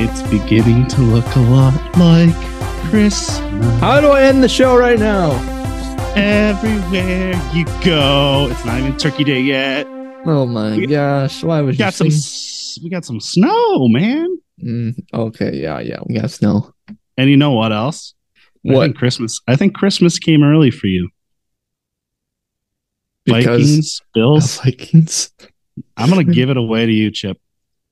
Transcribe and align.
It's 0.00 0.22
beginning 0.30 0.86
to 0.88 1.00
look 1.00 1.26
a 1.36 1.40
lot 1.40 1.74
like 1.98 2.32
Christmas. 2.90 3.80
How 3.80 4.00
do 4.00 4.08
I 4.08 4.22
end 4.22 4.42
the 4.44 4.48
show 4.48 4.76
right 4.76 4.98
now? 4.98 5.32
Everywhere 6.14 7.34
you 7.52 7.64
go. 7.84 8.48
It's 8.50 8.64
not 8.64 8.78
even 8.78 8.96
Turkey 8.96 9.24
Day 9.24 9.40
yet. 9.40 9.86
Oh 10.24 10.46
my 10.46 10.76
We- 10.76 10.86
gosh! 10.86 11.42
Why 11.42 11.60
was 11.62 11.74
We 11.74 11.78
got 11.78 11.94
some. 11.94 12.06
you 12.08 12.84
We 12.84 12.90
got 12.90 13.04
some 13.04 13.20
snow, 13.20 13.88
man. 13.88 14.38
Mm, 14.62 14.94
okay, 15.12 15.56
yeah, 15.60 15.80
yeah, 15.80 15.98
we 16.06 16.14
got 16.14 16.30
snow. 16.30 16.72
And 17.16 17.28
you 17.28 17.36
know 17.36 17.52
what 17.52 17.72
else? 17.72 18.14
I 18.68 18.72
What? 18.74 18.82
think 18.84 18.96
Christmas. 18.96 19.40
I 19.48 19.56
think 19.56 19.74
Christmas 19.74 20.18
came 20.18 20.42
early 20.44 20.70
for 20.70 20.86
you. 20.86 21.08
Because 23.24 23.46
Vikings, 23.46 24.00
Bills. 24.14 24.58
Vikings. 24.64 25.30
I'm 25.96 26.08
gonna 26.08 26.24
give 26.24 26.50
it 26.50 26.56
away 26.56 26.86
to 26.86 26.92
you, 26.92 27.10
Chip. 27.10 27.38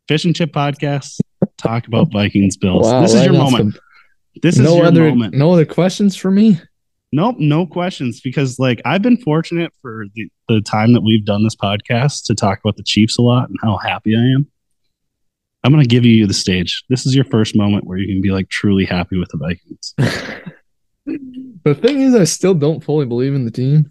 Fish 0.09 0.25
and 0.25 0.35
Chip 0.37 0.53
podcast. 0.53 1.19
Talk 1.59 1.87
about 1.87 2.13
Vikings, 2.13 2.57
Bills. 2.57 2.87
Wow, 2.87 3.01
this 3.03 3.11
is 3.13 3.17
right 3.17 3.25
your 3.25 3.35
moment. 3.35 3.75
the- 3.75 4.41
This 4.43 4.57
is 4.57 4.61
no 4.63 4.77
your 4.77 4.87
other, 4.87 5.09
moment. 5.09 5.35
no 5.35 5.53
other 5.53 5.65
questions 5.65 6.15
for 6.17 6.31
me. 6.31 6.61
Nope, 7.13 7.37
no 7.39 7.67
questions. 7.67 8.21
Because 8.21 8.59
like 8.59 8.83
I've 8.85 9.01
been 9.03 9.17
fortunate 9.17 9.73
for 9.81 10.05
the, 10.15 10.29
the 10.49 10.61
time 10.61 10.93
that 10.93 11.01
we've 11.03 11.25
done 11.25 11.45
this 11.45 11.57
podcast 11.57 12.25
to 12.27 12.35
talk 12.35 12.59
about 12.61 12.77
the 12.77 12.83
Chiefs 12.83 13.17
a 13.19 13.23
lot 13.23 13.49
and 13.49 13.57
how 13.63 13.79
happy 13.79 14.15
I 14.17 14.21
am. 14.35 14.47
I'm 15.65 15.73
gonna 15.73 15.85
give 15.87 16.05
you 16.05 16.27
the 16.27 16.35
stage. 16.35 16.85
This 16.91 17.07
is 17.07 17.15
your 17.15 17.25
first 17.25 17.57
moment 17.57 17.87
where 17.87 17.99
you 17.99 18.07
can 18.07 18.21
be 18.21 18.31
like 18.31 18.49
truly 18.51 18.85
happy 18.85 19.19
with 19.19 19.31
the 19.31 19.39
Vikings. 19.39 19.95
the 21.65 21.75
thing 21.75 22.01
is, 22.03 22.15
I 22.15 22.25
still 22.25 22.55
don't 22.55 22.85
fully 22.85 23.07
believe 23.07 23.35
in 23.35 23.45
the 23.45 23.51
team. 23.51 23.91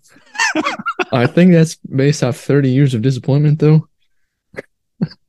I 1.11 1.25
think 1.27 1.51
that's 1.51 1.75
based 1.75 2.23
off 2.23 2.37
30 2.37 2.69
years 2.69 2.93
of 2.93 3.01
disappointment, 3.01 3.59
though. 3.59 3.87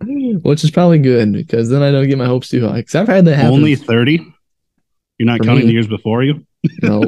Which 0.00 0.64
is 0.64 0.70
probably 0.70 0.98
good 0.98 1.32
because 1.32 1.68
then 1.68 1.82
I 1.82 1.90
don't 1.90 2.08
get 2.08 2.18
my 2.18 2.26
hopes 2.26 2.48
too 2.48 2.66
high. 2.66 2.76
Because 2.76 2.94
I've 2.94 3.08
had 3.08 3.24
that 3.24 3.36
happen. 3.36 3.54
Only 3.54 3.74
30. 3.74 4.24
You're 5.18 5.26
not 5.26 5.40
counting 5.40 5.64
me. 5.64 5.66
the 5.66 5.72
years 5.72 5.88
before 5.88 6.22
you. 6.22 6.46
no, 6.82 7.02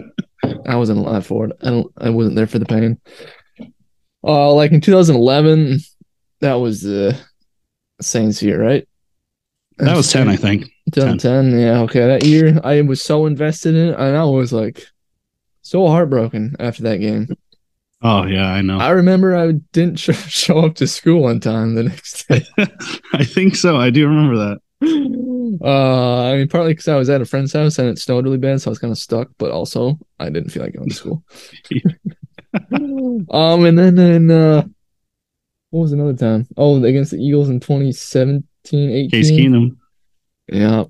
I 0.67 0.77
wasn't 0.77 1.01
alive 1.01 1.27
for 1.27 1.47
it. 1.47 1.53
I 1.63 1.71
don't. 1.71 1.93
I 1.99 2.11
wasn't 2.11 2.37
there 2.37 2.47
for 2.47 2.59
the 2.59 2.67
pain. 2.67 2.99
Uh, 4.25 4.53
like 4.53 4.73
in 4.73 4.81
2011, 4.81 5.79
that 6.41 6.55
was 6.55 6.83
the 6.83 7.19
Saints 8.01 8.43
year, 8.43 8.63
right? 8.63 8.89
That 9.79 9.97
was 9.97 10.11
10, 10.11 10.29
I 10.29 10.37
think. 10.37 10.65
2010. 10.93 11.59
Yeah, 11.59 11.81
okay. 11.83 12.01
That 12.01 12.25
year, 12.25 12.61
I 12.65 12.81
was 12.81 13.01
so 13.01 13.27
invested 13.27 13.75
in 13.75 13.91
it, 13.91 13.99
and 13.99 14.17
I 14.17 14.25
was 14.25 14.53
like 14.53 14.87
so 15.63 15.87
heartbroken 15.87 16.57
after 16.59 16.83
that 16.85 16.97
game. 16.99 17.29
Oh 18.01 18.25
yeah, 18.27 18.53
I 18.53 18.63
know. 18.63 18.79
I 18.79 18.91
remember 18.91 19.37
I 19.37 19.53
didn't 19.73 19.99
sh- 19.99 20.11
show 20.29 20.61
up 20.61 20.77
to 20.77 20.87
school 20.87 21.25
on 21.25 21.41
time 21.41 21.75
the 21.75 21.85
next 21.85 22.29
day. 22.29 22.45
I 23.13 23.25
think 23.25 23.57
so. 23.57 23.77
I 23.77 23.91
do 23.91 24.07
remember 24.07 24.37
that. 24.37 24.59
Uh, 25.61 26.31
I 26.31 26.37
mean, 26.37 26.49
partly 26.49 26.73
because 26.73 26.87
I 26.87 26.97
was 26.97 27.11
at 27.11 27.21
a 27.21 27.25
friend's 27.25 27.53
house 27.53 27.79
and 27.79 27.89
it 27.89 27.99
snowed 27.99 28.25
really 28.25 28.39
bad, 28.39 28.61
so 28.61 28.71
I 28.71 28.73
was 28.73 28.79
kind 28.79 28.93
of 28.93 28.99
stuck. 28.99 29.29
But 29.39 29.51
also, 29.51 29.99
I 30.21 30.31
didn't 30.31 30.51
feel 30.51 30.63
like 30.63 30.75
going 30.75 30.91
to 30.91 30.95
school. 30.95 31.25
um, 33.31 33.65
and 33.65 33.77
then 33.77 33.99
in 33.99 34.31
uh, 34.31 34.63
what 35.71 35.81
was 35.81 35.93
another 35.93 36.15
time? 36.15 36.47
Oh, 36.57 36.83
against 36.85 37.11
the 37.11 37.19
Eagles 37.19 37.49
in 37.49 37.59
2017, 37.59 38.91
18. 38.91 39.11
Case 39.11 39.31
Keenum. 39.33 39.77
Yeah, 40.47 40.85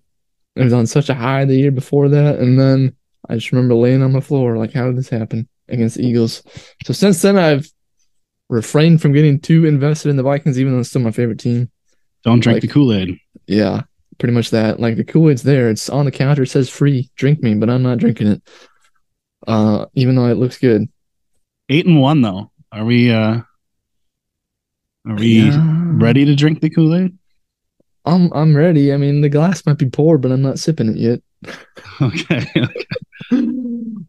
it 0.56 0.64
was 0.64 0.74
on 0.74 0.86
such 0.86 1.08
a 1.08 1.14
high 1.14 1.46
the 1.46 1.56
year 1.56 1.70
before 1.70 2.10
that, 2.10 2.38
and 2.38 2.60
then 2.60 2.94
I 3.26 3.36
just 3.36 3.50
remember 3.50 3.74
laying 3.74 4.02
on 4.02 4.12
the 4.12 4.20
floor, 4.20 4.58
like, 4.58 4.74
how 4.74 4.86
did 4.86 4.96
this 4.96 5.08
happen 5.08 5.48
against 5.68 5.96
the 5.96 6.06
Eagles? 6.06 6.42
So 6.84 6.92
since 6.92 7.20
then, 7.22 7.38
I've 7.38 7.68
refrained 8.48 9.02
from 9.02 9.12
getting 9.12 9.40
too 9.40 9.64
invested 9.66 10.08
in 10.08 10.16
the 10.16 10.22
Vikings, 10.22 10.58
even 10.58 10.72
though 10.72 10.80
it's 10.80 10.88
still 10.88 11.02
my 11.02 11.10
favorite 11.10 11.38
team. 11.38 11.70
Don't 12.24 12.40
drink 12.40 12.56
Like- 12.56 12.62
the 12.62 12.68
Kool 12.68 12.92
Aid. 12.92 13.18
Yeah, 13.46 13.82
pretty 14.18 14.34
much 14.34 14.50
that. 14.50 14.80
Like 14.80 14.96
the 14.96 15.04
Kool-Aid's 15.04 15.42
there, 15.42 15.70
it's 15.70 15.88
on 15.88 16.04
the 16.04 16.10
counter, 16.10 16.42
it 16.42 16.48
says 16.48 16.68
free, 16.68 17.10
drink 17.16 17.42
me, 17.42 17.54
but 17.54 17.70
I'm 17.70 17.82
not 17.82 17.98
drinking 17.98 18.26
it. 18.28 18.42
Uh, 19.46 19.86
even 19.94 20.16
though 20.16 20.26
it 20.26 20.34
looks 20.36 20.58
good. 20.58 20.88
Eight 21.68 21.86
and 21.86 22.00
one 22.00 22.20
though. 22.22 22.50
Are 22.72 22.84
we? 22.84 23.10
uh 23.10 23.40
Are 25.06 25.14
we 25.16 25.44
Yeah. 25.44 25.62
ready 25.92 26.24
to 26.24 26.34
drink 26.34 26.60
the 26.60 26.70
Kool 26.70 26.94
Aid? 26.94 27.16
I'm 28.04 28.30
I'm 28.32 28.56
ready. 28.56 28.92
I 28.92 28.96
mean, 28.96 29.20
the 29.20 29.28
glass 29.28 29.64
might 29.66 29.78
be 29.78 29.88
poured, 29.88 30.20
but 30.22 30.32
I'm 30.32 30.42
not 30.42 30.58
sipping 30.58 30.88
it 30.88 30.96
yet. 30.96 31.20
Okay. 32.00 32.46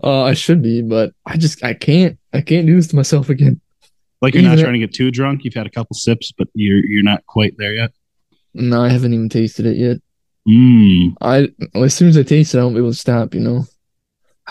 Uh, 0.04 0.24
I 0.24 0.34
should 0.34 0.62
be, 0.62 0.82
but 0.82 1.14
I 1.26 1.38
just 1.38 1.64
I 1.64 1.74
can't 1.74 2.20
I 2.34 2.42
can't 2.42 2.68
do 2.68 2.76
this 2.76 2.88
to 2.88 2.96
myself 2.96 3.30
again. 3.30 3.60
Like 4.22 4.34
you're 4.34 4.44
not 4.44 4.60
trying 4.60 4.74
to 4.74 4.80
get 4.80 4.94
too 4.94 5.12
drunk. 5.12 5.44
You've 5.44 5.56
had 5.56 5.66
a 5.66 5.72
couple 5.72 5.96
sips, 5.96 6.32
but 6.32 6.48
you're 6.54 6.86
you're 6.86 7.04
not 7.04 7.26
quite 7.26 7.56
there 7.58 7.74
yet. 7.74 7.92
No, 8.54 8.82
I 8.82 8.90
haven't 8.90 9.14
even 9.14 9.30
tasted 9.30 9.66
it 9.66 9.78
yet. 9.78 9.98
Mmm. 10.48 11.16
I 11.22 11.50
as 11.76 11.94
soon 11.94 12.10
as 12.10 12.18
I 12.18 12.24
taste 12.24 12.54
it, 12.54 12.60
I 12.60 12.64
won't 12.64 12.76
be 12.76 12.80
able 12.80 12.92
to 12.92 12.96
stop. 12.96 13.34
You 13.34 13.42
know. 13.42 13.66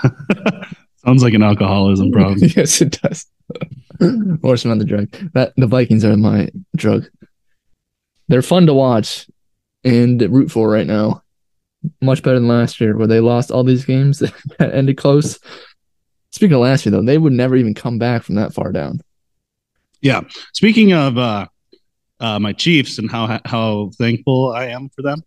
Sounds 1.04 1.22
like 1.22 1.34
an 1.34 1.42
alcoholism 1.42 2.10
problem. 2.10 2.38
yes, 2.56 2.80
it 2.80 3.00
does. 3.00 3.26
or 4.42 4.56
some 4.56 4.72
other 4.72 4.84
drug. 4.84 5.10
That 5.32 5.52
the 5.56 5.66
Vikings 5.66 6.04
are 6.04 6.16
my 6.16 6.50
drug. 6.76 7.08
They're 8.28 8.42
fun 8.42 8.66
to 8.66 8.74
watch 8.74 9.26
and 9.84 10.20
root 10.20 10.50
for 10.50 10.68
right 10.68 10.86
now. 10.86 11.22
Much 12.00 12.22
better 12.22 12.38
than 12.38 12.48
last 12.48 12.80
year, 12.80 12.96
where 12.96 13.06
they 13.06 13.20
lost 13.20 13.50
all 13.50 13.64
these 13.64 13.84
games 13.84 14.18
that 14.58 14.74
ended 14.74 14.96
close. 14.96 15.38
Speaking 16.30 16.54
of 16.54 16.60
last 16.60 16.84
year, 16.84 16.90
though, 16.90 17.02
they 17.02 17.18
would 17.18 17.32
never 17.32 17.56
even 17.56 17.74
come 17.74 17.98
back 17.98 18.22
from 18.22 18.34
that 18.34 18.52
far 18.52 18.72
down. 18.72 19.00
Yeah. 20.00 20.22
Speaking 20.52 20.92
of 20.92 21.18
uh, 21.18 21.46
uh, 22.20 22.38
my 22.38 22.52
Chiefs 22.52 22.98
and 22.98 23.10
how 23.10 23.40
how 23.44 23.90
thankful 23.98 24.52
I 24.52 24.66
am 24.66 24.88
for 24.90 25.02
them. 25.02 25.22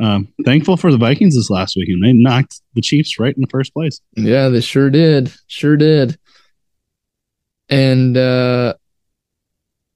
Um, 0.00 0.28
thankful 0.44 0.76
for 0.76 0.90
the 0.90 0.98
Vikings 0.98 1.36
this 1.36 1.50
last 1.50 1.76
weekend. 1.76 2.02
They 2.02 2.12
knocked 2.12 2.60
the 2.74 2.80
Chiefs 2.80 3.18
right 3.18 3.34
in 3.34 3.40
the 3.40 3.48
first 3.48 3.72
place. 3.72 4.00
Yeah, 4.16 4.48
they 4.48 4.60
sure 4.60 4.90
did. 4.90 5.32
Sure 5.46 5.76
did. 5.76 6.18
And 7.68 8.16
uh 8.16 8.74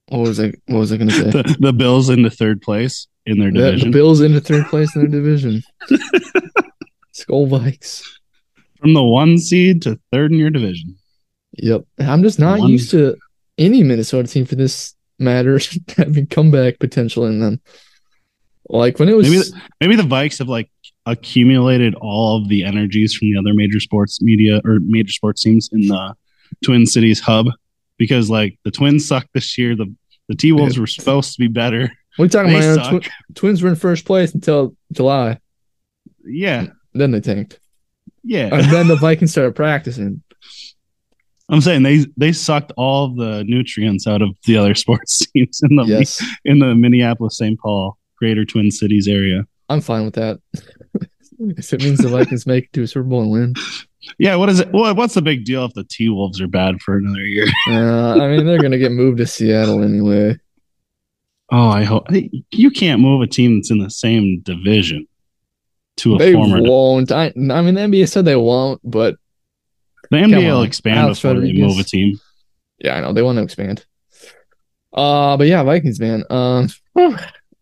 what 0.08 0.20
was 0.20 0.41
I 0.41 0.52
what 0.66 0.78
was 0.78 0.92
I 0.92 0.96
gonna 0.96 1.10
say? 1.10 1.30
The, 1.30 1.56
the 1.60 1.72
Bills 1.72 2.08
in 2.08 2.22
the 2.22 2.30
third 2.30 2.62
place 2.62 3.06
in 3.26 3.38
their 3.38 3.50
The, 3.50 3.58
the 3.58 3.70
division. 3.70 3.91
Bills 3.91 4.19
the 4.20 4.41
third 4.41 4.66
place 4.66 4.94
in 4.94 5.02
their 5.02 5.10
division. 5.10 5.62
Skol 7.14 7.48
Vikes. 7.48 8.02
From 8.80 8.94
the 8.94 9.02
one 9.02 9.38
seed 9.38 9.82
to 9.82 9.98
third 10.12 10.32
in 10.32 10.38
your 10.38 10.50
division. 10.50 10.97
Yep. 11.52 11.84
I'm 11.98 12.22
just 12.22 12.38
not 12.38 12.60
One- 12.60 12.70
used 12.70 12.91
to 12.92 13.16
any 13.58 13.82
Minnesota 13.82 14.28
team 14.28 14.44
for 14.44 14.54
this 14.54 14.94
matter 15.18 15.60
having 15.97 16.26
comeback 16.26 16.78
potential 16.78 17.26
in 17.26 17.41
them. 17.41 17.60
Like 18.68 18.98
when 18.98 19.08
it 19.08 19.14
was 19.16 19.28
Maybe 19.28 19.42
Maybe 19.80 19.97
the 19.97 20.02
Vikes 20.08 20.38
have 20.38 20.48
like 20.48 20.70
accumulated 21.06 21.94
all 21.97 22.36
of 22.36 22.48
the 22.48 22.64
energies 22.64 23.14
from 23.14 23.30
the 23.32 23.38
other 23.38 23.54
major 23.54 23.80
sports 23.80 24.20
media 24.20 24.60
or 24.64 24.78
major 24.80 25.10
sports 25.12 25.42
teams 25.42 25.70
in 25.72 25.88
the 25.88 26.14
Twin 26.64 26.86
Cities 26.86 27.18
hub 27.20 27.47
because 27.98 28.31
like 28.31 28.59
the 28.64 28.70
Twins 28.70 29.06
sucked 29.06 29.32
this 29.34 29.56
year. 29.59 29.76
The 29.76 29.92
the 30.28 30.34
T 30.34 30.53
Wolves 30.53 30.78
were 30.78 30.86
supposed 30.86 31.32
to 31.34 31.38
be 31.38 31.48
better. 31.48 31.91
what 32.16 32.22
are 32.22 32.25
you 32.25 32.28
talking 32.28 32.53
They 32.60 32.72
about? 32.72 32.91
Twi- 33.03 33.10
Twins 33.34 33.62
were 33.62 33.69
in 33.70 33.76
first 33.76 34.04
place 34.04 34.34
until 34.34 34.76
July. 34.92 35.38
Yeah, 36.25 36.66
Then 36.94 37.10
they 37.12 37.20
tanked. 37.20 37.59
yeah. 38.22 38.50
And 38.54 38.70
then 38.70 38.88
the 38.88 38.97
Vikings 38.97 39.31
started 39.32 39.54
practicing. 39.56 40.22
I'm 41.48 41.62
saying 41.62 41.82
they 41.82 42.04
they 42.19 42.32
sucked 42.32 42.72
all 42.76 43.14
the 43.14 43.42
nutrients 43.44 44.06
out 44.06 44.20
of 44.20 44.30
the 44.44 44.59
other 44.59 44.75
sports 44.82 45.26
teams 45.30 45.60
in 45.62 45.76
the 45.76 45.84
Yes. 45.84 46.22
in 46.44 46.59
the 46.59 46.75
Minneapolis 46.75 47.38
St. 47.38 47.59
Paul 47.59 47.97
Greater 48.19 48.44
Twin 48.44 48.70
Cities 48.70 49.09
area. 49.09 49.44
I'm 49.70 49.80
fine 49.80 50.04
with 50.04 50.15
that. 50.15 50.41
if 51.38 51.72
it 51.72 51.82
means 51.82 51.98
the 52.00 52.09
Vikings 52.09 52.47
make 52.47 52.65
it 52.65 52.72
to 52.75 52.82
a 52.82 52.86
Super 52.86 53.04
Bowl 53.04 53.22
and 53.22 53.30
win. 53.30 53.54
Yeah, 54.18 54.36
what 54.36 54.48
is 54.48 54.60
it? 54.60 54.71
What, 54.72 54.97
what's 54.97 55.15
the 55.15 55.22
big 55.22 55.45
deal 55.45 55.65
if 55.65 55.74
the 55.74 55.84
T 55.84 56.09
Wolves 56.09 56.41
are 56.41 56.47
bad 56.47 56.80
for 56.80 56.97
another 56.97 57.21
year? 57.21 57.47
Uh, 57.68 58.15
I 58.22 58.28
mean, 58.28 58.47
they're 58.47 58.62
gonna 58.62 58.78
get 58.78 58.92
moved 58.92 59.18
to 59.18 59.27
Seattle 59.27 59.83
anyway. 59.83 60.36
Oh, 61.50 61.68
I 61.68 61.83
hope 61.84 62.06
you 62.50 62.71
can't 62.71 63.00
move 63.00 63.22
a 63.22 63.27
team 63.27 63.56
that's 63.56 63.71
in 63.71 63.78
the 63.78 63.91
same 63.91 64.41
division 64.41 65.06
to 65.98 66.15
a 66.15 66.18
They 66.18 66.33
former. 66.34 66.60
won't. 66.62 67.10
I, 67.10 67.27
I 67.28 67.33
mean, 67.62 67.74
the 67.74 67.80
NBA 67.80 68.09
said 68.09 68.24
they 68.27 68.36
won't, 68.36 68.80
but 68.84 69.16
The 70.10 70.18
NBA 70.18 70.45
will 70.53 70.62
expand 70.62 70.98
Alex 70.98 71.21
before 71.22 71.41
they 71.41 71.53
move 71.54 71.78
a 71.78 71.84
team. 71.84 72.18
yeah, 72.78 72.97
I 72.97 73.00
know 73.00 73.12
they 73.15 73.22
want 73.22 73.36
to 73.39 73.42
expand. 73.42 73.84
Uh, 74.92 75.36
but 75.36 75.47
yeah, 75.47 75.62
Vikings, 75.62 75.98
man. 76.00 76.24
Um, 76.30 76.68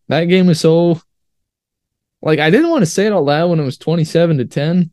that 0.09 0.25
game 0.25 0.47
was 0.49 0.61
so 0.61 1.01
like 2.23 2.39
I 2.41 2.51
didn't 2.51 2.71
want 2.71 2.83
to 2.83 2.87
say 2.91 3.07
it 3.07 3.13
out 3.13 3.25
loud 3.25 3.51
when 3.51 3.61
it 3.61 3.65
was 3.65 3.79
twenty 3.79 4.05
seven 4.05 4.39
to 4.39 4.45
ten, 4.45 4.91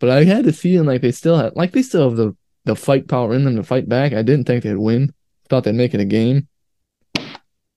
but 0.00 0.10
I 0.10 0.24
had 0.24 0.44
the 0.44 0.52
feeling 0.52 0.86
like 0.86 1.00
they 1.02 1.12
still 1.12 1.36
had 1.36 1.54
like 1.56 1.72
they 1.72 1.82
still 1.82 2.08
have 2.08 2.16
the 2.16 2.36
the 2.64 2.76
fight 2.76 3.08
power 3.08 3.34
in 3.34 3.44
them 3.44 3.56
to 3.56 3.62
fight 3.62 3.88
back. 3.88 4.12
I 4.12 4.22
didn't 4.22 4.46
think 4.46 4.64
they'd 4.64 4.74
win. 4.76 5.12
Thought 5.48 5.64
they'd 5.64 5.74
make 5.74 5.92
it 5.94 6.00
a 6.00 6.04
game. 6.06 6.48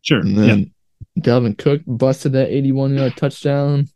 Sure. 0.02 0.20
And 0.20 0.36
Yeah. 0.36 0.46
then 0.46 0.72
Dalvin 1.20 1.58
Cook 1.58 1.82
busted 1.86 2.32
that 2.34 2.50
81 2.50 2.96
yard 2.96 3.18
touchdown, 3.18 3.88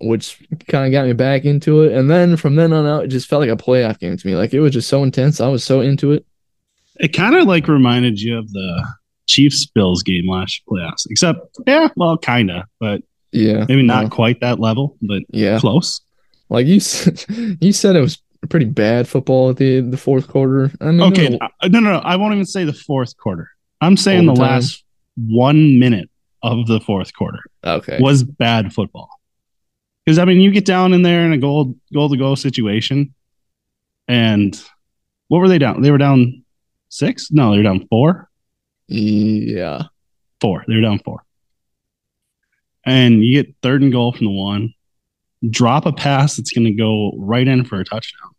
which 0.00 0.42
kind 0.68 0.86
of 0.86 0.92
got 0.92 1.06
me 1.06 1.12
back 1.12 1.44
into 1.44 1.82
it. 1.82 1.92
And 1.92 2.10
then 2.10 2.36
from 2.36 2.56
then 2.56 2.72
on 2.72 2.86
out, 2.86 3.04
it 3.04 3.08
just 3.08 3.28
felt 3.28 3.40
like 3.40 3.50
a 3.50 3.56
playoff 3.56 3.98
game 4.00 4.16
to 4.16 4.26
me. 4.26 4.34
Like 4.34 4.52
it 4.54 4.60
was 4.60 4.72
just 4.72 4.88
so 4.88 5.02
intense. 5.04 5.40
I 5.40 5.48
was 5.48 5.62
so 5.62 5.80
into 5.80 6.12
it. 6.12 6.26
It 7.00 7.08
kind 7.08 7.34
of 7.36 7.46
like 7.46 7.68
reminded 7.68 8.20
you 8.20 8.38
of 8.38 8.50
the 8.52 8.86
Chiefs 9.26 9.66
Bills 9.66 10.02
game 10.02 10.28
last 10.28 10.62
playoffs, 10.68 11.06
except 11.10 11.38
yeah, 11.66 11.88
well, 11.96 12.18
kind 12.18 12.50
of, 12.50 12.64
but 12.80 13.02
Yeah. 13.32 13.64
Maybe 13.68 13.82
not 13.82 14.10
quite 14.10 14.40
that 14.40 14.60
level, 14.60 14.96
but 15.02 15.22
yeah. 15.30 15.58
close. 15.58 16.00
Like 16.54 16.66
you 16.66 16.80
said, 16.80 17.24
you 17.60 17.72
said 17.72 17.96
it 17.96 18.00
was 18.00 18.22
pretty 18.48 18.66
bad 18.66 19.08
football 19.08 19.50
at 19.50 19.56
the 19.56 19.80
the 19.80 19.96
fourth 19.96 20.28
quarter. 20.28 20.70
I 20.80 20.86
mean, 20.86 21.02
Okay, 21.02 21.28
no- 21.30 21.38
uh, 21.40 21.68
no, 21.68 21.80
no, 21.80 21.92
no. 21.92 21.98
I 21.98 22.16
won't 22.16 22.34
even 22.34 22.46
say 22.46 22.64
the 22.64 22.72
fourth 22.72 23.16
quarter. 23.16 23.50
I'm 23.80 23.96
saying 23.96 24.26
the 24.26 24.34
last 24.34 24.84
one 25.16 25.78
minute 25.78 26.08
of 26.42 26.66
the 26.66 26.80
fourth 26.80 27.14
quarter 27.14 27.40
okay. 27.64 27.98
was 28.00 28.22
bad 28.22 28.72
football. 28.72 29.08
Because 30.04 30.18
I 30.18 30.24
mean, 30.24 30.40
you 30.40 30.50
get 30.50 30.66
down 30.66 30.92
in 30.92 31.02
there 31.02 31.24
in 31.24 31.32
a 31.32 31.38
goal 31.38 31.74
goal 31.92 32.08
to 32.08 32.16
go 32.16 32.34
situation, 32.34 33.14
and 34.06 34.60
what 35.28 35.38
were 35.38 35.48
they 35.48 35.58
down? 35.58 35.82
They 35.82 35.90
were 35.90 35.98
down 35.98 36.44
six. 36.88 37.30
No, 37.30 37.50
they 37.50 37.58
were 37.58 37.62
down 37.62 37.86
four. 37.88 38.28
Yeah. 38.86 39.84
Four. 40.40 40.64
They 40.68 40.74
were 40.74 40.82
down 40.82 40.98
four. 40.98 41.24
And 42.84 43.24
you 43.24 43.42
get 43.42 43.54
third 43.62 43.82
and 43.82 43.90
goal 43.90 44.12
from 44.12 44.26
the 44.26 44.32
one, 44.32 44.74
drop 45.50 45.86
a 45.86 45.92
pass 45.92 46.36
that's 46.36 46.52
going 46.52 46.64
to 46.64 46.72
go 46.72 47.12
right 47.16 47.46
in 47.46 47.64
for 47.64 47.80
a 47.80 47.84
touchdown. 47.84 48.30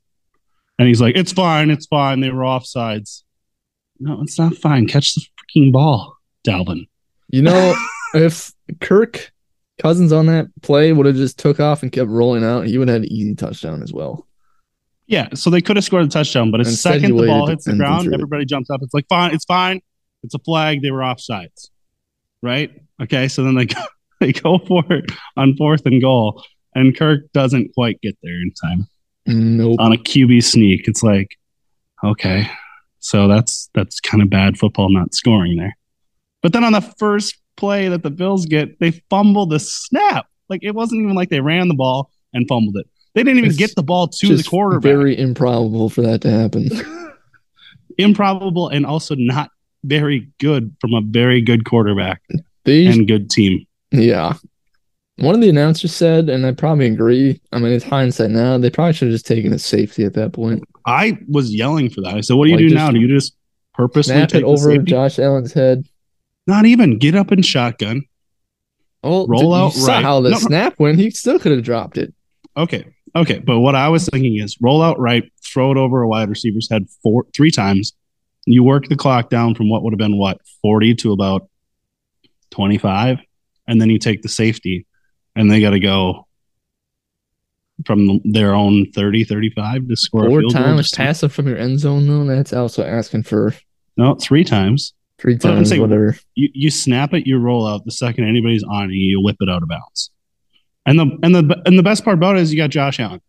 And 0.78 0.88
he's 0.88 1.02
like, 1.02 1.16
"It's 1.16 1.32
fine, 1.32 1.70
it's 1.70 1.86
fine. 1.86 2.20
They 2.20 2.30
were 2.30 2.44
offsides." 2.44 3.24
No, 4.00 4.22
it's 4.22 4.38
not 4.38 4.56
fine. 4.56 4.88
Catch 4.88 5.16
the 5.16 5.22
freaking 5.22 5.72
ball, 5.72 6.18
Dalvin. 6.46 6.88
You 7.30 7.44
know, 7.44 7.76
if 8.14 8.52
Kirk 8.82 9.32
Cousins 9.82 10.12
on 10.12 10.26
that 10.28 10.48
play 10.62 10.92
would 10.92 11.06
have 11.06 11.16
just 11.16 11.40
took 11.40 11.60
off 11.60 11.82
and 11.82 11.92
kept 11.92 12.10
rolling 12.10 12.44
out, 12.44 12.66
he 12.66 12.78
would 12.78 12.88
have 12.88 12.96
had 12.96 13.04
an 13.04 13.12
easy 13.12 13.36
touchdown 13.36 13.84
as 13.84 13.94
well. 13.94 14.28
Yeah, 15.08 15.30
so 15.36 15.50
they 15.50 15.62
could 15.62 15.76
have 15.76 15.86
scored 15.86 16.06
a 16.06 16.08
touchdown, 16.08 16.50
but 16.50 16.62
a 16.62 16.66
second 16.66 17.16
the 17.16 17.28
ball 17.28 17.48
hits 17.48 17.66
the 17.66 17.76
ground, 17.76 18.12
everybody 18.14 18.44
jumps 18.44 18.70
up. 18.70 18.82
It's 18.82 18.94
like 18.94 19.06
fine, 19.08 19.34
it's 19.34 19.46
fine. 19.46 19.82
It's 20.24 20.34
a 20.34 20.40
flag. 20.40 20.82
They 20.82 20.90
were 20.90 21.02
offsides, 21.02 21.70
right? 22.42 22.72
Okay, 23.02 23.28
so 23.28 23.44
then 23.44 23.54
they 23.54 23.66
go, 23.66 23.82
they 24.20 24.32
go 24.32 24.58
for 24.58 24.84
it 24.90 25.06
on 25.38 25.56
fourth 25.58 25.86
and 25.86 26.02
goal, 26.02 26.44
and 26.76 26.96
Kirk 26.98 27.32
doesn't 27.34 27.74
quite 27.74 28.00
get 28.02 28.18
there 28.22 28.34
in 28.42 28.52
time 28.62 28.88
Nope. 29.26 29.80
on 29.80 29.94
a 29.94 29.98
QB 29.98 30.44
sneak. 30.44 30.88
It's 30.88 31.02
like, 31.02 31.38
okay, 32.04 32.48
so 33.00 33.28
that's 33.28 33.70
that's 33.74 34.00
kind 34.00 34.22
of 34.22 34.30
bad 34.30 34.58
football 34.58 34.90
not 34.90 35.16
scoring 35.16 35.58
there. 35.58 35.76
But 36.44 36.54
then 36.54 36.64
on 36.64 36.74
the 36.74 36.82
first 36.82 37.36
play 37.58 37.88
that 37.88 38.04
the 38.04 38.12
Bills 38.12 38.46
get, 38.46 38.80
they 38.80 38.92
fumble 39.10 39.46
the 39.48 39.60
snap. 39.60 40.28
Like 40.50 40.64
it 40.64 40.76
wasn't 40.76 41.02
even 41.02 41.16
like 41.16 41.30
they 41.30 41.40
ran 41.42 41.68
the 41.70 41.74
ball 41.74 42.12
and 42.34 42.48
fumbled 42.48 42.78
it. 42.78 42.88
They 43.16 43.24
didn't 43.24 43.38
even 43.40 43.50
It's 43.50 43.58
get 43.58 43.76
the 43.76 43.82
ball 43.84 44.10
to 44.10 44.36
the 44.36 44.44
quarterback. 44.44 44.84
Very 44.84 45.18
improbable 45.18 45.90
for 45.90 46.02
that 46.02 46.22
to 46.22 46.30
happen. 46.30 46.70
improbable 47.98 48.68
and 48.68 48.86
also 48.86 49.16
not 49.16 49.50
very 49.84 50.28
good 50.40 50.76
from 50.82 50.94
a 50.94 51.02
very 51.02 51.42
good 51.42 51.64
quarterback 51.66 52.22
They, 52.66 52.88
and 52.88 53.08
good 53.08 53.30
team. 53.30 53.66
yeah. 53.92 54.34
One 55.18 55.34
of 55.34 55.42
the 55.42 55.50
announcers 55.50 55.96
said, 55.96 56.28
and 56.30 56.46
I 56.46 56.52
probably 56.52 56.88
agree. 56.88 57.40
I 57.54 57.60
mean, 57.60 57.72
it's 57.72 57.86
hindsight 57.86 58.32
now. 58.32 58.58
They 58.58 58.70
probably 58.70 58.94
should 58.94 59.08
have 59.08 59.16
just 59.16 59.26
taken 59.26 59.54
a 59.54 59.60
safety 59.60 60.04
at 60.04 60.14
that 60.16 60.34
point. 60.34 60.64
I 60.86 61.18
was 61.30 61.56
yelling 61.56 61.90
for 61.90 62.02
that. 62.02 62.16
I 62.16 62.22
said, 62.22 62.36
"What 62.36 62.46
do 62.46 62.52
you 62.52 62.58
Like, 62.58 62.68
do 62.68 62.76
now? 62.76 62.92
Do 62.92 63.00
you 63.00 63.08
just 63.08 63.34
purposely 63.74 64.14
Snap 64.14 64.30
take 64.30 64.42
it 64.42 64.46
over? 64.46 64.78
Josh 64.80 65.18
Allen's 65.18 65.54
head. 65.54 65.86
Not 66.48 66.66
even 66.66 67.00
get 67.00 67.16
up 67.16 67.32
in 67.32 67.42
shotgun. 67.42 68.04
Oh, 69.04 69.26
Roll 69.28 69.54
out 69.54 69.74
right. 69.88 70.04
how 70.04 70.20
the 70.20 70.32
no. 70.32 70.38
snap 70.38 70.80
went. 70.80 70.98
He 70.98 71.12
still 71.12 71.40
could 71.40 71.52
have 71.52 71.64
dropped 71.64 71.98
it. 71.98 72.14
Okay, 72.58 72.86
okay. 73.16 73.40
But 73.40 73.60
what 73.60 73.76
I 73.76 73.88
was 73.88 74.08
thinking 74.10 74.38
is 74.38 74.58
roll 74.62 74.82
out 74.82 75.00
right, 75.00 75.24
throw 75.44 75.72
it 75.72 75.78
over 75.78 76.02
a 76.02 76.08
wide 76.08 76.28
receiver's 76.30 76.68
head 76.70 76.88
four 77.04 77.26
three 77.34 77.52
times. 77.52 77.94
You 78.46 78.64
work 78.64 78.90
the 78.90 78.96
clock 78.96 79.30
down 79.30 79.56
from 79.56 79.70
what 79.70 79.84
would 79.84 79.94
have 79.94 80.00
been 80.00 80.18
what 80.18 80.40
forty 80.62 80.94
to 80.96 81.14
about 81.14 81.48
twenty 82.52 82.78
five, 82.78 83.20
and 83.68 83.80
then 83.80 83.90
you 83.90 83.98
take 84.00 84.24
the 84.24 84.30
safety, 84.30 84.86
and 85.36 85.50
they 85.52 85.60
got 85.62 85.72
to 85.72 85.80
go 85.80 86.28
from 87.86 88.22
their 88.24 88.54
own 88.54 88.90
30 88.94 89.26
35 89.26 89.88
to 89.90 89.96
score 89.96 90.26
Four 90.30 90.42
times 90.44 90.92
to- 90.92 90.98
passing 90.98 91.30
from 91.30 91.48
your 91.48 91.58
end 91.58 91.80
zone, 91.80 92.08
though. 92.08 92.26
That's 92.26 92.54
also 92.54 92.84
asking 92.86 93.24
for 93.24 93.54
no 93.98 94.16
three 94.16 94.44
times 94.44 94.94
three 95.18 95.34
I'm 95.34 95.40
times, 95.40 95.70
saying- 95.70 95.82
whatever. 95.82 96.16
you, 96.36 96.50
you 96.54 96.70
snap 96.72 97.14
it, 97.14 97.28
you 97.28 97.38
roll 97.38 97.68
out. 97.68 97.86
The 97.86 97.92
second 97.92 98.26
anybody's 98.28 98.64
on 98.64 98.90
you, 98.92 98.98
you 98.98 99.22
whip 99.22 99.38
it 99.42 99.50
out 99.50 99.62
of 99.64 99.70
bounds. 99.70 100.10
And 100.86 101.00
the 101.00 101.18
and 101.24 101.36
the 101.36 101.62
and 101.66 101.78
the 101.78 101.84
best 101.84 102.04
part 102.06 102.18
about 102.18 102.38
it 102.38 102.42
is 102.44 102.54
you 102.54 102.58
got 102.58 102.70
Josh 102.70 103.00
Allen, 103.00 103.22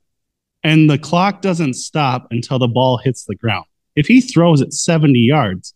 and 0.63 0.89
the 0.91 0.99
clock 0.99 1.41
doesn't 1.43 1.75
stop 1.75 2.29
until 2.31 2.59
the 2.59 2.69
ball 2.69 2.99
hits 2.99 3.25
the 3.25 3.35
ground. 3.35 3.65
If 3.97 4.07
he 4.07 4.21
throws 4.21 4.61
it 4.61 4.75
seventy 4.75 5.21
yards, 5.21 5.73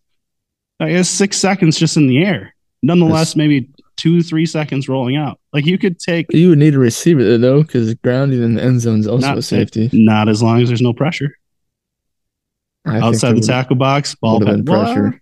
that 0.78 0.90
is 0.90 1.08
six 1.08 1.38
seconds 1.38 1.78
just 1.78 1.96
in 1.96 2.06
the 2.06 2.22
air. 2.24 2.54
Nonetheless, 2.82 3.30
That's- 3.34 3.36
maybe 3.36 3.70
two 4.00 4.22
three 4.22 4.46
seconds 4.46 4.88
rolling 4.88 5.16
out. 5.16 5.38
Like 5.52 5.66
you 5.66 5.76
could 5.76 5.98
take 5.98 6.26
You 6.30 6.50
would 6.50 6.58
need 6.58 6.74
a 6.74 6.78
receiver 6.78 7.36
though, 7.36 7.62
because 7.62 7.92
grounding 7.94 8.42
in 8.42 8.54
the 8.54 8.62
end 8.62 8.80
zone 8.80 9.00
is 9.00 9.06
also 9.06 9.26
not 9.26 9.38
a 9.38 9.42
safety. 9.42 9.90
not 9.92 10.28
as 10.28 10.42
long 10.42 10.62
as 10.62 10.68
there's 10.68 10.80
no 10.80 10.94
pressure 10.94 11.36
I 12.86 12.98
outside 12.98 13.36
the 13.36 13.42
tackle 13.42 13.76
box. 13.76 14.14
Ball 14.14 14.40
been 14.40 14.64
pressure. 14.64 15.20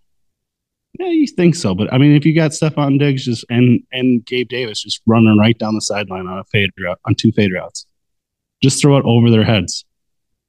Yeah, 0.99 1.09
you 1.09 1.27
think 1.27 1.55
so, 1.55 1.75
but 1.75 1.93
I 1.93 1.99
mean, 1.99 2.15
if 2.15 2.25
you 2.25 2.35
got 2.35 2.53
Stefon 2.53 2.99
Diggs 2.99 3.25
just 3.25 3.45
and 3.51 3.81
and 3.93 4.25
Gabe 4.25 4.49
Davis 4.49 4.83
just 4.83 5.03
running 5.07 5.37
right 5.39 5.59
down 5.59 5.75
the 5.75 5.81
sideline 5.81 6.27
on 6.27 6.39
a 6.39 6.45
fade 6.45 6.71
route 6.79 6.99
on 7.05 7.15
two 7.15 7.33
fade 7.33 7.53
routes, 7.53 7.85
just 8.63 8.81
throw 8.81 8.97
it 8.97 9.05
over 9.05 9.31
their 9.31 9.45
heads, 9.45 9.85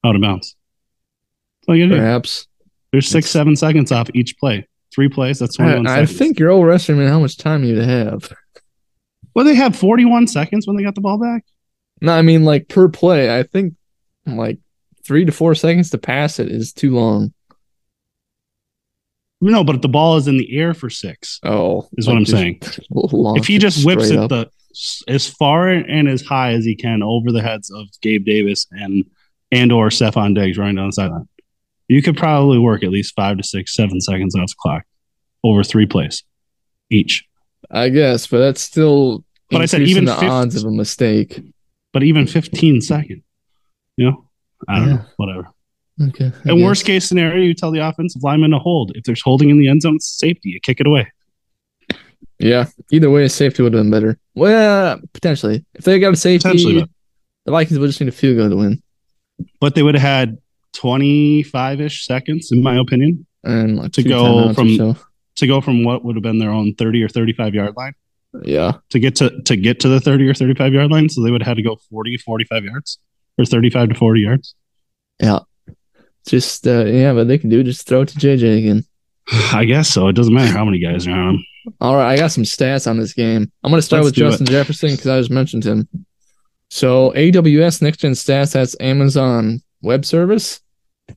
out 0.05 0.15
of 0.15 0.21
bounds. 0.21 0.55
That's 1.61 1.69
all 1.69 1.75
you 1.75 1.89
do. 1.89 1.97
Perhaps. 1.97 2.47
There's 2.91 3.07
six, 3.07 3.29
seven 3.29 3.55
seconds 3.55 3.91
off 3.91 4.09
each 4.13 4.37
play. 4.37 4.67
Three 4.93 5.09
plays. 5.09 5.39
That's 5.39 5.55
twenty 5.55 5.75
one 5.75 5.87
I, 5.87 6.01
I 6.01 6.05
think 6.05 6.39
you're 6.39 6.51
overestimating 6.51 7.09
how 7.09 7.19
much 7.19 7.37
time 7.37 7.63
you'd 7.63 7.83
have. 7.83 8.31
Well, 9.35 9.45
they 9.45 9.55
have 9.55 9.75
forty 9.75 10.05
one 10.05 10.27
seconds 10.27 10.65
when 10.67 10.75
they 10.75 10.83
got 10.83 10.95
the 10.95 11.01
ball 11.01 11.19
back. 11.19 11.43
No, 12.01 12.13
I 12.13 12.21
mean 12.21 12.43
like 12.43 12.67
per 12.67 12.89
play. 12.89 13.37
I 13.37 13.43
think 13.43 13.75
like 14.25 14.59
three 15.05 15.25
to 15.25 15.31
four 15.31 15.55
seconds 15.55 15.89
to 15.91 15.97
pass 15.97 16.39
it 16.39 16.49
is 16.49 16.73
too 16.73 16.95
long. 16.95 17.33
No, 19.41 19.63
but 19.63 19.81
the 19.81 19.89
ball 19.89 20.17
is 20.17 20.27
in 20.27 20.37
the 20.37 20.57
air 20.57 20.73
for 20.73 20.89
six. 20.89 21.39
Oh, 21.43 21.87
Is 21.93 22.07
what 22.07 22.17
I'm 22.17 22.25
saying. 22.25 22.61
If 22.91 23.47
he 23.47 23.57
just 23.57 23.85
whips 23.85 24.09
it 24.09 24.29
the 24.29 24.49
as 25.07 25.27
far 25.27 25.69
and 25.69 26.07
as 26.07 26.21
high 26.21 26.51
as 26.51 26.65
he 26.65 26.75
can 26.75 27.01
over 27.01 27.31
the 27.31 27.41
heads 27.41 27.71
of 27.71 27.87
Gabe 28.01 28.25
Davis 28.25 28.67
and 28.71 29.05
and 29.51 29.71
or 29.71 29.89
Stefon 29.89 30.35
Diggs 30.35 30.57
running 30.57 30.75
down 30.75 30.87
the 30.87 30.93
sideline, 30.93 31.27
you 31.89 32.01
could 32.01 32.15
probably 32.15 32.57
work 32.59 32.83
at 32.83 32.89
least 32.91 33.13
five 33.15 33.35
to 33.37 33.43
six, 33.43 33.75
seven 33.75 33.99
seconds 33.99 34.33
off 34.35 34.47
the 34.49 34.55
clock 34.57 34.83
over 35.43 35.63
three 35.63 35.85
plays 35.85 36.23
each. 36.89 37.25
I 37.69 37.89
guess, 37.89 38.25
but 38.27 38.37
that's 38.39 38.61
still. 38.61 39.25
But 39.51 39.61
I 39.61 39.65
said 39.65 39.81
even 39.81 40.05
the 40.05 40.13
50 40.13 40.27
odds 40.27 40.55
of 40.55 40.69
a 40.69 40.71
mistake. 40.71 41.41
But 41.91 42.03
even 42.03 42.25
15 42.27 42.81
seconds, 42.81 43.23
you 43.97 44.05
know, 44.05 44.29
I 44.67 44.79
don't 44.79 44.87
Yeah. 44.89 44.93
know, 44.95 45.05
whatever. 45.17 45.47
Okay. 46.09 46.25
I 46.25 46.49
And 46.49 46.57
guess. 46.59 46.63
worst 46.65 46.85
case 46.85 47.05
scenario, 47.05 47.43
you 47.43 47.53
tell 47.55 47.71
the 47.71 47.79
offensive 47.79 48.23
lineman 48.23 48.51
to 48.51 48.59
hold. 48.59 48.91
If 48.95 49.03
there's 49.05 49.21
holding 49.21 49.49
in 49.49 49.57
the 49.57 49.67
end 49.67 49.81
zone, 49.81 49.99
safety. 49.99 50.49
You 50.49 50.59
kick 50.61 50.79
it 50.79 50.85
away. 50.87 51.07
Yeah. 52.37 52.67
Either 52.91 53.09
way, 53.09 53.27
safety 53.27 53.63
would 53.63 53.73
have 53.73 53.83
been 53.83 53.91
better. 53.91 54.17
Well, 54.35 54.99
potentially. 55.13 55.65
If 55.73 55.83
they 55.83 55.99
got 55.99 56.13
a 56.13 56.15
safety, 56.15 56.85
the 57.45 57.51
Vikings 57.51 57.79
would 57.79 57.87
just 57.87 57.99
need 57.99 58.07
a 58.09 58.11
field 58.13 58.37
goal 58.37 58.49
to 58.49 58.55
win. 58.55 58.81
But 59.59 59.75
they 59.75 59.83
would 59.83 59.95
have 59.95 60.01
had 60.01 60.37
25 60.73 61.81
ish 61.81 62.05
seconds, 62.05 62.51
in 62.51 62.61
my 62.63 62.77
opinion, 62.77 63.25
And 63.43 63.77
like 63.77 63.91
To 63.93 64.03
go 64.03 64.53
from- 64.53 64.75
so. 64.75 64.97
to 65.37 65.47
go 65.47 65.61
from 65.61 65.83
what 65.83 66.03
would 66.03 66.15
have 66.15 66.23
been 66.23 66.39
their 66.39 66.51
own 66.51 66.73
30 66.75 67.01
or 67.03 67.07
35 67.09 67.53
yard 67.55 67.73
line 67.77 67.93
Yeah. 68.43 68.73
to 68.89 68.99
get 68.99 69.15
to 69.17 69.41
to 69.43 69.55
get 69.55 69.79
to 69.81 69.87
the 69.87 69.99
30 70.01 70.27
or 70.27 70.33
35 70.33 70.73
yard 70.73 70.91
line 70.91 71.07
so 71.09 71.23
they 71.23 71.31
would 71.31 71.41
have 71.41 71.47
had 71.47 71.57
to 71.57 71.63
go 71.63 71.77
40 71.89 72.17
45 72.17 72.63
yards 72.65 72.99
or 73.37 73.45
35 73.45 73.89
to 73.89 73.95
40 73.95 74.21
yards 74.21 74.55
Yeah. 75.21 75.39
Just 76.27 76.67
uh, 76.67 76.83
yeah, 76.85 77.13
but 77.13 77.27
they 77.29 77.37
can 77.37 77.49
do 77.49 77.63
just 77.63 77.87
throw 77.87 78.01
it 78.01 78.09
to 78.09 78.19
JJ 78.19 78.57
again. 78.59 78.83
i 79.53 79.63
guess 79.65 79.87
so 79.89 80.07
it 80.09 80.13
doesn't 80.13 80.33
matter 80.33 80.51
how 80.51 80.65
many 80.65 80.79
guys 80.79 81.07
are 81.07 81.11
on 81.11 81.35
him 81.35 81.45
All 81.79 81.95
right, 81.95 82.13
I 82.13 82.17
got 82.17 82.31
some 82.31 82.43
stats 82.43 82.89
on 82.89 82.99
this 82.99 83.13
game. 83.13 83.49
I'm 83.63 83.71
going 83.71 83.79
to 83.79 83.85
start 83.85 84.03
Let's 84.03 84.17
with 84.17 84.23
Justin 84.25 84.47
Jefferson 84.47 84.91
because 84.91 85.07
I 85.07 85.19
just 85.19 85.29
mentioned 85.31 85.63
him. 85.65 85.87
So 86.71 87.11
AWS 87.15 87.81
Next 87.81 87.97
Gen 87.99 88.11
Stats, 88.13 88.53
that's 88.53 88.75
Amazon 88.79 89.61
Web 89.81 90.05
Service. 90.05 90.61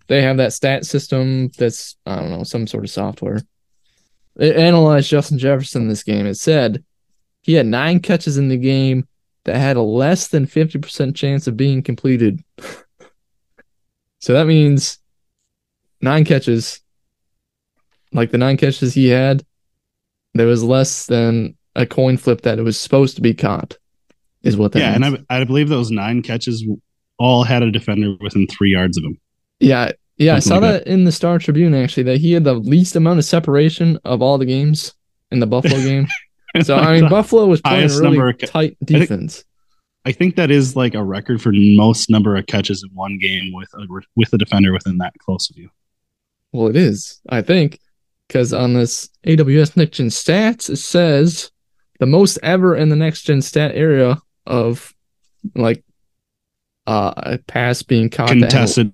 They 0.09 0.23
have 0.23 0.38
that 0.38 0.52
stat 0.52 0.87
system 0.87 1.49
that's 1.59 1.97
I 2.07 2.16
don't 2.16 2.31
know 2.31 2.45
some 2.45 2.66
sort 2.66 2.85
of 2.85 2.90
software. 2.90 3.40
It 4.37 4.57
analyzed 4.57 5.11
Justin 5.11 5.38
Jefferson 5.38 5.83
in 5.83 5.88
this 5.88 6.02
game. 6.02 6.26
It 6.26 6.37
said 6.37 6.83
he 7.42 7.54
had 7.54 7.66
nine 7.66 8.00
catches 8.00 8.38
in 8.38 8.49
the 8.49 8.57
game 8.57 9.07
that 9.45 9.57
had 9.57 9.76
a 9.76 9.83
less 9.83 10.28
than 10.28 10.47
50% 10.47 11.14
chance 11.14 11.47
of 11.47 11.57
being 11.57 11.83
completed. 11.83 12.40
so 14.21 14.33
that 14.33 14.47
means 14.47 14.99
nine 16.00 16.25
catches, 16.25 16.81
like 18.12 18.31
the 18.31 18.38
nine 18.38 18.57
catches 18.57 18.95
he 18.95 19.09
had, 19.09 19.45
there 20.35 20.47
was 20.47 20.62
less 20.62 21.07
than 21.07 21.57
a 21.75 21.85
coin 21.87 22.16
flip 22.16 22.42
that 22.42 22.59
it 22.59 22.62
was 22.62 22.78
supposed 22.78 23.16
to 23.16 23.23
be 23.23 23.35
caught, 23.35 23.76
is 24.42 24.57
what 24.57 24.73
that 24.73 24.78
yeah 24.78 24.99
means. 24.99 25.19
and 25.19 25.26
I, 25.28 25.40
I 25.40 25.45
believe 25.45 25.69
those 25.69 25.90
nine 25.90 26.23
catches 26.23 26.64
all 27.23 27.45
had 27.45 27.62
a 27.62 27.71
defender 27.71 28.17
within 28.21 28.47
three 28.49 28.71
yards 28.71 28.97
of 28.99 29.05
him 29.05 29.17
yeah, 29.62 29.93
yeah, 30.17 30.35
I 30.35 30.38
saw 30.41 30.55
like 30.55 30.62
that 30.62 30.87
in 30.87 31.05
the 31.05 31.12
Star 31.12 31.38
Tribune 31.38 31.75
actually 31.75 32.02
that 32.05 32.19
he 32.19 32.33
had 32.33 32.45
the 32.45 32.55
least 32.55 32.97
amount 32.97 33.19
of 33.19 33.25
separation 33.25 33.99
of 34.05 34.21
all 34.21 34.37
the 34.37 34.45
games 34.45 34.93
in 35.31 35.38
the 35.38 35.47
Buffalo 35.47 35.76
game. 35.83 36.07
So 36.62 36.76
I 36.79 37.00
mean, 37.00 37.09
Buffalo 37.09 37.47
was 37.47 37.61
playing 37.61 37.88
really 37.88 38.02
number 38.02 38.29
of 38.29 38.38
ca- 38.38 38.47
tight 38.47 38.76
think- 38.87 39.00
defense. 39.00 39.45
I 40.05 40.11
think 40.11 40.35
that 40.35 40.50
is 40.50 40.75
like 40.75 40.95
a 40.95 41.05
record 41.05 41.41
for 41.41 41.52
most 41.55 42.11
number 42.11 42.37
of 42.37 42.47
catches 42.47 42.83
in 42.83 42.93
one 42.93 43.19
game 43.19 43.52
with 43.52 43.69
a 43.75 43.87
with 44.17 44.33
a 44.33 44.38
defender 44.38 44.73
within 44.73 44.99
that 44.99 45.14
close 45.21 45.49
of 45.49 45.57
you. 45.57 45.71
Well, 46.50 46.67
it 46.67 46.75
is, 46.75 47.21
I 47.29 47.41
think, 47.41 47.79
because 48.26 48.52
on 48.52 48.75
this 48.75 49.09
AWS 49.25 49.76
Next 49.76 49.99
Gen 49.99 50.09
Stats, 50.09 50.69
it 50.69 50.79
says 50.79 51.52
the 52.00 52.07
most 52.07 52.37
ever 52.43 52.75
in 52.75 52.88
the 52.88 52.97
Next 52.97 53.23
Gen 53.23 53.43
Stat 53.43 53.76
area 53.76 54.19
of 54.45 54.93
like 55.55 55.85
uh, 56.87 57.12
a 57.17 57.39
pass 57.39 57.83
being 57.83 58.09
caught. 58.11 58.29
that 58.29 58.35
had- 58.37 58.51
Contested 58.51 58.93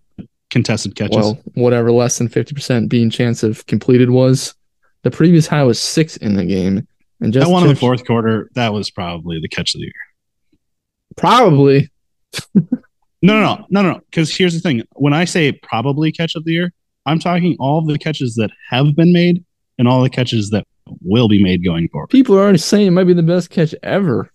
contested 0.50 0.96
catches. 0.96 1.16
well, 1.16 1.38
whatever 1.54 1.92
less 1.92 2.16
than 2.18 2.28
50% 2.28 2.88
being 2.88 3.10
chance 3.10 3.42
of 3.42 3.66
completed 3.66 4.08
was. 4.10 4.54
The 5.02 5.10
previous 5.10 5.46
high 5.46 5.62
was 5.64 5.78
six 5.78 6.16
in 6.16 6.36
the 6.36 6.44
game. 6.44 6.88
And 7.20 7.32
just 7.32 7.46
that 7.46 7.52
one 7.52 7.64
in 7.64 7.68
the 7.68 7.74
fourth 7.76 8.06
quarter, 8.06 8.48
that 8.54 8.72
was 8.72 8.90
probably 8.90 9.40
the 9.40 9.48
catch 9.48 9.74
of 9.74 9.80
the 9.80 9.84
year. 9.86 9.92
Probably. 11.16 11.90
No, 13.20 13.40
no, 13.40 13.66
no, 13.68 13.82
no, 13.82 13.92
no. 13.94 14.00
Because 14.08 14.32
here's 14.32 14.54
the 14.54 14.60
thing: 14.60 14.84
when 14.94 15.12
I 15.12 15.24
say 15.24 15.50
probably 15.50 16.12
catch 16.12 16.36
of 16.36 16.44
the 16.44 16.52
year, 16.52 16.72
I'm 17.04 17.18
talking 17.18 17.56
all 17.58 17.84
the 17.84 17.98
catches 17.98 18.36
that 18.36 18.52
have 18.70 18.94
been 18.94 19.12
made 19.12 19.44
and 19.76 19.88
all 19.88 20.04
the 20.04 20.08
catches 20.08 20.50
that 20.50 20.64
will 21.02 21.26
be 21.26 21.42
made 21.42 21.64
going 21.64 21.88
forward. 21.88 22.10
People 22.10 22.36
are 22.36 22.42
already 22.42 22.58
saying 22.58 22.86
it 22.86 22.90
might 22.92 23.08
be 23.08 23.14
the 23.14 23.24
best 23.24 23.50
catch 23.50 23.74
ever. 23.82 24.30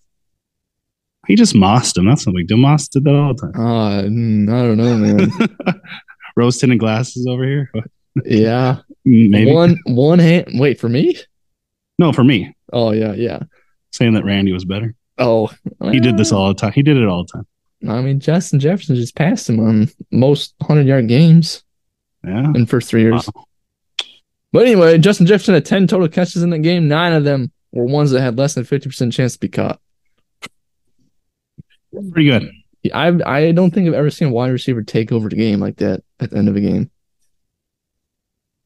He 1.26 1.36
just 1.36 1.54
mossed 1.54 1.96
him. 1.96 2.06
That's 2.06 2.26
not 2.26 2.34
big 2.36 2.48
deal. 2.48 2.56
Moss 2.58 2.88
did 2.88 3.04
that 3.04 3.14
all 3.14 3.34
the 3.34 3.40
time. 3.52 3.60
Uh, 3.60 3.98
I 3.98 4.02
don't 4.02 4.76
know, 4.76 4.96
man. 4.96 5.30
Rose 6.36 6.58
tinted 6.58 6.78
glasses 6.80 7.26
over 7.26 7.44
here. 7.44 7.70
yeah. 8.24 8.78
Maybe 9.04 9.52
One 9.52 9.78
one 9.86 10.18
hand. 10.18 10.48
Wait, 10.54 10.80
for 10.80 10.88
me? 10.88 11.16
no 11.98 12.12
for 12.12 12.24
me 12.24 12.54
Oh, 12.72 12.90
yeah, 12.92 13.12
yeah. 13.12 13.40
saying 13.92 14.14
that 14.14 14.24
Randy 14.24 14.52
was 14.52 14.64
better. 14.64 14.94
Oh, 15.18 15.50
He 15.92 16.00
did 16.00 16.16
this 16.16 16.32
all 16.32 16.48
the 16.48 16.54
time. 16.54 16.72
He 16.72 16.82
did 16.82 16.96
it 16.96 17.06
all 17.06 17.24
the 17.24 17.32
time. 17.32 17.46
I 17.88 18.00
mean, 18.02 18.18
Justin 18.18 18.58
Jefferson 18.60 18.96
just 18.96 19.14
passed 19.14 19.48
him 19.48 19.60
on 19.60 19.88
most 20.10 20.54
100 20.58 20.86
yard 20.86 21.06
games 21.06 21.62
Yeah. 22.24 22.46
in 22.46 22.52
the 22.62 22.66
first 22.66 22.88
three 22.88 23.02
years. 23.02 23.28
Wow. 23.34 23.44
But 24.52 24.66
anyway, 24.66 24.98
Justin 24.98 25.26
Jefferson 25.26 25.54
had 25.54 25.64
10 25.66 25.86
total 25.86 26.08
catches 26.08 26.42
in 26.42 26.50
the 26.50 26.58
game. 26.58 26.88
Nine 26.88 27.12
of 27.12 27.24
them 27.24 27.52
were 27.72 27.84
ones 27.84 28.10
that 28.12 28.22
had 28.22 28.38
less 28.38 28.54
than 28.54 28.64
50% 28.64 29.12
chance 29.12 29.34
to 29.34 29.38
be 29.40 29.48
caught. 29.48 29.80
Pretty 32.12 32.28
good. 32.28 32.50
I 32.92 33.18
I 33.24 33.52
don't 33.52 33.72
think 33.72 33.88
I've 33.88 33.94
ever 33.94 34.10
seen 34.10 34.28
a 34.28 34.32
wide 34.32 34.52
receiver 34.52 34.82
take 34.82 35.12
over 35.12 35.28
the 35.28 35.36
game 35.36 35.60
like 35.60 35.76
that 35.76 36.02
at 36.20 36.30
the 36.30 36.36
end 36.36 36.48
of 36.48 36.56
a 36.56 36.60
game. 36.60 36.90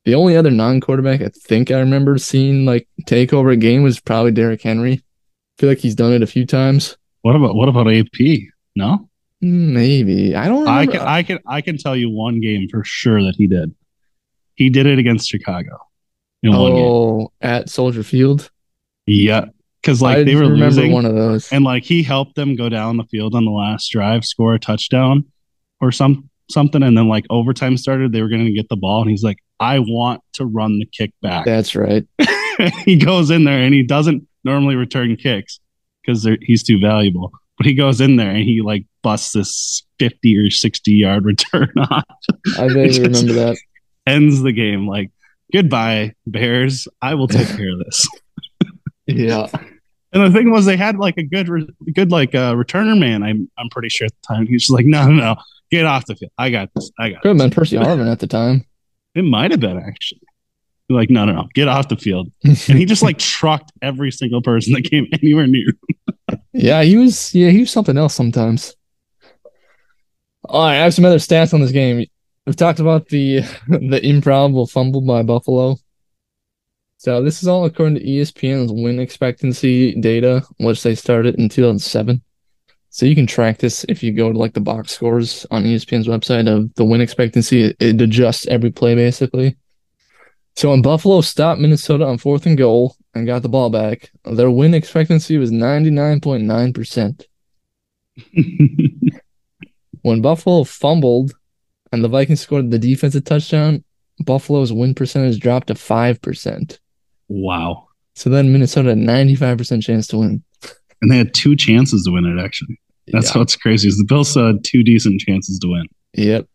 The 0.05 0.15
only 0.15 0.37
other 0.37 0.51
non-quarterback 0.51 1.21
I 1.21 1.29
think 1.29 1.71
I 1.71 1.81
remember 1.81 2.19
seeing 2.19 2.65
like 2.65 2.89
take 3.07 3.33
over 3.33 3.51
a 3.51 3.57
game 3.57 3.83
was 3.83 4.01
probably 4.01 4.33
Derrick 4.33 4.63
Henry. 4.63 4.95
I 4.95 5.61
feel 5.61 5.69
like 5.69 5.79
he's 5.79 5.95
done 5.95 6.13
it 6.13 6.23
a 6.23 6.27
few 6.27 6.47
times. 6.47 6.97
What 7.23 7.37
about 7.37 7.55
what 7.55 7.69
about 7.69 7.93
AP? 7.93 8.19
No, 8.75 9.09
Maybe 9.41 10.35
I 10.35 10.49
don't. 10.49 10.67
I 10.67 10.87
can 10.87 11.01
I 11.01 11.23
can 11.23 11.39
I 11.47 11.61
can 11.61 11.79
tell 11.79 11.95
you 11.95 12.11
one 12.11 12.41
game 12.41 12.69
for 12.69 12.83
sure 12.83 13.23
that 13.23 13.37
he 13.37 13.47
did. 13.47 13.73
He 14.55 14.69
did 14.69 14.87
it 14.87 14.99
against 14.99 15.29
Chicago 15.29 15.79
in 16.43 16.53
oh, 16.53 17.33
at 17.41 17.69
Soldier 17.69 18.03
Field. 18.03 18.51
Yeah, 19.07 19.47
because 19.83 20.03
like 20.03 20.19
I 20.19 20.23
they 20.25 20.35
were 20.35 20.47
losing, 20.47 20.93
one 20.93 21.05
of 21.05 21.15
those. 21.15 21.51
and 21.53 21.65
like 21.65 21.85
he 21.85 22.03
helped 22.03 22.35
them 22.35 22.57
go 22.57 22.69
down 22.69 22.97
the 22.97 23.05
field 23.05 23.35
on 23.35 23.45
the 23.45 23.51
last 23.51 23.89
drive, 23.91 24.25
score 24.25 24.55
a 24.55 24.59
touchdown 24.59 25.25
or 25.81 25.93
some 25.93 26.29
something, 26.51 26.83
and 26.83 26.97
then 26.97 27.09
like 27.09 27.25
overtime 27.31 27.77
started, 27.77 28.13
they 28.13 28.23
were 28.23 28.29
going 28.29 28.45
to 28.47 28.53
get 28.53 28.69
the 28.69 28.77
ball, 28.77 29.01
and 29.01 29.11
he's 29.11 29.23
like, 29.23 29.39
"I 29.61 29.79
want 29.79 30.23
to 30.35 30.47
run 30.47 30.79
the 30.79 30.87
kick 30.87 31.13
back." 31.23 31.45
That's 31.45 31.75
right. 31.75 32.07
he 32.85 32.97
goes 32.97 33.31
in 33.31 33.45
there 33.45 33.61
and 33.61 33.73
he 33.75 33.83
doesn't 33.83 34.27
normally 34.45 34.75
return 34.75 35.17
kicks 35.17 35.61
because 36.03 36.29
he's 36.43 36.63
too 36.63 36.81
valuable. 36.81 37.33
But 37.57 37.67
he 37.67 37.75
goes 37.75 38.01
in 38.01 38.17
there 38.17 38.31
and 38.31 38.45
he 38.45 38.61
like 38.63 38.87
busts 39.03 39.33
this 39.33 39.85
fifty 39.99 40.37
or 40.37 40.51
sixty 40.51 40.93
yard 40.93 41.25
return 41.25 41.73
off, 41.79 42.05
I 42.59 42.69
vaguely 42.69 43.03
remember 43.03 43.33
that. 43.35 43.57
ends 44.07 44.43
the 44.43 44.53
game 44.53 44.87
like, 44.87 45.11
"Goodbye, 45.53 46.15
Bears. 46.27 46.89
I 47.03 47.15
will 47.15 47.29
take 47.29 47.49
care 47.49 47.73
of 47.73 47.79
this." 47.85 48.07
Yeah. 49.09 49.49
And 50.11 50.23
the 50.23 50.31
thing 50.31 50.51
was, 50.51 50.65
they 50.65 50.79
had 50.79 50.97
like 50.97 51.19
a 51.19 51.23
good, 51.23 51.51
re- 51.51 51.69
good 51.93 52.11
like 52.11 52.35
uh, 52.35 52.55
returner 52.55 52.99
man. 52.99 53.23
I'm, 53.23 53.51
I'm 53.59 53.69
pretty 53.69 53.91
sure 53.91 54.07
at 54.07 54.13
the 54.23 54.35
time 54.35 54.47
he's 54.47 54.63
just 54.63 54.73
like, 54.73 54.87
no, 54.87 55.07
no, 55.07 55.13
no, 55.13 55.37
get 55.71 55.85
off 55.85 56.07
the 56.07 56.17
field. 56.17 56.33
I 56.39 56.49
got 56.49 56.71
this. 56.75 56.91
I 56.99 57.11
got. 57.11 57.21
Could 57.21 57.29
have 57.29 57.37
been 57.37 57.51
Percy 57.51 57.77
Harvin 57.77 58.11
at 58.11 58.19
the 58.19 58.27
time. 58.27 58.65
It 59.15 59.27
might 59.27 59.51
have 59.51 59.61
been 59.61 59.77
actually. 59.79 60.23
Like, 60.89 61.11
no, 61.11 61.27
no, 61.27 61.33
no, 61.33 61.49
get 61.53 61.69
off 61.69 61.89
the 61.89 61.97
field. 61.97 62.33
And 62.45 62.57
he 62.57 62.87
just 62.87 63.03
like 63.03 63.19
trucked 63.19 63.71
every 63.83 64.11
single 64.11 64.41
person 64.41 64.73
that 64.73 64.83
came 64.91 65.07
anywhere 65.13 65.47
near. 65.47 65.75
Yeah, 66.55 66.83
he 66.83 66.97
was. 66.97 67.35
Yeah, 67.35 67.51
he 67.51 67.61
was 67.61 67.71
something 67.71 67.99
else 67.99 68.15
sometimes. 68.15 68.75
All 70.45 70.65
right, 70.65 70.77
I 70.77 70.85
have 70.85 70.95
some 70.95 71.05
other 71.05 71.19
stats 71.19 71.53
on 71.53 71.61
this 71.61 71.73
game. 71.73 72.07
We've 72.47 72.57
talked 72.57 72.81
about 72.81 73.09
the 73.09 73.43
the 73.69 74.01
improbable 74.03 74.67
fumble 74.67 75.03
by 75.03 75.23
Buffalo. 75.23 75.77
So 76.99 77.23
this 77.23 77.43
is 77.43 77.49
all 77.49 77.65
according 77.65 77.95
to 77.95 78.05
ESPN's 78.05 78.73
win 78.73 78.99
expectancy 78.99 79.95
data, 80.01 80.43
which 80.59 80.83
they 80.83 80.95
started 80.97 81.37
in 81.37 81.49
2007. 81.49 82.21
So 82.91 83.07
you 83.07 83.15
can 83.15 83.27
track 83.27 83.59
this 83.59 83.85
if 83.89 84.03
you 84.03 84.13
go 84.13 84.33
to 84.33 84.39
like 84.39 84.55
the 84.55 84.61
box 84.61 84.93
scores 84.93 85.47
on 85.51 85.63
ESPN's 85.65 86.09
website 86.09 86.49
of 86.49 86.75
the 86.75 86.85
win 86.85 87.01
expectancy. 87.01 87.63
It, 87.63 87.77
it 87.79 88.01
adjusts 88.01 88.47
every 88.49 88.73
play 88.73 88.95
basically. 88.97 89.57
So 90.57 90.71
when 90.71 90.83
Buffalo 90.83 91.21
stopped 91.21 91.61
Minnesota 91.61 92.05
on 92.05 92.19
fourth 92.19 92.47
and 92.47 92.59
goal 92.59 92.97
and 93.15 93.27
got 93.27 93.43
the 93.43 93.49
ball 93.49 93.71
back, 93.71 94.11
their 94.25 94.51
win 94.51 94.75
expectancy 94.75 95.39
was 95.39 95.53
99.9%. 95.53 97.25
When 100.03 100.21
Buffalo 100.23 100.65
fumbled 100.65 101.33
and 101.93 102.03
the 102.03 102.09
Vikings 102.09 102.41
scored 102.41 102.71
the 102.71 102.79
defensive 102.79 103.25
touchdown, 103.25 103.85
Buffalo's 104.25 104.73
win 104.73 104.95
percentage 104.95 105.39
dropped 105.39 105.69
to 105.69 105.75
5%. 105.75 106.79
Wow. 107.29 107.89
So 108.15 108.31
then 108.31 108.53
Minnesota 108.53 108.91
had 108.91 108.99
95% 108.99 109.83
chance 109.83 110.07
to 110.09 110.19
win. 110.19 110.43
And 111.01 111.11
they 111.11 111.19
had 111.19 111.35
two 111.35 111.55
chances 111.55 112.03
to 112.05 112.11
win 112.11 112.27
it. 112.27 112.43
Actually, 112.43 112.81
that's 113.09 113.33
yeah. 113.33 113.39
what's 113.39 113.55
crazy. 113.55 113.89
Is 113.89 113.99
the 113.99 114.05
Bills 114.05 114.35
had 114.35 114.65
two 114.65 114.83
decent 114.83 115.21
chances 115.21 115.59
to 115.61 115.69
win. 115.69 115.87
Yep. 116.15 116.47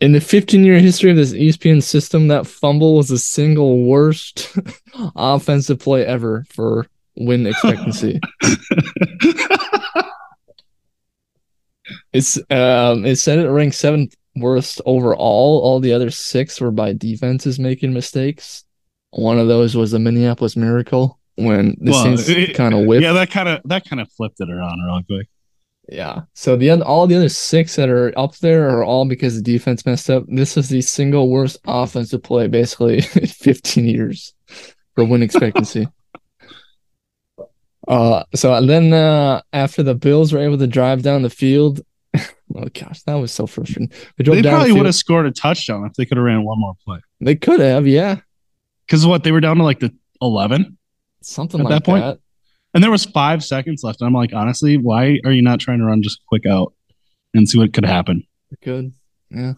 In 0.00 0.12
the 0.12 0.20
15 0.20 0.64
year 0.64 0.78
history 0.78 1.10
of 1.10 1.16
this 1.16 1.32
ESPN 1.32 1.82
system, 1.82 2.28
that 2.28 2.46
fumble 2.46 2.96
was 2.96 3.08
the 3.08 3.18
single 3.18 3.84
worst 3.84 4.56
offensive 5.16 5.78
play 5.80 6.04
ever 6.04 6.44
for 6.50 6.86
win 7.16 7.46
expectancy. 7.46 8.20
it's 12.12 12.36
um 12.50 13.04
it 13.04 13.16
said 13.16 13.38
it 13.38 13.48
ranked 13.48 13.76
seventh 13.76 14.14
worst 14.36 14.80
overall. 14.86 15.60
All 15.62 15.80
the 15.80 15.92
other 15.92 16.10
six 16.10 16.60
were 16.60 16.70
by 16.70 16.92
defenses 16.92 17.58
making 17.58 17.92
mistakes. 17.92 18.64
One 19.10 19.38
of 19.38 19.48
those 19.48 19.74
was 19.76 19.90
the 19.90 19.98
Minneapolis 19.98 20.56
Miracle 20.56 21.18
when 21.36 21.76
the 21.80 21.92
Well, 21.92 22.16
Saints 22.16 22.56
kind 22.56 22.74
of 22.74 22.84
whipped. 22.86 23.02
yeah, 23.02 23.12
that 23.12 23.30
kind 23.30 23.48
of 23.48 23.60
that 23.66 23.88
kind 23.88 24.00
of 24.00 24.10
flipped 24.12 24.40
it 24.40 24.50
around 24.50 24.80
real 24.84 25.02
quick. 25.06 25.28
Yeah. 25.90 26.22
So 26.34 26.54
the 26.56 26.70
oth- 26.70 26.82
all 26.82 27.06
the 27.06 27.16
other 27.16 27.30
six 27.30 27.76
that 27.76 27.88
are 27.88 28.12
up 28.18 28.36
there 28.38 28.68
are 28.68 28.84
all 28.84 29.06
because 29.06 29.36
the 29.36 29.42
defense 29.42 29.86
messed 29.86 30.10
up. 30.10 30.24
This 30.28 30.58
is 30.58 30.68
the 30.68 30.82
single 30.82 31.30
worst 31.30 31.56
offensive 31.66 32.22
play 32.22 32.46
basically 32.48 32.98
in 32.98 33.02
15 33.26 33.86
years 33.86 34.34
for 34.94 35.04
win 35.04 35.22
expectancy. 35.22 35.86
uh 37.88 38.24
so 38.34 38.60
then 38.66 38.92
uh 38.92 39.40
after 39.54 39.82
the 39.82 39.94
Bills 39.94 40.32
were 40.32 40.40
able 40.40 40.58
to 40.58 40.66
drive 40.66 41.02
down 41.02 41.22
the 41.22 41.30
field, 41.30 41.80
oh 42.16 42.66
gosh, 42.74 43.02
that 43.04 43.14
was 43.14 43.32
so 43.32 43.46
frustrating. 43.46 43.90
They 44.18 44.24
They 44.24 44.24
down 44.24 44.42
the 44.42 44.48
probably 44.50 44.72
would 44.72 44.86
have 44.86 44.94
scored 44.94 45.24
a 45.26 45.30
touchdown 45.30 45.86
if 45.86 45.94
they 45.94 46.04
could 46.04 46.18
have 46.18 46.24
ran 46.26 46.44
one 46.44 46.60
more 46.60 46.74
play. 46.84 46.98
They 47.20 47.36
could 47.36 47.60
have, 47.60 47.86
yeah. 47.86 48.20
Because 48.88 49.06
what 49.06 49.22
they 49.22 49.30
were 49.32 49.40
down 49.40 49.58
to 49.58 49.62
like 49.64 49.78
the 49.80 49.94
eleven, 50.20 50.78
Something 51.22 51.60
At 51.60 51.64
like 51.66 51.70
that 51.74 51.84
point? 51.84 52.02
that. 52.04 52.18
and 52.74 52.82
there 52.82 52.90
was 52.90 53.04
five 53.04 53.44
seconds 53.44 53.82
left. 53.84 54.00
And 54.00 54.08
I'm 54.08 54.14
like, 54.14 54.32
honestly, 54.34 54.76
why 54.78 55.20
are 55.24 55.30
you 55.32 55.42
not 55.42 55.60
trying 55.60 55.78
to 55.78 55.84
run 55.84 56.02
just 56.02 56.20
quick 56.26 56.46
out 56.46 56.72
and 57.34 57.48
see 57.48 57.58
what 57.58 57.72
could 57.74 57.84
happen? 57.84 58.24
They 58.50 58.56
could. 58.62 58.92
Yeah. 59.30 59.52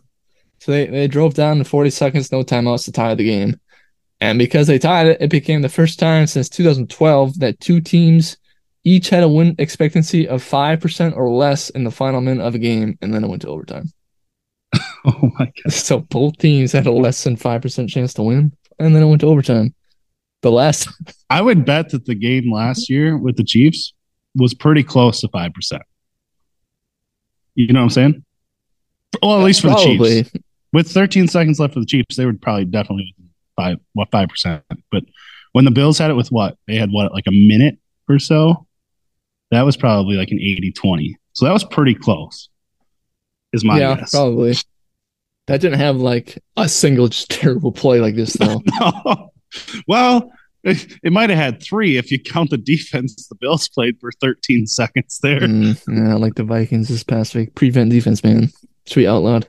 So 0.58 0.72
they, 0.72 0.87
they 0.87 1.06
drove 1.08 1.34
down 1.34 1.58
to 1.58 1.64
40 1.64 1.90
seconds, 1.90 2.30
no 2.32 2.42
timeouts 2.42 2.84
to 2.87 2.92
tie 2.92 3.14
the 3.14 3.25
game. 3.25 3.58
And 4.20 4.38
because 4.38 4.66
they 4.66 4.78
tied 4.78 5.06
it, 5.06 5.18
it 5.20 5.30
became 5.30 5.62
the 5.62 5.68
first 5.70 5.99
time 5.99 6.26
since 6.26 6.49
2012 6.50 7.38
that 7.38 7.60
two 7.60 7.80
teams 7.80 8.37
each 8.84 9.08
had 9.10 9.22
a 9.22 9.28
win 9.28 9.54
expectancy 9.58 10.26
of 10.28 10.42
5% 10.42 11.16
or 11.16 11.30
less 11.30 11.70
in 11.70 11.84
the 11.84 11.90
final 11.90 12.20
minute 12.20 12.42
of 12.44 12.54
a 12.54 12.58
game, 12.58 12.99
and 13.00 13.14
then 13.14 13.22
it 13.25 13.28
went 13.28 13.42
to 13.42 13.49
overtime. 13.49 13.87
Oh 15.06 15.30
my 15.38 15.46
god! 15.64 15.72
So 15.72 16.00
both 16.00 16.37
teams 16.37 16.72
had 16.72 16.87
a 16.87 16.92
less 16.92 17.25
than 17.25 17.34
5% 17.37 17.88
chance 17.88 18.12
to 18.14 18.22
win, 18.22 18.52
and 18.80 18.94
then 18.94 19.02
it 19.02 19.06
went 19.06 19.20
to 19.20 19.26
overtime. 19.26 19.75
The 20.42 20.50
last, 20.50 20.88
I 21.30 21.42
would 21.42 21.64
bet 21.64 21.90
that 21.90 22.06
the 22.06 22.14
game 22.14 22.52
last 22.52 22.90
year 22.90 23.16
with 23.16 23.37
the 23.37 23.44
Chiefs 23.44 23.92
was 24.34 24.54
pretty 24.54 24.82
close 24.82 25.20
to 25.20 25.28
five 25.28 25.52
percent. 25.52 25.82
You 27.54 27.72
know 27.72 27.80
what 27.80 27.84
I'm 27.84 27.90
saying? 27.90 28.25
Well, 29.22 29.38
at 29.38 29.44
least 29.44 29.60
for 29.60 29.68
the 29.68 29.76
Chiefs. 29.76 30.30
With 30.72 30.88
13 30.88 31.26
seconds 31.26 31.58
left 31.58 31.75
for 31.75 31.80
the 31.80 31.87
Chiefs, 31.87 32.16
they 32.16 32.25
would 32.25 32.40
probably 32.40 32.64
definitely 32.64 33.14
five 33.56 33.78
what 33.92 34.10
five 34.10 34.28
percent. 34.28 34.62
But 34.90 35.04
When 35.52 35.64
the 35.64 35.70
Bills 35.70 35.99
had 35.99 36.10
it 36.10 36.14
with 36.14 36.28
what? 36.28 36.56
They 36.66 36.76
had 36.76 36.90
what, 36.90 37.12
like 37.12 37.26
a 37.26 37.32
minute 37.32 37.78
or 38.08 38.18
so? 38.18 38.66
That 39.50 39.62
was 39.62 39.76
probably 39.76 40.16
like 40.16 40.30
an 40.30 40.38
80 40.38 40.72
20. 40.72 41.16
So 41.32 41.44
that 41.44 41.52
was 41.52 41.64
pretty 41.64 41.94
close, 41.94 42.49
is 43.52 43.64
my 43.64 43.80
yeah, 43.80 43.96
guess. 43.96 44.12
probably. 44.12 44.54
That 45.50 45.61
didn't 45.61 45.80
have 45.80 45.97
like 45.97 46.38
a 46.57 46.69
single 46.69 47.09
just 47.09 47.28
terrible 47.30 47.73
play 47.73 48.00
like 48.00 48.14
this 48.14 48.35
though. 48.35 48.62
no. 48.80 49.33
Well, 49.88 50.30
it, 50.62 50.99
it 51.02 51.12
might 51.12 51.28
have 51.28 51.38
had 51.40 51.61
three 51.61 51.97
if 51.97 52.12
you 52.12 52.21
count 52.21 52.50
the 52.50 52.57
defense 52.57 53.26
the 53.26 53.35
Bills 53.35 53.69
played 53.69 53.99
for 53.99 54.12
13 54.12 54.69
seconds 54.69 55.19
there. 55.25 55.40
Mm, 55.40 55.83
yeah, 55.88 56.14
like 56.14 56.37
the 56.37 56.45
Vikings 56.45 56.87
this 56.87 57.02
past 57.02 57.35
week. 57.35 57.57
Prevent 57.57 57.90
defense, 57.90 58.23
man. 58.23 58.50
Sweet 58.87 59.09
out 59.09 59.25
loud. 59.25 59.49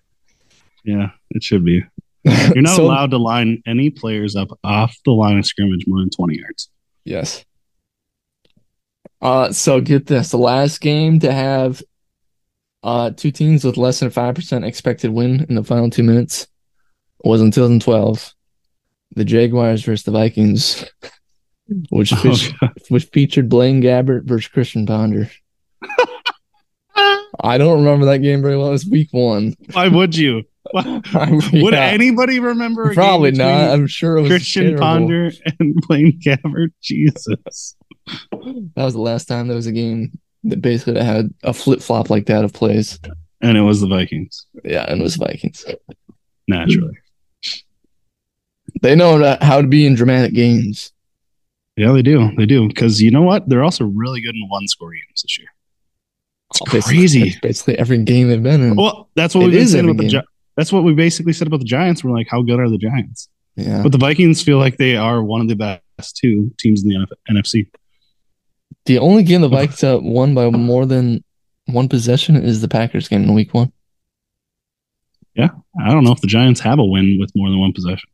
Yeah, 0.84 1.12
it 1.30 1.44
should 1.44 1.64
be. 1.64 1.84
You're 2.24 2.64
not 2.64 2.78
So- 2.78 2.86
allowed 2.86 3.12
to 3.12 3.18
line 3.18 3.62
any 3.68 3.92
players 3.92 4.36
up 4.36 4.48
off 4.64 4.98
the 5.06 5.12
line 5.12 5.38
of 5.38 5.46
scrimmage 5.46 5.84
more 5.86 6.00
than 6.00 6.10
20 6.10 6.40
yards. 6.40 6.68
Yes. 7.06 7.46
Uh, 9.22 9.52
so 9.52 9.82
get 9.82 10.08
this: 10.08 10.32
the 10.32 10.38
last 10.38 10.82
game 10.82 11.20
to 11.20 11.32
have 11.32 11.84
uh 12.84 13.12
two 13.12 13.32
teams 13.32 13.64
with 13.64 13.78
less 13.78 14.00
than 14.00 14.10
five 14.10 14.36
percent 14.36 14.66
expected 14.66 15.12
win 15.12 15.46
in 15.50 15.56
the 15.56 15.64
final 15.64 15.90
two 15.90 16.04
minutes 16.04 16.48
was 17.24 17.42
in 17.42 17.52
2012. 17.52 18.34
The 19.16 19.26
Jaguars 19.26 19.84
versus 19.84 20.04
the 20.04 20.12
Vikings, 20.12 20.86
which 21.90 22.14
Oh, 22.14 22.30
which, 22.30 22.52
which 22.90 23.06
featured 23.14 23.50
Blaine 23.50 23.82
Gabbert 23.82 24.24
versus 24.24 24.48
Christian 24.48 24.86
Ponder. 24.86 25.30
I 27.44 27.58
don't 27.58 27.80
remember 27.84 28.06
that 28.08 28.20
game 28.20 28.42
very 28.42 28.58
well. 28.58 28.68
It 28.68 28.72
was 28.72 28.86
week 28.86 29.10
one. 29.12 29.56
Why 29.74 29.88
would 29.88 30.16
you? 30.16 30.44
Would 30.74 31.74
Yeah, 31.74 31.86
anybody 31.88 32.40
remember? 32.40 32.94
probably 32.94 33.32
not. 33.32 33.72
I'm 33.72 33.88
sure 33.88 34.18
it 34.18 34.22
was 34.22 34.30
Christian 34.30 34.64
terrible. 34.64 34.80
Ponder 34.82 35.32
and 35.60 35.76
Blaine 35.88 36.20
Gabbert. 36.24 36.70
Jesus. 36.82 37.76
That 38.32 38.72
was 38.76 38.94
the 38.94 39.02
last 39.02 39.26
time 39.26 39.48
there 39.48 39.56
was 39.56 39.68
a 39.68 39.72
game 39.72 40.20
that 40.46 40.62
basically 40.62 41.02
had 41.04 41.34
a 41.44 41.54
flip 41.54 41.82
flop 41.82 42.10
like 42.10 42.26
that 42.28 42.44
of 42.44 42.54
plays. 42.54 43.00
And 43.42 43.58
it 43.58 43.62
was 43.62 43.82
the 43.82 43.88
Vikings, 43.88 44.46
Yeah, 44.64 44.86
and 44.88 45.02
it 45.02 45.04
was 45.04 45.16
Vikings. 45.16 45.66
naturally. 46.48 46.98
They 48.82 48.96
know 48.96 49.38
how 49.42 49.62
to 49.62 49.68
be 49.68 49.86
in 49.86 49.96
dramatic 49.96 50.34
games. 50.34 50.92
Yeah, 51.78 51.92
they 51.94 52.02
do. 52.02 52.32
They 52.38 52.46
do. 52.46 52.68
Because 52.68 53.02
you 53.02 53.12
know 53.12 53.22
what? 53.22 53.48
They're 53.50 53.64
also 53.64 53.86
really 53.86 54.22
good 54.22 54.36
in 54.36 54.48
one 54.50 54.68
score 54.68 54.92
games 54.92 55.22
this 55.24 55.38
year. 55.40 55.48
It's 56.52 56.60
Basically- 56.72 56.98
crazy. 56.98 57.24
that's 57.30 57.40
basically 57.40 57.78
every 57.80 58.04
game 58.04 58.28
they've 58.30 58.42
been 58.44 58.62
in. 58.62 58.76
Well, 58.76 59.10
that's 59.16 59.34
what 59.36 59.46
It 59.46 59.52
we've 59.56 59.70
saying 59.70 59.86
about 59.90 59.98
the. 60.02 60.08
Gi- 60.10 60.22
That's 60.58 60.72
what 60.72 60.84
we 60.84 60.94
basically 60.94 61.32
said 61.34 61.48
about 61.48 61.60
the 61.62 61.66
Giants. 61.66 62.04
We're 62.04 62.12
like, 62.16 62.28
how 62.30 62.42
good 62.42 62.60
are 62.60 62.70
the 62.70 62.78
Giants? 62.78 63.30
yeah. 63.56 63.82
But 63.84 63.92
the 63.94 63.98
Vikings 63.98 64.42
feel 64.44 64.58
like 64.58 64.78
they 64.78 64.96
are 64.98 65.24
one 65.24 65.40
of 65.42 65.48
the 65.48 65.56
best 65.56 66.18
two 66.18 66.52
teams 66.60 66.84
in 66.84 66.90
the 66.90 66.96
NF- 66.96 67.38
NFC. 67.38 67.68
The 68.86 69.00
only 69.00 69.24
game 69.24 69.42
the 69.42 69.48
Vikings 69.48 69.82
have 69.82 70.02
won 70.02 70.34
by 70.34 70.50
more 70.50 70.86
than 70.86 71.24
one 71.66 71.88
possession 71.88 72.36
is 72.36 72.62
the 72.62 72.68
Packers 72.68 73.08
game 73.08 73.24
in 73.24 73.34
week 73.34 73.54
one. 73.54 73.72
Yeah, 75.36 75.50
I 75.80 75.92
don't 75.92 76.04
know 76.04 76.12
if 76.12 76.22
the 76.22 76.28
Giants 76.28 76.60
have 76.62 76.80
a 76.80 76.84
win 76.84 77.18
with 77.20 77.32
more 77.36 77.50
than 77.50 77.60
one 77.60 77.74
possession. 77.74 78.10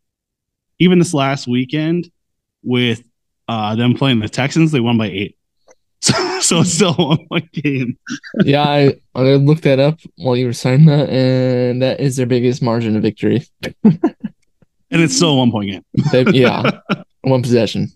Even 0.80 1.00
this 1.00 1.14
last 1.14 1.48
weekend, 1.48 2.12
with 2.64 3.02
uh, 3.48 3.76
them 3.76 3.96
playing 3.96 4.20
the 4.20 4.30
Texans, 4.30 4.72
they 4.72 4.80
won 4.80 4.98
by 4.98 5.08
eight. 5.08 5.36
So, 6.00 6.14
so 6.42 6.60
it's 6.60 6.74
still 6.74 6.96
a 7.00 7.08
one 7.08 7.28
point 7.28 7.52
game. 7.52 7.98
yeah, 8.44 8.64
I, 8.64 8.94
I 9.16 9.22
looked 9.34 9.64
that 9.64 9.80
up 9.80 10.00
while 10.18 10.36
you 10.38 10.46
were 10.46 10.54
saying 10.54 10.86
that, 10.86 11.10
and 11.10 11.82
that 11.82 12.00
is 12.00 12.16
their 12.18 12.28
biggest 12.28 12.62
margin 12.62 12.96
of 12.96 13.02
victory. 13.02 13.44
And 13.84 15.02
it's 15.02 15.16
still 15.16 15.30
a 15.32 15.36
one 15.38 15.52
point 15.52 15.72
game. 15.72 15.86
They, 16.12 16.24
yeah, 16.26 16.70
one 17.22 17.42
possession. 17.42 17.90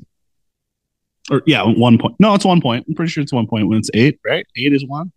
Or, 1.29 1.41
yeah, 1.45 1.63
one 1.63 1.97
point. 1.97 2.15
No, 2.19 2.33
it's 2.33 2.45
one 2.45 2.61
point. 2.61 2.85
I'm 2.87 2.95
pretty 2.95 3.11
sure 3.11 3.21
it's 3.21 3.31
one 3.33 3.47
point 3.47 3.67
when 3.67 3.77
it's 3.77 3.89
eight, 3.93 4.19
right? 4.25 4.45
Eight 4.57 4.73
is 4.73 4.85
one. 4.85 5.11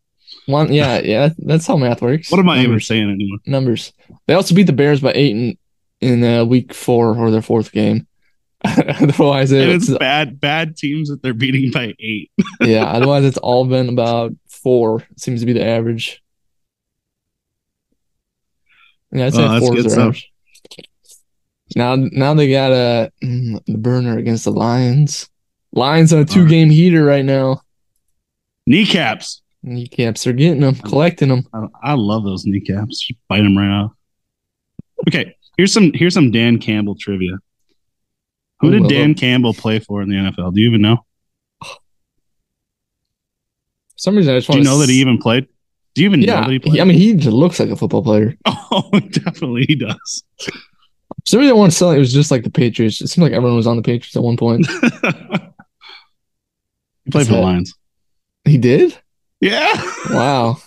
One, 0.47 0.73
yeah, 0.73 1.01
yeah. 1.01 1.31
That's 1.39 1.67
how 1.67 1.77
math 1.77 2.03
works. 2.03 2.31
What 2.31 2.39
am 2.41 2.49
I 2.49 2.57
even 2.59 2.71
Numbers. 2.73 2.87
saying 2.87 3.11
anymore? 3.11 3.39
numbers. 3.47 3.93
They 4.27 4.35
also 4.35 4.55
beat 4.55 4.65
the 4.67 4.73
Bears 4.73 5.01
by 5.01 5.13
eight 5.15 5.31
in 5.33 5.59
in 6.01 6.23
uh, 6.25 6.45
week 6.45 6.75
four 6.75 7.17
or 7.17 7.31
their 7.31 7.41
fourth 7.43 7.73
game. 7.73 8.07
otherwise, 8.65 9.53
And 9.53 9.71
it's, 9.71 9.89
it's 9.89 9.99
bad, 9.99 10.41
bad 10.41 10.77
teams 10.77 11.09
that 11.09 11.23
they're 11.23 11.35
beating 11.35 11.71
by 11.71 11.95
eight. 12.01 12.31
yeah. 12.61 12.85
Otherwise, 12.85 13.25
it's 13.25 13.39
all 13.39 13.65
been 13.67 13.89
about 13.89 14.33
four. 14.49 15.03
Seems 15.17 15.41
to 15.41 15.47
be 15.47 15.53
the 15.53 15.65
average. 15.65 16.23
Yeah, 19.13 19.27
I'd 19.27 19.35
say 19.35 19.45
Oh, 19.45 19.49
that's 19.49 19.65
is 19.65 19.71
good 19.71 19.85
their 19.85 19.91
stuff. 19.91 20.01
average. 20.01 20.31
Now, 21.77 21.97
now 21.97 22.35
they 22.35 22.51
got 22.51 22.73
a 22.73 23.13
mm, 23.23 23.61
the 23.67 23.79
burner 23.79 24.19
against 24.19 24.45
the 24.45 24.53
Lions. 24.53 25.29
Lions 25.75 26.13
on 26.13 26.21
a 26.21 26.25
two 26.25 26.47
game 26.49 26.71
heater 26.71 27.05
right 27.05 27.25
now. 27.25 27.61
Kneecaps. 28.67 29.43
Kneecaps 29.65 30.27
are 30.27 30.33
getting 30.33 30.61
them, 30.61 30.75
collecting 30.77 31.29
them. 31.29 31.47
I, 31.53 31.67
I 31.83 31.95
love 31.95 32.25
those 32.25 32.45
kneecaps. 32.45 33.01
Just 33.01 33.19
bite 33.29 33.43
them 33.43 33.57
right 33.57 33.71
off. 33.71 33.93
Okay, 35.09 35.35
here's 35.57 35.73
some 35.73 35.93
here's 35.93 36.15
some 36.15 36.31
Dan 36.31 36.59
Campbell 36.59 36.97
trivia. 36.99 37.39
Who 38.61 38.71
did 38.71 38.89
Dan 38.89 39.15
Campbell 39.15 39.53
play 39.53 39.79
for 39.81 40.01
in 40.01 40.09
the 40.09 40.15
NFL? 40.17 40.55
Do 40.55 40.61
you 40.61 40.69
even 40.69 40.81
know? 40.81 41.05
For 41.63 41.77
some 43.97 44.17
reason, 44.17 44.35
I 44.35 44.39
just 44.39 44.47
Do 44.47 44.53
want 44.53 44.65
you 44.65 44.71
know 44.71 44.79
that 44.79 44.89
he 44.89 45.01
even 45.01 45.19
played? 45.19 45.49
Do 45.95 46.03
you 46.03 46.09
even 46.09 46.21
know 46.21 46.27
Yeah, 46.27 46.41
that 46.43 46.51
he 46.51 46.59
played? 46.59 46.81
I 46.81 46.85
mean, 46.85 46.97
he 46.97 47.15
just 47.15 47.35
looks 47.35 47.61
like 47.61 47.69
a 47.69 47.77
football 47.77 48.03
player. 48.03 48.35
oh, 48.47 48.89
definitely 49.11 49.67
he 49.69 49.75
does. 49.77 50.25
For 50.41 50.53
some 51.27 51.41
reason, 51.41 51.55
I 51.55 51.59
want 51.59 51.73
to 51.73 51.79
sell 51.79 51.91
it. 51.91 51.97
It 51.97 52.01
was 52.01 52.13
just 52.13 52.31
like 52.31 52.43
the 52.43 52.51
Patriots. 52.51 53.01
It 53.01 53.09
seemed 53.09 53.23
like 53.23 53.33
everyone 53.33 53.57
was 53.57 53.67
on 53.67 53.77
the 53.77 53.83
Patriots 53.83 54.17
at 54.17 54.23
one 54.23 54.37
point. 54.37 54.67
he 57.05 57.11
played 57.11 57.27
for 57.27 57.35
the? 57.35 57.41
Lions. 57.41 57.75
He 58.45 58.59
did? 58.59 58.97
Yeah. 59.41 59.73
Wow. 60.11 60.59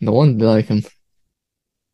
No 0.00 0.12
one 0.12 0.38
like 0.38 0.66
him. 0.66 0.82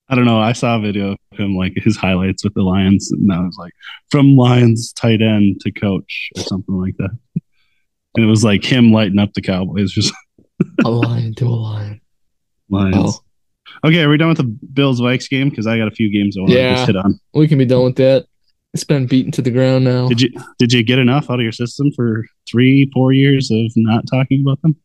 I 0.08 0.14
don't 0.14 0.24
know. 0.24 0.38
I 0.38 0.52
saw 0.52 0.76
a 0.76 0.80
video 0.80 1.12
of 1.12 1.38
him 1.38 1.56
like 1.56 1.72
his 1.76 1.96
highlights 1.96 2.44
with 2.44 2.54
the 2.54 2.62
Lions, 2.62 3.10
and 3.10 3.32
I 3.32 3.40
was 3.40 3.56
like, 3.58 3.72
from 4.10 4.36
Lions 4.36 4.92
tight 4.92 5.20
end 5.20 5.60
to 5.62 5.72
coach 5.72 6.30
or 6.36 6.42
something 6.42 6.76
like 6.76 6.96
that. 6.98 7.10
And 8.14 8.24
it 8.24 8.28
was 8.28 8.44
like 8.44 8.64
him 8.64 8.92
lighting 8.92 9.18
up 9.18 9.32
the 9.34 9.42
Cowboys, 9.42 9.90
just 9.92 10.14
A 10.84 10.88
lion 10.90 11.34
to 11.34 11.46
a 11.46 11.48
lion. 11.48 12.00
Lions. 12.70 12.96
Oh, 12.96 13.20
Okay, 13.84 14.00
are 14.02 14.08
we 14.08 14.16
done 14.16 14.28
with 14.28 14.38
the 14.38 14.44
Bills 14.44 15.00
Vikes 15.00 15.28
game? 15.28 15.50
Because 15.50 15.66
I 15.66 15.76
got 15.76 15.88
a 15.88 15.90
few 15.90 16.10
games 16.10 16.36
I 16.36 16.40
want 16.40 16.52
to 16.52 16.56
Yeah. 16.58 16.74
just 16.76 16.86
hit 16.86 16.96
on. 16.96 17.20
we 17.34 17.46
can 17.48 17.58
be 17.58 17.66
done 17.66 17.84
with 17.84 17.96
that. 17.96 18.26
It's 18.76 18.84
been 18.84 19.06
beaten 19.06 19.32
to 19.32 19.40
the 19.40 19.50
ground 19.50 19.86
now. 19.86 20.06
Did 20.06 20.20
you 20.20 20.28
did 20.58 20.70
you 20.70 20.82
get 20.82 20.98
enough 20.98 21.30
out 21.30 21.36
of 21.40 21.40
your 21.40 21.50
system 21.50 21.90
for 21.92 22.26
three, 22.46 22.90
four 22.92 23.10
years 23.10 23.50
of 23.50 23.72
not 23.74 24.04
talking 24.06 24.42
about 24.42 24.60
them? 24.60 24.76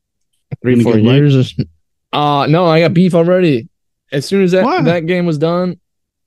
Three, 0.61 0.81
four 0.81 0.97
years. 0.97 1.53
Uh 2.13 2.47
no, 2.47 2.67
I 2.67 2.79
got 2.79 2.93
beef 2.93 3.13
already. 3.13 3.67
As 4.09 4.25
soon 4.25 4.43
as 4.43 4.51
that, 4.51 4.63
Why? 4.63 4.81
that 4.83 5.07
game 5.07 5.25
was 5.25 5.37
done 5.37 5.77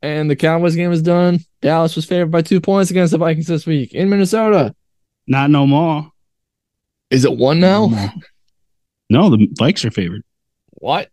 and 0.03 0.31
the 0.31 0.37
Cowboys 0.37 0.77
game 0.77 0.91
was 0.91 1.01
done, 1.01 1.39
Dallas 1.63 1.97
was 1.97 2.05
favored 2.05 2.31
by 2.31 2.43
two 2.43 2.61
points 2.61 2.91
against 2.91 3.13
the 3.13 3.17
Vikings 3.19 3.47
this 3.47 3.65
week 3.65 3.95
in 3.95 4.11
Minnesota. 4.11 4.75
Not 5.27 5.49
no 5.49 5.67
more. 5.67 6.11
Is 7.09 7.25
it 7.25 7.35
one 7.35 7.61
No, 7.61 7.87
now? 7.87 7.97
more. 7.97 8.11
no, 9.09 9.31
the 9.31 9.47
Vikes 9.59 9.87
are 9.87 9.91
favored. 9.91 10.23
What? 10.73 11.09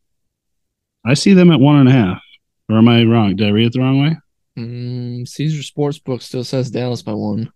I 1.05 1.13
see 1.13 1.33
them 1.33 1.49
at 1.49 1.61
one 1.61 1.77
and 1.77 1.87
a 1.87 1.93
half. 1.93 2.21
Or 2.67 2.77
am 2.77 2.89
I 2.89 3.05
wrong? 3.05 3.37
Did 3.37 3.47
I 3.47 3.51
read 3.51 3.67
it 3.67 3.71
the 3.73 3.79
wrong 3.79 4.01
way? 4.03 4.17
Mm, 4.57 5.27
Caesar 5.27 5.61
Sportsbook 5.61 6.21
still 6.21 6.43
says 6.43 6.71
Dallas 6.71 7.01
by 7.01 7.13
one. 7.13 7.51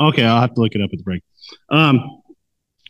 Okay, 0.00 0.24
I'll 0.24 0.40
have 0.40 0.54
to 0.54 0.60
look 0.60 0.74
it 0.74 0.80
up 0.80 0.90
at 0.92 0.98
the 0.98 1.04
break. 1.04 1.22
Um, 1.68 2.22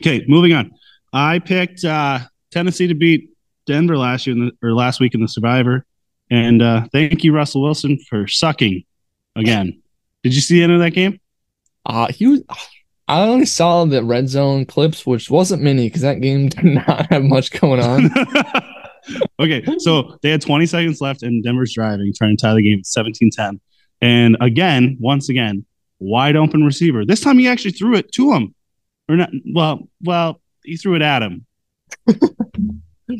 okay, 0.02 0.24
moving 0.28 0.52
on. 0.52 0.70
I 1.12 1.38
picked 1.38 1.84
uh, 1.84 2.20
Tennessee 2.50 2.86
to 2.86 2.94
beat 2.94 3.30
Denver 3.66 3.96
last 3.96 4.26
year 4.26 4.36
in 4.36 4.46
the, 4.46 4.66
or 4.66 4.74
last 4.74 5.00
week 5.00 5.14
in 5.14 5.20
the 5.20 5.28
Survivor, 5.28 5.84
and 6.30 6.62
uh, 6.62 6.86
thank 6.92 7.24
you, 7.24 7.34
Russell 7.34 7.62
Wilson, 7.62 7.98
for 8.08 8.28
sucking 8.28 8.84
again. 9.36 9.82
Did 10.22 10.34
you 10.34 10.40
see 10.40 10.58
the 10.58 10.64
end 10.64 10.72
of 10.72 10.80
that 10.80 10.90
game? 10.90 11.20
Uh 11.86 12.08
he 12.08 12.26
was 12.26 12.42
I 13.08 13.22
only 13.22 13.46
saw 13.46 13.84
the 13.84 14.04
red 14.04 14.28
zone 14.28 14.66
clips, 14.66 15.04
which 15.04 15.30
wasn't 15.30 15.62
many 15.62 15.86
because 15.86 16.02
that 16.02 16.20
game 16.20 16.48
did 16.50 16.64
not 16.64 17.06
have 17.10 17.24
much 17.24 17.50
going 17.50 17.80
on. 17.80 18.10
okay, 19.40 19.64
so 19.78 20.18
they 20.22 20.30
had 20.30 20.40
20 20.40 20.66
seconds 20.66 21.00
left, 21.00 21.22
and 21.22 21.42
Denver's 21.42 21.74
driving, 21.74 22.12
trying 22.16 22.36
to 22.36 22.40
tie 22.40 22.54
the 22.54 22.62
game 22.62 22.82
17 22.84 23.30
10. 23.30 23.60
And 24.02 24.36
again, 24.40 24.96
once 25.00 25.28
again, 25.28 25.64
wide 25.98 26.36
open 26.36 26.64
receiver. 26.64 27.04
This 27.04 27.20
time 27.20 27.38
he 27.38 27.48
actually 27.48 27.72
threw 27.72 27.94
it 27.96 28.12
to 28.12 28.32
him. 28.32 28.54
Or 29.08 29.16
not, 29.16 29.30
well, 29.52 29.88
well, 30.02 30.40
he 30.64 30.76
threw 30.76 30.94
it 30.94 31.02
at 31.02 31.22
him. 31.22 31.46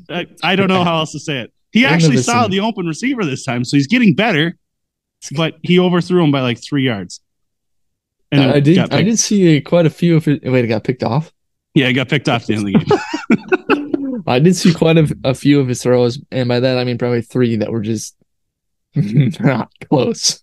I, 0.08 0.26
I 0.42 0.56
don't 0.56 0.68
know 0.68 0.84
how 0.84 0.98
else 0.98 1.12
to 1.12 1.20
say 1.20 1.40
it. 1.40 1.52
He 1.72 1.84
I've 1.84 1.92
actually 1.92 2.18
saw 2.18 2.48
the 2.48 2.60
open 2.60 2.86
receiver 2.86 3.24
this 3.24 3.44
time, 3.44 3.64
so 3.64 3.76
he's 3.76 3.86
getting 3.86 4.14
better, 4.14 4.56
but 5.36 5.54
he 5.62 5.78
overthrew 5.78 6.22
him 6.22 6.32
by 6.32 6.40
like 6.40 6.62
three 6.62 6.84
yards. 6.84 7.20
And 8.32 8.42
I 8.42 8.60
did 8.60 8.78
I 8.92 9.02
did 9.02 9.18
see 9.18 9.58
uh, 9.58 9.60
quite 9.68 9.86
a 9.86 9.90
few 9.90 10.16
of 10.16 10.28
it. 10.28 10.42
Wait, 10.44 10.64
it 10.64 10.68
got 10.68 10.84
picked 10.84 11.02
off. 11.02 11.32
yeah, 11.74 11.88
it 11.88 11.94
got 11.94 12.08
picked 12.08 12.28
off 12.28 12.42
at 12.42 12.46
the 12.46 12.54
end 12.54 12.74
of 12.74 12.82
the 12.82 13.66
game. 13.66 13.76
I 14.26 14.38
did 14.38 14.56
see 14.56 14.72
quite 14.72 14.98
a, 14.98 15.16
a 15.24 15.34
few 15.34 15.60
of 15.60 15.68
his 15.68 15.82
throws, 15.82 16.20
and 16.30 16.48
by 16.48 16.60
that 16.60 16.78
I 16.78 16.84
mean 16.84 16.98
probably 16.98 17.22
three 17.22 17.56
that 17.56 17.70
were 17.72 17.82
just 17.82 18.16
not 18.94 19.70
close. 19.88 20.42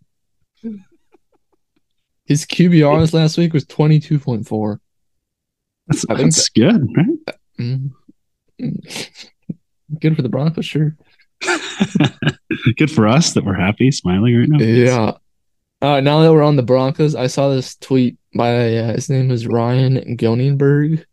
His 2.25 2.45
QBRs 2.45 3.13
last 3.13 3.37
week 3.37 3.53
was 3.53 3.65
22.4. 3.65 4.79
That's, 5.87 6.05
I 6.09 6.15
think 6.15 6.33
that's 6.33 6.49
good, 6.49 6.87
right? 6.95 7.37
Mm. 7.57 7.91
Good 9.99 10.15
for 10.15 10.21
the 10.21 10.29
Broncos, 10.29 10.65
sure. 10.65 10.97
good 12.77 12.91
for 12.91 13.07
us 13.07 13.33
that 13.33 13.45
we're 13.45 13.53
happy, 13.53 13.91
smiling 13.91 14.37
right 14.37 14.49
now. 14.49 14.59
Yeah. 14.59 15.11
Uh, 15.81 16.01
now 16.01 16.21
that 16.21 16.33
we're 16.33 16.43
on 16.43 16.57
the 16.57 16.63
Broncos, 16.63 17.15
I 17.15 17.27
saw 17.27 17.49
this 17.49 17.75
tweet 17.75 18.17
by 18.35 18.77
uh, 18.77 18.93
his 18.93 19.09
name 19.09 19.31
is 19.31 19.47
Ryan 19.47 20.17
Gonenberg. 20.17 21.05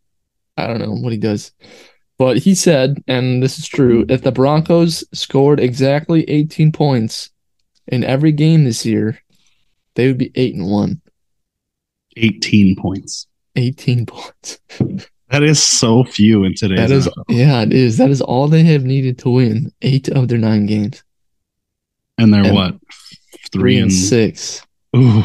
I 0.57 0.67
don't 0.67 0.81
know 0.81 0.95
what 0.95 1.13
he 1.13 1.19
does, 1.19 1.53
but 2.19 2.39
he 2.39 2.55
said, 2.55 3.03
and 3.07 3.43
this 3.43 3.59
is 3.59 3.67
true: 3.67 4.05
if 4.09 4.23
the 4.23 4.33
Broncos 4.33 5.05
scored 5.13 5.61
exactly 5.61 6.29
18 6.29 6.73
points 6.73 7.31
in 7.87 8.05
every 8.05 8.33
game 8.33 8.65
this 8.65 8.85
year, 8.87 9.19
they 9.95 10.07
would 10.07 10.19
be 10.19 10.33
eight 10.35 10.55
and 10.55 10.67
one. 10.71 11.01
18 12.17 12.77
points. 12.77 13.27
18 13.57 14.07
points. 14.07 14.59
That 15.31 15.43
is 15.43 15.61
so 15.61 16.05
few 16.05 16.45
in 16.45 16.55
today's 16.55 16.79
That 16.79 16.91
is, 16.93 17.09
NFL. 17.09 17.25
yeah, 17.29 17.63
it 17.63 17.73
is. 17.73 17.97
That 17.97 18.11
is 18.11 18.21
all 18.21 18.47
they 18.47 18.63
have 18.65 18.85
needed 18.85 19.19
to 19.21 19.31
win 19.31 19.73
eight 19.83 20.09
of 20.09 20.29
their 20.29 20.39
nine 20.39 20.67
games. 20.67 21.03
And 22.19 22.33
they're 22.33 22.45
and 22.45 22.55
what? 22.55 22.75
Three 23.51 23.79
and 23.79 23.93
six. 23.93 24.65
Ooh. 24.97 25.25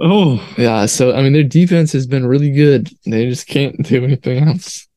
Oh. 0.00 0.54
Yeah, 0.58 0.86
so 0.86 1.14
I 1.14 1.22
mean, 1.22 1.34
their 1.34 1.44
defense 1.44 1.92
has 1.92 2.04
been 2.08 2.26
really 2.26 2.50
good. 2.50 2.90
They 3.06 3.28
just 3.28 3.46
can't 3.46 3.80
do 3.86 4.02
anything 4.02 4.48
else. 4.48 4.88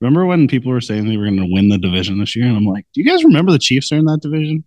Remember 0.00 0.26
when 0.26 0.46
people 0.48 0.70
were 0.70 0.80
saying 0.80 1.08
they 1.08 1.16
were 1.16 1.24
going 1.24 1.36
to 1.38 1.48
win 1.50 1.68
the 1.70 1.78
division 1.78 2.18
this 2.20 2.36
year? 2.36 2.46
And 2.46 2.56
I'm 2.56 2.64
like, 2.64 2.86
do 2.94 3.00
you 3.00 3.06
guys 3.10 3.24
remember 3.24 3.50
the 3.52 3.58
Chiefs 3.58 3.90
are 3.92 3.96
in 3.96 4.04
that 4.04 4.20
division? 4.22 4.64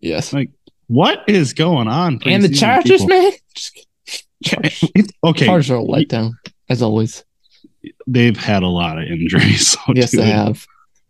Yes, 0.00 0.32
Like, 0.32 0.50
what 0.86 1.24
is 1.28 1.52
going 1.52 1.88
on? 1.88 2.20
and 2.24 2.42
the 2.44 2.48
Chargers, 2.48 3.00
people? 3.04 3.08
man. 3.08 3.32
Just 3.54 4.84
okay, 5.24 5.46
Chargers 5.46 5.70
are 5.70 5.78
a 5.78 5.82
letdown 5.82 6.32
as 6.68 6.80
always. 6.82 7.24
they've 8.06 8.36
had 8.36 8.62
a 8.62 8.68
lot 8.68 8.98
of 8.98 9.04
injuries. 9.08 9.68
so 9.72 9.78
Yes, 9.94 10.12
do 10.12 10.18
they 10.18 10.30
have. 10.30 10.64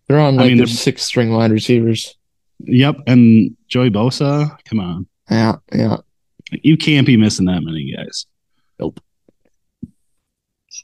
They're 0.08 0.18
on 0.18 0.38
I 0.38 0.48
mean, 0.48 0.56
their 0.56 0.66
they're- 0.66 0.74
six 0.74 1.02
string 1.02 1.30
wide 1.32 1.50
receivers. 1.52 2.14
Yep, 2.60 2.96
and 3.06 3.54
Joey 3.68 3.90
Bosa, 3.90 4.56
come 4.64 4.80
on, 4.80 5.06
Yeah, 5.30 5.56
yeah. 5.72 5.98
you 6.50 6.76
can't 6.78 7.06
be 7.06 7.16
missing 7.18 7.44
that 7.46 7.60
many 7.62 7.94
guys. 7.94 8.24
Nope. 8.80 8.98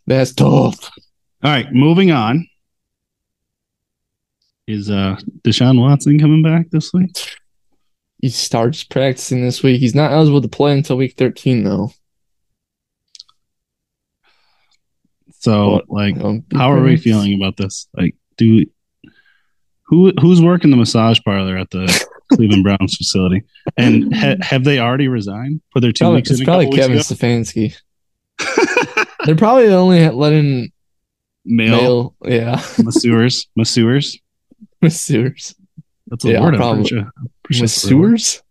That's 0.07 0.33
tough. 0.35 0.91
All 1.43 1.51
right, 1.51 1.73
moving 1.73 2.11
on. 2.13 2.47
Is 4.67 4.91
uh 4.91 5.17
Deshaun 5.43 5.79
Watson 5.81 6.19
coming 6.19 6.43
back 6.43 6.71
this 6.71 6.93
week? 6.93 7.11
He 8.21 8.31
starts 8.31 8.83
practicing 8.85 9.43
this 9.43 9.63
week. 9.63 9.81
He's 9.81 9.95
not 9.95 10.13
eligible 10.13 10.41
to 10.41 10.49
play 10.49 10.73
until 10.73 10.97
week 10.97 11.15
13, 11.19 11.63
though. 11.65 11.91
So, 15.41 15.73
What? 15.73 15.91
like, 15.91 16.17
Um, 16.25 16.45
how 16.55 16.73
are 16.73 16.83
we 16.83 16.97
feeling 16.97 17.35
about 17.35 17.57
this? 17.59 17.87
Like, 17.95 18.15
do 18.39 18.65
who 19.87 20.13
who's 20.21 20.41
working 20.41 20.71
the 20.71 20.77
massage 20.79 21.21
parlor 21.25 21.59
at 21.59 21.71
the 21.71 21.87
Cleveland 22.33 22.65
Browns 22.65 22.97
facility? 22.97 23.43
And 23.77 24.15
ha- 24.15 24.37
have 24.41 24.65
they 24.65 24.79
already 24.79 25.09
resigned? 25.09 25.61
Put 25.75 25.81
their 25.81 25.93
two 25.93 26.05
Probably, 26.05 26.17
weeks 26.19 26.31
it's 26.31 26.41
a 26.41 26.45
probably 26.45 26.71
Kevin 26.71 26.97
Stefanski. 26.99 27.77
They're 29.27 29.37
probably 29.37 29.69
only 29.69 30.09
letting 30.09 30.71
Male 31.47 31.71
male, 31.77 32.15
yeah, 32.25 32.63
masseurs, 32.83 33.49
masseurs. 33.55 34.19
masseurs, 34.89 35.55
That's 36.09 36.25
a 36.25 36.31
Yeah, 36.33 36.41
word. 36.41 36.55
I'm 36.55 36.61
probably. 36.61 36.83
pretty 36.83 36.89
sure. 37.03 37.11
I'm 37.19 37.31
pretty 37.43 37.67
sure 37.67 37.99
word. 37.99 38.11
masseurs, 38.13 38.43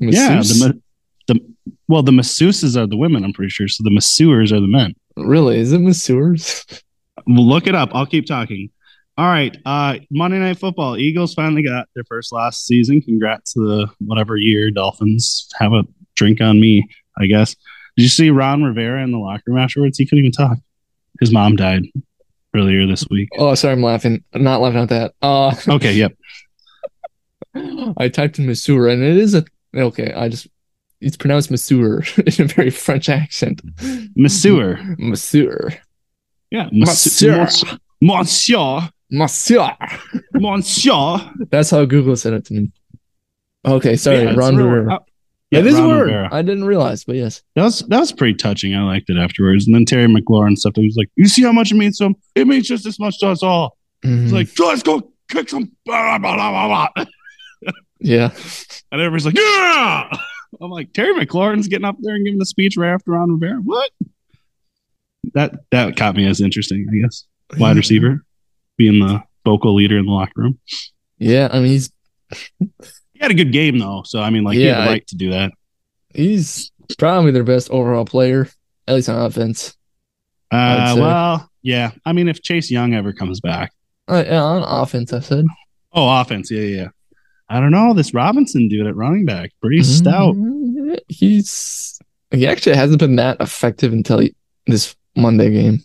Yeah, 0.00 0.40
the, 0.42 0.82
the 1.28 1.40
well, 1.88 2.02
the 2.02 2.12
masseuses 2.12 2.76
are 2.76 2.86
the 2.86 2.96
women. 2.96 3.24
I'm 3.24 3.32
pretty 3.32 3.50
sure. 3.50 3.68
So 3.68 3.84
the 3.84 3.90
masseurs 3.90 4.52
are 4.52 4.60
the 4.60 4.66
men. 4.68 4.94
really 5.16 5.58
is 5.58 5.72
it 5.72 5.80
masseurs? 5.80 6.64
We'll 7.26 7.46
look 7.46 7.66
it 7.68 7.74
up. 7.74 7.90
I'll 7.92 8.06
keep 8.06 8.26
talking. 8.26 8.70
All 9.18 9.26
right. 9.26 9.54
Uh, 9.66 9.98
Monday 10.10 10.38
Night 10.38 10.58
Football. 10.58 10.96
Eagles 10.96 11.34
finally 11.34 11.62
got 11.62 11.86
their 11.94 12.02
first 12.04 12.32
last 12.32 12.66
season. 12.66 13.00
Congrats 13.02 13.52
to 13.52 13.60
the 13.60 13.86
whatever 14.00 14.36
year 14.38 14.70
Dolphins. 14.72 15.46
Have 15.60 15.72
a 15.74 15.84
drink 16.16 16.40
on 16.40 16.58
me, 16.58 16.88
I 17.18 17.26
guess. 17.26 17.54
Did 17.96 18.02
you 18.04 18.08
see 18.08 18.30
Ron 18.30 18.62
Rivera 18.64 19.04
in 19.04 19.12
the 19.12 19.18
locker 19.18 19.42
room 19.48 19.58
afterwards? 19.58 19.98
He 19.98 20.06
couldn't 20.06 20.20
even 20.20 20.32
talk. 20.32 20.56
His 21.20 21.30
mom 21.30 21.54
died 21.54 21.84
earlier 22.54 22.86
this 22.86 23.04
week. 23.10 23.28
Oh, 23.38 23.54
sorry, 23.54 23.72
I'm 23.74 23.82
laughing. 23.82 24.22
I'm 24.32 24.42
not 24.42 24.60
laughing 24.60 24.80
at 24.80 24.88
that. 24.90 25.14
Uh, 25.22 25.54
Okay. 25.68 25.92
Yep. 25.94 26.12
I 27.98 28.08
typed 28.08 28.38
in 28.38 28.46
masseur, 28.46 28.88
and 28.88 29.02
it 29.02 29.16
is 29.16 29.34
a 29.34 29.44
okay. 29.76 30.12
I 30.14 30.28
just 30.28 30.46
it's 31.00 31.16
pronounced 31.16 31.50
masseur 31.50 32.02
in 32.26 32.44
a 32.44 32.44
very 32.48 32.70
French 32.70 33.08
accent. 33.08 33.60
Masseur. 34.16 34.78
Masseur, 34.98 35.74
Yeah. 36.50 36.68
Monsieur. 36.72 37.46
Monsieur. 38.00 38.88
Monsieur. 39.10 39.68
Monsieur. 40.32 41.30
That's 41.50 41.70
how 41.70 41.84
Google 41.84 42.16
said 42.16 42.32
it 42.34 42.44
to 42.46 42.54
me. 42.54 42.70
Okay, 43.66 43.96
sorry, 43.96 44.22
Yeah, 44.24 44.34
Ron 44.34 44.56
real- 44.56 44.66
Rivera. 44.68 44.94
uh, 44.94 44.98
yeah, 45.52 45.60
it 45.60 45.66
is 45.66 45.78
a 45.78 45.86
word. 45.86 46.06
Rivera. 46.06 46.28
I 46.32 46.42
didn't 46.42 46.64
realize, 46.64 47.04
but 47.04 47.16
yes. 47.16 47.42
That 47.54 47.62
was 47.62 47.80
that 47.80 48.00
was 48.00 48.10
pretty 48.12 48.34
touching. 48.34 48.74
I 48.74 48.82
liked 48.82 49.08
it 49.10 49.16
afterwards. 49.18 49.66
And 49.66 49.74
then 49.74 49.84
Terry 49.84 50.06
McLaurin 50.08 50.56
stuff. 50.56 50.72
He 50.76 50.84
was 50.86 50.96
like, 50.96 51.08
"You 51.16 51.26
see 51.28 51.42
how 51.42 51.52
much 51.52 51.70
it 51.70 51.76
means 51.76 51.98
to 51.98 52.04
him? 52.06 52.16
It 52.34 52.46
means 52.48 52.66
just 52.66 52.86
as 52.86 52.98
much 52.98 53.18
to 53.20 53.28
us 53.28 53.42
all." 53.42 53.76
Mhm. 54.04 54.22
He's 54.22 54.32
like, 54.32 54.48
"Let's 54.58 54.82
go 54.82 55.12
kick 55.30 55.48
some." 55.50 55.70
Blah, 55.86 56.18
blah, 56.18 56.34
blah, 56.36 56.66
blah, 56.66 56.88
blah." 56.96 57.04
yeah, 58.00 58.30
And 58.90 59.00
everybody's 59.00 59.26
like, 59.26 59.36
"Yeah!" 59.38 60.08
I'm 60.60 60.70
like, 60.70 60.92
Terry 60.92 61.14
McLaurin's 61.14 61.68
getting 61.68 61.84
up 61.86 61.96
there 62.00 62.14
and 62.14 62.24
giving 62.24 62.40
a 62.42 62.44
speech 62.44 62.76
right 62.76 62.92
after 62.92 63.12
Ron 63.12 63.30
Rivera. 63.32 63.58
What? 63.62 63.90
That 65.34 65.52
that 65.70 65.96
caught 65.96 66.16
me 66.16 66.26
as 66.26 66.40
interesting. 66.40 66.86
I 66.92 66.96
guess 67.04 67.24
wide 67.58 67.76
receiver 67.76 68.24
being 68.76 68.98
the 69.00 69.22
vocal 69.44 69.74
leader 69.74 69.98
in 69.98 70.06
the 70.06 70.12
locker 70.12 70.32
room. 70.36 70.58
Yeah, 71.18 71.48
I 71.52 71.58
mean 71.60 71.68
he's 71.68 71.90
He 72.58 72.66
had 73.22 73.30
a 73.30 73.34
good 73.34 73.52
game 73.52 73.78
though, 73.78 74.02
so 74.04 74.20
I 74.20 74.30
mean, 74.30 74.44
like, 74.44 74.56
he 74.56 74.64
Yeah, 74.66 74.74
had 74.76 74.84
the 74.84 74.90
right 74.90 75.06
to 75.08 75.16
do 75.16 75.30
that. 75.30 75.52
he's 76.14 76.70
probably 76.98 77.30
their 77.30 77.44
best 77.44 77.70
overall 77.70 78.04
player, 78.04 78.48
at 78.86 78.94
least 78.94 79.08
on 79.08 79.24
offense. 79.24 79.74
Uh, 80.50 80.94
well, 80.98 81.50
yeah. 81.62 81.92
I 82.04 82.12
mean, 82.12 82.28
if 82.28 82.42
Chase 82.42 82.70
Young 82.70 82.94
ever 82.94 83.12
comes 83.12 83.40
back, 83.40 83.72
Uh, 84.08 84.22
yeah, 84.26 84.42
on 84.42 84.62
offense, 84.62 85.12
I 85.12 85.20
said. 85.20 85.46
oh, 85.92 86.20
offense, 86.20 86.50
yeah, 86.50 86.60
yeah. 86.62 86.88
I 87.48 87.60
don't 87.60 87.70
know 87.70 87.94
this 87.94 88.12
Robinson 88.14 88.68
dude 88.68 88.86
at 88.86 88.96
running 88.96 89.24
back, 89.24 89.50
pretty 89.60 89.82
stout. 89.82 90.34
Mhm. 90.34 90.98
He's 91.08 91.98
he 92.30 92.46
actually 92.46 92.76
hasn't 92.76 92.98
been 92.98 93.16
that 93.16 93.36
effective 93.40 93.92
until 93.92 94.18
he, 94.20 94.34
this 94.66 94.96
Monday 95.16 95.50
game. 95.50 95.84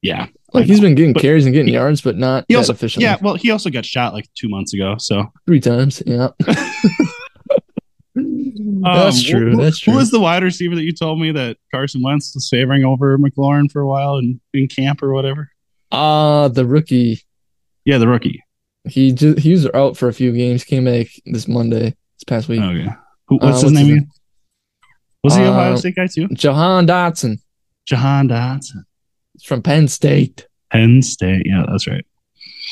Yeah, 0.00 0.26
Like 0.54 0.66
he's 0.66 0.80
been 0.80 0.94
getting 0.94 1.12
But 1.14 1.22
carries 1.22 1.46
and 1.46 1.52
getting 1.54 1.68
he- 1.68 1.74
yards, 1.74 2.00
but 2.02 2.16
not 2.18 2.44
He 2.48 2.56
also, 2.56 2.72
efficiently. 2.74 3.04
yeah. 3.06 3.16
Well, 3.22 3.34
he 3.34 3.50
also 3.50 3.70
got 3.70 3.84
shot 3.86 4.12
like 4.12 4.28
two 4.34 4.48
months 4.48 4.74
ago. 4.74 4.96
So 4.98 5.32
three 5.46 5.60
times. 5.60 6.02
Yeah, 6.06 6.28
that's 8.14 9.18
Um, 9.18 9.24
true. 9.24 9.50
who- 9.52 9.56
That's 9.62 9.78
true. 9.78 9.92
Who 9.92 9.98
was 9.98 10.10
the 10.10 10.20
wide 10.20 10.42
receiver 10.42 10.74
that 10.74 10.82
you 10.82 10.92
told 10.92 11.18
me 11.20 11.32
that 11.32 11.56
Carson 11.72 12.02
Wentz 12.02 12.34
was 12.34 12.48
favoring 12.50 12.84
over 12.84 13.16
McLaurin 13.18 13.70
for 13.70 13.80
a 13.80 13.86
while 13.86 14.18
in, 14.18 14.40
in 14.52 14.68
camp 14.68 15.02
or 15.02 15.12
whatever? 15.12 15.50
uh 15.90 16.48
the 16.48 16.64
rookie. 16.66 17.20
Yeah, 17.84 17.98
the 17.98 18.08
rookie. 18.08 18.42
He 18.88 19.12
just 19.12 19.38
he 19.40 19.52
was 19.52 19.66
out 19.74 19.96
for 19.96 20.08
a 20.08 20.12
few 20.12 20.32
games. 20.32 20.64
Came 20.64 20.84
back 20.86 21.06
this 21.26 21.46
Monday, 21.46 21.90
this 21.90 22.24
past 22.26 22.48
week. 22.48 22.60
Okay. 22.60 22.88
Who, 23.28 23.36
what's 23.36 23.44
Uh, 23.44 23.48
his 23.48 23.62
what's 23.64 23.72
name 23.74 23.86
his 23.86 23.92
again? 23.96 24.08
Was 25.24 25.36
he 25.36 25.42
Uh, 25.44 25.50
Ohio 25.50 25.76
State 25.76 25.94
guy 25.96 26.06
too? 26.06 26.28
Jahan 26.28 26.86
Dotson 26.86 27.36
Jahan 27.86 28.28
Dotson. 28.28 28.84
From 29.44 29.62
Penn 29.62 29.88
State, 29.88 30.46
Penn 30.70 31.02
State. 31.02 31.42
Yeah, 31.44 31.64
that's 31.68 31.86
right. 31.86 32.04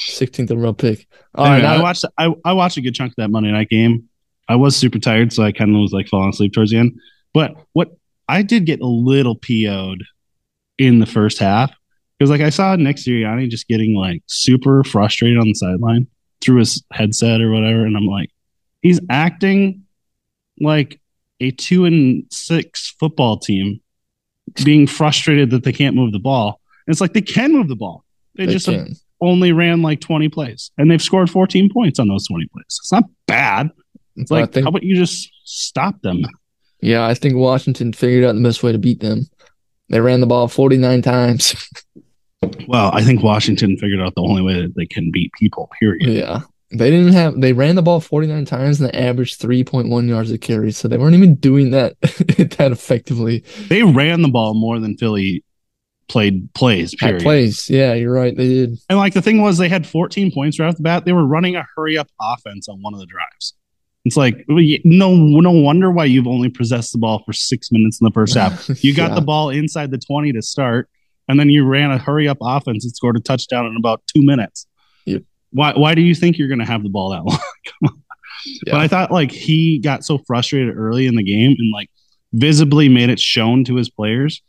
16th 0.08 0.50
overall 0.50 0.72
pick. 0.72 1.06
All 1.34 1.46
Anyway, 1.46 1.62
right, 1.62 1.72
I 1.74 1.76
now, 1.76 1.82
watched 1.82 2.04
I, 2.18 2.34
I 2.44 2.52
watched 2.52 2.76
a 2.76 2.80
good 2.80 2.94
chunk 2.94 3.12
of 3.12 3.16
that 3.16 3.30
Monday 3.30 3.52
night 3.52 3.68
game. 3.68 4.08
I 4.48 4.56
was 4.56 4.76
super 4.76 4.98
tired, 4.98 5.32
so 5.32 5.42
I 5.42 5.52
kind 5.52 5.74
of 5.74 5.80
was 5.80 5.92
like 5.92 6.08
falling 6.08 6.30
asleep 6.30 6.52
towards 6.52 6.70
the 6.70 6.78
end. 6.78 6.98
But 7.32 7.54
what 7.72 7.90
I 8.28 8.42
did 8.42 8.66
get 8.66 8.80
a 8.80 8.86
little 8.86 9.36
PO'd 9.36 10.04
in 10.78 10.98
the 10.98 11.06
first 11.06 11.38
half 11.38 11.72
because 12.18 12.30
like 12.30 12.40
I 12.40 12.50
saw 12.50 12.74
Nick 12.76 12.96
Sirianni 12.96 13.48
just 13.48 13.68
getting 13.68 13.94
like 13.94 14.22
super 14.26 14.82
frustrated 14.84 15.38
on 15.38 15.48
the 15.48 15.54
sideline 15.54 16.06
through 16.40 16.58
his 16.58 16.82
headset 16.92 17.40
or 17.40 17.50
whatever, 17.50 17.84
and 17.84 17.96
I'm 17.96 18.06
like, 18.06 18.30
he's 18.82 19.00
acting 19.10 19.84
like 20.60 21.00
a 21.40 21.50
two 21.50 21.84
and 21.84 22.24
six 22.30 22.94
football 23.00 23.38
team 23.38 23.80
being 24.64 24.86
frustrated 24.86 25.50
that 25.50 25.64
they 25.64 25.72
can't 25.72 25.96
move 25.96 26.12
the 26.12 26.18
ball. 26.18 26.59
And 26.90 26.92
it's 26.92 27.00
like 27.00 27.12
they 27.12 27.22
can 27.22 27.52
move 27.52 27.68
the 27.68 27.76
ball. 27.76 28.04
They, 28.34 28.46
they 28.46 28.52
just 28.54 28.68
only 29.20 29.52
ran 29.52 29.80
like 29.80 30.00
20 30.00 30.28
plays 30.28 30.72
and 30.76 30.90
they've 30.90 31.00
scored 31.00 31.30
14 31.30 31.70
points 31.72 32.00
on 32.00 32.08
those 32.08 32.26
20 32.26 32.46
plays. 32.52 32.64
It's 32.66 32.90
not 32.90 33.04
bad. 33.26 33.70
It's 34.16 34.28
like, 34.32 34.50
think- 34.52 34.64
how 34.64 34.70
about 34.70 34.82
you 34.82 34.96
just 34.96 35.30
stop 35.44 36.02
them? 36.02 36.22
Yeah, 36.80 37.06
I 37.06 37.14
think 37.14 37.36
Washington 37.36 37.92
figured 37.92 38.24
out 38.24 38.34
the 38.34 38.42
best 38.42 38.64
way 38.64 38.72
to 38.72 38.78
beat 38.78 38.98
them. 38.98 39.28
They 39.88 40.00
ran 40.00 40.20
the 40.20 40.26
ball 40.26 40.48
49 40.48 41.00
times. 41.02 41.54
Well, 42.66 42.90
I 42.94 43.02
think 43.04 43.22
Washington 43.22 43.76
figured 43.76 44.00
out 44.00 44.14
the 44.14 44.22
only 44.22 44.40
way 44.40 44.62
that 44.62 44.74
they 44.74 44.86
can 44.86 45.10
beat 45.12 45.30
people, 45.38 45.68
period. 45.78 46.08
yeah. 46.08 46.40
They 46.72 46.90
didn't 46.90 47.12
have 47.12 47.40
they 47.40 47.52
ran 47.52 47.74
the 47.74 47.82
ball 47.82 48.00
49 48.00 48.44
times 48.44 48.80
and 48.80 48.88
they 48.88 48.96
averaged 48.98 49.40
3.1 49.42 50.08
yards 50.08 50.30
a 50.30 50.38
carry. 50.38 50.70
So 50.70 50.86
they 50.88 50.96
weren't 50.96 51.16
even 51.16 51.34
doing 51.34 51.72
that 51.72 52.00
that 52.00 52.70
effectively. 52.72 53.44
They 53.68 53.82
ran 53.82 54.22
the 54.22 54.28
ball 54.28 54.54
more 54.54 54.78
than 54.78 54.96
Philly 54.96 55.42
played 56.10 56.52
plays, 56.54 56.94
At 57.02 57.20
plays. 57.22 57.70
Yeah, 57.70 57.94
you're 57.94 58.12
right. 58.12 58.36
They 58.36 58.48
did. 58.48 58.78
And 58.90 58.98
like 58.98 59.14
the 59.14 59.22
thing 59.22 59.40
was 59.40 59.56
they 59.58 59.68
had 59.68 59.86
14 59.86 60.30
points 60.32 60.58
right 60.58 60.66
off 60.68 60.76
the 60.76 60.82
bat. 60.82 61.04
They 61.04 61.12
were 61.12 61.24
running 61.26 61.56
a 61.56 61.64
hurry 61.76 61.96
up 61.96 62.08
offense 62.20 62.68
on 62.68 62.82
one 62.82 62.92
of 62.92 63.00
the 63.00 63.06
drives. 63.06 63.54
It's 64.04 64.16
like 64.16 64.44
no 64.48 65.14
no 65.14 65.50
wonder 65.50 65.90
why 65.90 66.06
you've 66.06 66.26
only 66.26 66.48
possessed 66.48 66.92
the 66.92 66.98
ball 66.98 67.22
for 67.24 67.32
six 67.32 67.70
minutes 67.70 68.00
in 68.00 68.04
the 68.06 68.10
first 68.10 68.34
half. 68.34 68.68
You 68.84 68.94
got 68.94 69.10
Yeah. 69.10 69.14
the 69.16 69.20
ball 69.20 69.50
inside 69.50 69.90
the 69.90 69.98
20 69.98 70.32
to 70.32 70.42
start, 70.42 70.88
and 71.28 71.38
then 71.38 71.48
you 71.50 71.64
ran 71.64 71.90
a 71.90 71.98
hurry 71.98 72.26
up 72.26 72.38
offense 72.40 72.84
and 72.84 72.94
scored 72.94 73.16
a 73.16 73.20
touchdown 73.20 73.66
in 73.66 73.76
about 73.76 74.02
two 74.12 74.22
minutes. 74.22 74.66
Yep. 75.06 75.22
Why 75.52 75.72
why 75.74 75.94
do 75.94 76.00
you 76.02 76.14
think 76.14 76.38
you're 76.38 76.48
gonna 76.48 76.66
have 76.66 76.82
the 76.82 76.88
ball 76.88 77.10
that 77.10 77.24
long? 77.24 77.38
Yeah. 78.66 78.72
But 78.72 78.74
I 78.80 78.88
thought 78.88 79.10
like 79.12 79.30
he 79.30 79.78
got 79.78 80.02
so 80.04 80.18
frustrated 80.26 80.76
early 80.76 81.06
in 81.06 81.14
the 81.14 81.22
game 81.22 81.54
and 81.58 81.72
like 81.72 81.90
visibly 82.32 82.88
made 82.88 83.10
it 83.10 83.20
shown 83.20 83.64
to 83.64 83.76
his 83.76 83.90
players 83.90 84.42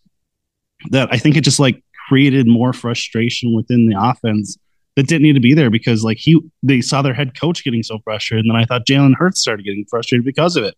that 0.89 1.09
I 1.11 1.17
think 1.17 1.37
it 1.37 1.41
just 1.41 1.59
like 1.59 1.83
created 2.07 2.47
more 2.47 2.73
frustration 2.73 3.53
within 3.55 3.87
the 3.87 3.95
offense 3.99 4.57
that 4.95 5.07
didn't 5.07 5.21
need 5.23 5.33
to 5.33 5.39
be 5.39 5.53
there 5.53 5.69
because 5.69 6.03
like 6.03 6.17
he 6.17 6.39
they 6.63 6.81
saw 6.81 7.01
their 7.01 7.13
head 7.13 7.39
coach 7.39 7.63
getting 7.63 7.83
so 7.83 7.99
frustrated, 8.03 8.45
and 8.45 8.53
then 8.53 8.61
I 8.61 8.65
thought 8.65 8.85
Jalen 8.87 9.13
Hurts 9.17 9.39
started 9.39 9.63
getting 9.65 9.85
frustrated 9.89 10.25
because 10.25 10.55
of 10.55 10.63
it. 10.63 10.75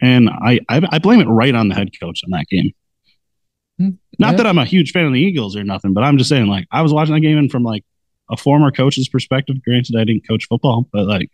And 0.00 0.30
I, 0.30 0.58
I 0.68 0.80
I 0.90 0.98
blame 0.98 1.20
it 1.20 1.26
right 1.28 1.54
on 1.54 1.68
the 1.68 1.74
head 1.74 1.90
coach 2.00 2.22
in 2.24 2.30
that 2.30 2.46
game. 2.48 2.70
Hmm, 3.78 3.88
Not 4.18 4.32
yeah. 4.32 4.36
that 4.38 4.46
I'm 4.46 4.58
a 4.58 4.64
huge 4.64 4.92
fan 4.92 5.06
of 5.06 5.12
the 5.12 5.20
Eagles 5.20 5.56
or 5.56 5.64
nothing, 5.64 5.92
but 5.92 6.02
I'm 6.04 6.16
just 6.18 6.30
saying 6.30 6.46
like 6.46 6.66
I 6.70 6.82
was 6.82 6.92
watching 6.92 7.14
that 7.14 7.20
game 7.20 7.38
and 7.38 7.50
from 7.50 7.62
like 7.62 7.84
a 8.30 8.36
former 8.36 8.70
coach's 8.70 9.08
perspective. 9.08 9.62
Granted, 9.62 9.96
I 9.98 10.04
didn't 10.04 10.26
coach 10.26 10.46
football, 10.48 10.88
but 10.92 11.06
like 11.06 11.28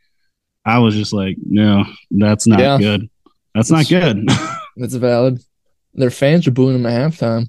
I 0.65 0.79
was 0.81 0.95
just 0.97 1.13
like, 1.13 1.37
no, 1.45 1.85
that's 2.11 2.47
not 2.49 2.59
Yeah. 2.59 2.79
good. 2.79 3.09
That's 3.55 3.71
not 3.71 3.89
good. 3.89 4.27
That's 4.77 4.95
valid. 4.95 5.41
Their 5.95 6.11
fans 6.11 6.47
are 6.47 6.53
booing 6.53 6.75
them 6.81 6.87
at 6.87 7.11
halftime. 7.13 7.49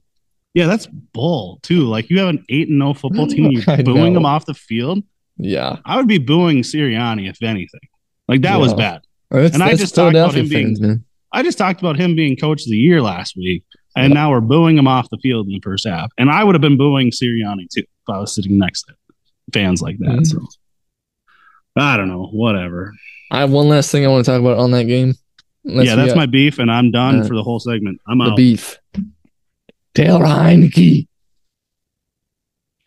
Yeah, 0.53 0.67
that's 0.67 0.87
bull 0.87 1.59
too. 1.63 1.81
Like 1.87 2.09
you 2.09 2.19
have 2.19 2.29
an 2.29 2.43
eight 2.49 2.69
and 2.69 2.79
no 2.79 2.93
football 2.93 3.27
team, 3.27 3.45
and 3.45 3.53
you're 3.67 3.77
booing 3.83 4.13
know. 4.13 4.19
them 4.19 4.25
off 4.25 4.45
the 4.45 4.53
field. 4.53 5.03
Yeah. 5.37 5.77
I 5.85 5.95
would 5.95 6.07
be 6.07 6.17
booing 6.17 6.63
Sirianni 6.63 7.29
if 7.29 7.41
anything. 7.41 7.79
Like 8.27 8.41
that 8.41 8.59
was 8.59 8.73
bad. 8.73 9.01
That's, 9.31 9.53
And 9.53 9.63
I 9.63 9.75
just 9.75 9.95
talked 9.95 10.15
about 10.15 10.33
him 10.35 10.49
being- 10.49 10.67
fans, 10.67 10.81
man. 10.81 11.05
I 11.31 11.43
just 11.43 11.57
talked 11.59 11.79
about 11.79 11.95
him 11.97 12.15
being 12.15 12.35
coach 12.35 12.61
of 12.63 12.69
the 12.69 12.75
year 12.77 13.01
last 13.01 13.37
week, 13.37 13.63
and 13.95 14.09
Yeah. 14.09 14.13
now 14.15 14.31
we're 14.31 14.41
booing 14.41 14.77
him 14.77 14.87
off 14.87 15.09
the 15.11 15.17
field 15.19 15.45
in 15.47 15.53
the 15.53 15.59
first 15.61 15.87
half. 15.87 16.11
And 16.17 16.29
I 16.29 16.43
would 16.43 16.55
have 16.55 16.61
been 16.61 16.75
booing 16.77 17.11
Sirianni 17.11 17.69
too 17.69 17.81
if 17.81 18.09
I 18.09 18.17
was 18.19 18.33
sitting 18.33 18.57
next 18.57 18.83
to 18.83 18.93
fans 19.53 19.81
like 19.81 19.99
that. 19.99 20.09
Mhm. 20.09 20.25
So 20.27 20.39
I 21.75 21.95
don't 21.97 22.07
know, 22.09 22.25
whatever. 22.33 22.93
I 23.31 23.39
have 23.41 23.51
one 23.51 23.69
last 23.69 23.91
thing 23.91 24.03
I 24.05 24.09
want 24.09 24.25
to 24.25 24.31
talk 24.31 24.41
about 24.41 24.57
on 24.57 24.71
that 24.71 24.85
game. 24.85 25.13
Unless 25.65 25.85
yeah, 25.85 25.95
that's 25.95 26.09
got 26.13 26.17
my 26.17 26.25
beef, 26.25 26.57
and 26.57 26.71
I'm 26.71 26.89
done 26.91 27.21
Uh, 27.21 27.25
for 27.25 27.35
the 27.35 27.43
whole 27.43 27.59
segment. 27.59 28.01
I'm 28.07 28.17
the 28.17 28.25
out. 28.31 28.35
beef. 28.37 28.77
Taylor 30.03 30.25
Heinicke. 30.25 31.07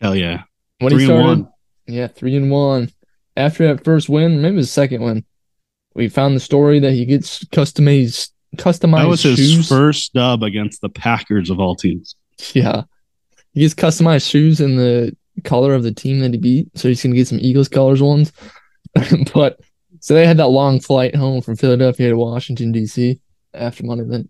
Hell 0.01 0.15
yeah, 0.15 0.43
When 0.79 0.91
three 0.91 1.05
he 1.05 1.11
and 1.11 1.19
started, 1.19 1.41
one. 1.43 1.51
yeah, 1.87 2.07
three 2.07 2.35
and 2.35 2.51
one. 2.51 2.89
After 3.37 3.67
that 3.67 3.83
first 3.83 4.09
win, 4.09 4.41
maybe 4.41 4.57
the 4.57 4.65
second 4.65 5.01
one, 5.01 5.23
we 5.95 6.09
found 6.09 6.35
the 6.35 6.39
story 6.39 6.79
that 6.79 6.91
he 6.93 7.05
gets 7.05 7.43
customized 7.45 8.29
customized 8.57 9.01
That 9.01 9.07
was 9.07 9.23
his 9.23 9.37
shoes. 9.39 9.67
first 9.69 10.13
dub 10.13 10.43
against 10.43 10.81
the 10.81 10.89
Packers 10.89 11.49
of 11.49 11.59
all 11.59 11.75
teams. 11.75 12.15
Yeah. 12.53 12.83
He 13.53 13.61
gets 13.61 13.73
customized 13.73 14.29
shoes 14.29 14.59
in 14.59 14.75
the 14.75 15.15
color 15.43 15.73
of 15.73 15.83
the 15.83 15.93
team 15.93 16.19
that 16.19 16.31
he 16.33 16.37
beat. 16.39 16.67
So 16.77 16.87
he's 16.87 17.01
gonna 17.01 17.15
get 17.15 17.27
some 17.27 17.39
Eagles 17.39 17.69
colors 17.69 18.01
ones. 18.01 18.31
but 19.33 19.59
so 19.99 20.13
they 20.13 20.27
had 20.27 20.37
that 20.37 20.47
long 20.47 20.79
flight 20.79 21.15
home 21.15 21.41
from 21.41 21.55
Philadelphia 21.55 22.09
to 22.09 22.17
Washington, 22.17 22.73
DC 22.73 23.19
after 23.53 23.83
Monday 23.85 24.03
night. 24.05 24.27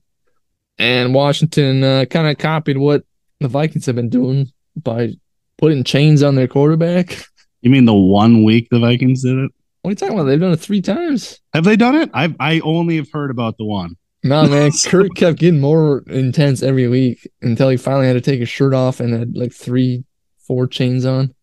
And 0.84 1.13
Washington 1.13 1.82
uh, 1.82 2.04
kind 2.10 2.28
of 2.28 2.38
copied 2.38 2.78
what 2.78 3.06
the 3.39 3.48
Vikings 3.48 3.86
have 3.86 3.96
been 3.96 4.10
doing 4.10 4.52
by 4.76 5.13
putting 5.58 5.86
chains 5.86 6.22
on 6.22 6.36
their 6.36 6.48
quarterback. 6.48 7.26
You 7.62 7.69
mean 7.69 7.86
the 7.86 7.93
one 7.93 8.43
week 8.43 8.67
the 8.72 8.80
Vikings 8.80 9.24
did 9.24 9.38
it? 9.38 9.52
What 9.82 9.88
are 9.88 9.91
you 9.91 9.96
talking 9.96 10.15
about? 10.15 10.26
They've 10.26 10.38
done 10.38 10.52
it 10.52 10.60
three 10.60 10.82
times. 10.82 11.39
Have 11.54 11.63
they 11.63 11.78
done 11.78 11.96
it? 11.96 12.10
I 12.13 12.36
I 12.38 12.60
only 12.60 12.98
have 12.98 13.10
heard 13.10 13.32
about 13.32 13.58
the 13.58 13.63
one. 13.63 13.96
No, 14.22 14.46
man. 14.50 14.72
Kirk 14.86 15.15
kept 15.15 15.39
getting 15.39 15.62
more 15.62 16.04
intense 16.08 16.62
every 16.62 16.89
week 16.89 17.26
until 17.41 17.69
he 17.69 17.78
finally 17.78 18.06
had 18.08 18.15
to 18.15 18.22
take 18.22 18.41
his 18.41 18.50
shirt 18.50 18.74
off 18.74 19.00
and 19.00 19.13
had 19.13 19.38
like 19.38 19.54
three, 19.54 20.04
four 20.46 20.67
chains 20.67 21.06
on. 21.06 21.34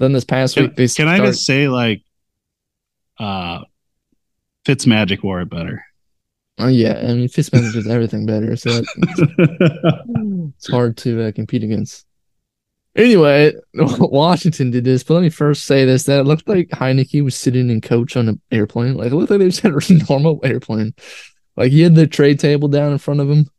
Then 0.00 0.10
this 0.10 0.24
past 0.24 0.54
Can, 0.54 0.64
week, 0.64 0.74
they 0.74 0.88
can 0.88 1.06
I 1.06 1.18
just 1.18 1.46
say 1.46 1.68
like, 1.68 2.02
uh, 3.20 3.60
Fitzmagic 4.64 5.22
wore 5.22 5.40
it 5.40 5.50
better. 5.50 5.84
Oh 6.58 6.68
yeah, 6.68 7.00
I 7.02 7.14
mean 7.14 7.28
Fitzmagic 7.28 7.72
does 7.72 7.88
everything 7.88 8.26
better, 8.26 8.54
so 8.54 8.70
that, 8.70 10.52
it's 10.56 10.70
hard 10.70 10.96
to 10.98 11.24
uh, 11.24 11.32
compete 11.32 11.64
against. 11.64 12.06
Anyway, 12.96 13.52
Washington 13.74 14.70
did 14.70 14.84
this, 14.84 15.02
but 15.02 15.14
let 15.14 15.22
me 15.22 15.30
first 15.30 15.64
say 15.64 15.84
this: 15.84 16.04
that 16.04 16.20
it 16.20 16.24
looked 16.24 16.48
like 16.48 16.68
Heinicke 16.68 17.24
was 17.24 17.34
sitting 17.34 17.70
in 17.70 17.80
coach 17.80 18.16
on 18.16 18.28
an 18.28 18.40
airplane. 18.52 18.94
Like 18.94 19.10
it 19.10 19.16
looked 19.16 19.30
like 19.30 19.40
they 19.40 19.48
just 19.48 19.60
had 19.60 19.72
a 19.72 20.04
normal 20.08 20.40
airplane. 20.44 20.94
Like 21.56 21.72
he 21.72 21.82
had 21.82 21.96
the 21.96 22.06
tray 22.06 22.36
table 22.36 22.68
down 22.68 22.92
in 22.92 22.98
front 22.98 23.20
of 23.20 23.28
him, 23.28 23.50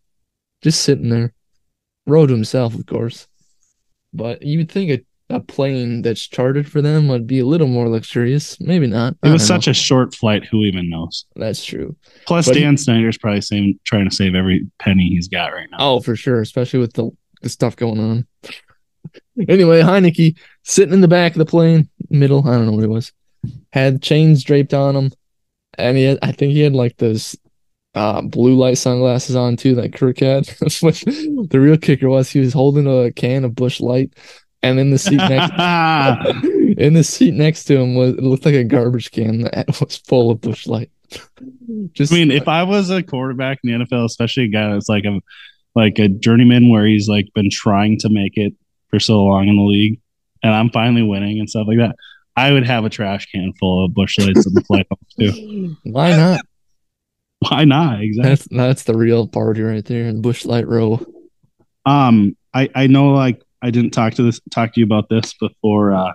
just 0.61 0.81
sitting 0.81 1.09
there. 1.09 1.33
Rode 2.07 2.29
himself, 2.29 2.75
of 2.75 2.85
course. 2.85 3.27
But 4.13 4.41
you 4.41 4.59
would 4.59 4.71
think 4.71 4.91
a, 4.91 5.05
a 5.29 5.39
plane 5.39 6.01
that's 6.03 6.21
chartered 6.27 6.69
for 6.69 6.81
them 6.81 7.07
would 7.07 7.25
be 7.25 7.39
a 7.39 7.45
little 7.45 7.67
more 7.67 7.89
luxurious. 7.89 8.59
Maybe 8.59 8.85
not. 8.87 9.15
it 9.23 9.29
was 9.29 9.45
such 9.45 9.67
a 9.67 9.73
short 9.73 10.13
flight. 10.13 10.45
Who 10.45 10.61
even 10.63 10.89
knows? 10.89 11.25
That's 11.35 11.65
true. 11.65 11.95
Plus, 12.27 12.47
But 12.47 12.55
he- 12.57 12.61
Dan 12.61 12.77
Snyder's 12.77 13.17
probably 13.17 13.41
saving, 13.41 13.79
trying 13.85 14.07
to 14.09 14.15
save 14.15 14.35
every 14.35 14.67
penny 14.79 15.09
he's 15.09 15.27
got 15.27 15.51
right 15.53 15.67
now. 15.71 15.77
Oh, 15.79 15.99
for 15.99 16.15
sure, 16.15 16.41
especially 16.41 16.79
with 16.79 16.93
the, 16.93 17.09
the 17.41 17.49
stuff 17.49 17.75
going 17.75 17.99
on. 17.99 18.27
anyway, 19.49 19.81
Heinicke 19.81 20.37
sitting 20.63 20.93
in 20.93 21.01
the 21.01 21.07
back 21.07 21.31
of 21.33 21.39
the 21.39 21.45
plane, 21.45 21.89
middle, 22.09 22.47
I 22.47 22.53
don't 22.53 22.67
know 22.67 22.73
what 22.73 22.83
it 22.83 22.89
was, 22.89 23.11
had 23.73 24.01
chains 24.01 24.43
draped 24.43 24.73
on 24.73 24.95
him, 24.95 25.11
and 25.77 25.97
he 25.97 26.03
had, 26.03 26.19
I 26.21 26.31
think 26.31 26.53
he 26.53 26.61
had 26.61 26.73
like 26.73 26.97
those 26.97 27.35
uh, 27.95 28.21
blue 28.21 28.55
light 28.55 28.77
sunglasses 28.77 29.35
on 29.35 29.55
too, 29.57 29.73
like 29.75 29.93
Kirk 29.95 30.19
had. 30.19 30.47
The 30.59 31.59
real 31.59 31.77
kicker 31.77 32.09
was 32.09 32.29
he 32.29 32.39
was 32.39 32.53
holding 32.53 32.87
a 32.87 33.11
can 33.11 33.43
of 33.45 33.55
Busch 33.55 33.79
Light, 33.79 34.13
and 34.65 34.79
in 34.79 34.89
the 34.89 34.97
seat 34.97 35.17
next 35.17 35.51
in 36.77 36.93
the 36.93 37.03
seat 37.03 37.33
next 37.33 37.65
to 37.65 37.77
him 37.77 37.95
was 37.95 38.13
it 38.13 38.23
looked 38.23 38.45
like 38.45 38.55
a 38.55 38.63
garbage 38.63 39.11
can 39.11 39.43
that 39.43 39.67
was 39.79 39.97
full 39.97 40.31
of 40.31 40.41
Busch 40.41 40.67
Light. 40.67 40.91
Just 41.93 42.11
I 42.11 42.15
mean, 42.15 42.31
if 42.31 42.47
I 42.47 42.63
was 42.63 42.89
a 42.89 43.03
quarterback 43.03 43.59
in 43.63 43.79
the 43.79 43.85
NFL, 43.85 44.05
especially 44.05 44.45
a 44.45 44.49
guy 44.49 44.73
that's 44.73 44.89
like 44.89 45.05
a 45.05 45.21
like 45.75 45.99
a 45.99 46.07
journeyman 46.07 46.69
where 46.69 46.85
he's 46.85 47.07
like 47.07 47.27
been 47.33 47.49
trying 47.51 47.99
to 47.99 48.09
make 48.09 48.37
it 48.37 48.53
for 48.89 48.99
so 48.99 49.23
long 49.23 49.47
in 49.47 49.55
the 49.55 49.63
league, 49.63 49.99
and 50.41 50.53
I'm 50.53 50.69
finally 50.69 51.03
winning 51.03 51.39
and 51.39 51.49
stuff 51.49 51.67
like 51.67 51.77
that, 51.77 51.95
I 52.35 52.51
would 52.51 52.65
have 52.65 52.85
a 52.85 52.89
trash 52.89 53.27
can 53.27 53.53
full 53.59 53.85
of 53.85 53.93
Busch 53.93 54.17
lights 54.17 54.47
in 54.47 54.53
the 54.53 54.63
home 54.67 54.85
too. 55.19 55.77
why 55.83 56.11
not? 56.11 56.41
Why 57.39 57.65
not? 57.65 58.01
Exactly. 58.01 58.29
That's 58.29 58.47
that's 58.49 58.83
the 58.83 58.97
real 58.97 59.27
party 59.27 59.61
right 59.61 59.85
there 59.85 60.05
in 60.05 60.21
Busch 60.21 60.45
Light 60.45 60.67
Row. 60.67 61.05
Um, 61.85 62.35
I 62.53 62.69
I 62.73 62.87
know 62.87 63.11
like 63.11 63.44
I 63.65 63.71
didn't 63.71 63.91
talk 63.91 64.13
to 64.13 64.23
this 64.23 64.39
talk 64.51 64.73
to 64.73 64.79
you 64.79 64.85
about 64.85 65.09
this 65.09 65.33
before 65.33 65.91
uh 65.91 66.13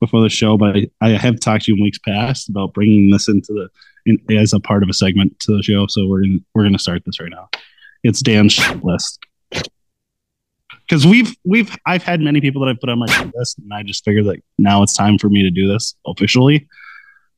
before 0.00 0.20
the 0.20 0.28
show, 0.28 0.56
but 0.56 0.76
I, 0.76 0.88
I 1.00 1.10
have 1.10 1.38
talked 1.38 1.64
to 1.64 1.72
you 1.72 1.76
in 1.76 1.82
weeks 1.82 1.98
past 1.98 2.48
about 2.48 2.72
bringing 2.72 3.10
this 3.10 3.28
into 3.28 3.52
the 3.52 3.68
in, 4.04 4.18
as 4.36 4.52
a 4.52 4.58
part 4.58 4.82
of 4.82 4.88
a 4.88 4.92
segment 4.92 5.38
to 5.40 5.56
the 5.56 5.62
show. 5.62 5.86
So 5.86 6.08
we're 6.08 6.22
gonna 6.22 6.38
we're 6.54 6.64
gonna 6.64 6.78
start 6.78 7.04
this 7.06 7.20
right 7.20 7.30
now. 7.30 7.48
It's 8.02 8.20
Dan's 8.20 8.52
shit 8.52 8.84
list 8.84 9.20
because 10.88 11.06
we've 11.06 11.36
we've 11.44 11.76
I've 11.86 12.02
had 12.02 12.20
many 12.20 12.40
people 12.40 12.62
that 12.62 12.70
I've 12.70 12.80
put 12.80 12.90
on 12.90 12.98
my 12.98 13.06
shit 13.06 13.32
list, 13.32 13.58
and 13.58 13.72
I 13.72 13.84
just 13.84 14.04
figured 14.04 14.26
that 14.26 14.42
now 14.58 14.82
it's 14.82 14.94
time 14.94 15.18
for 15.18 15.28
me 15.28 15.42
to 15.44 15.50
do 15.50 15.68
this 15.68 15.94
officially. 16.04 16.66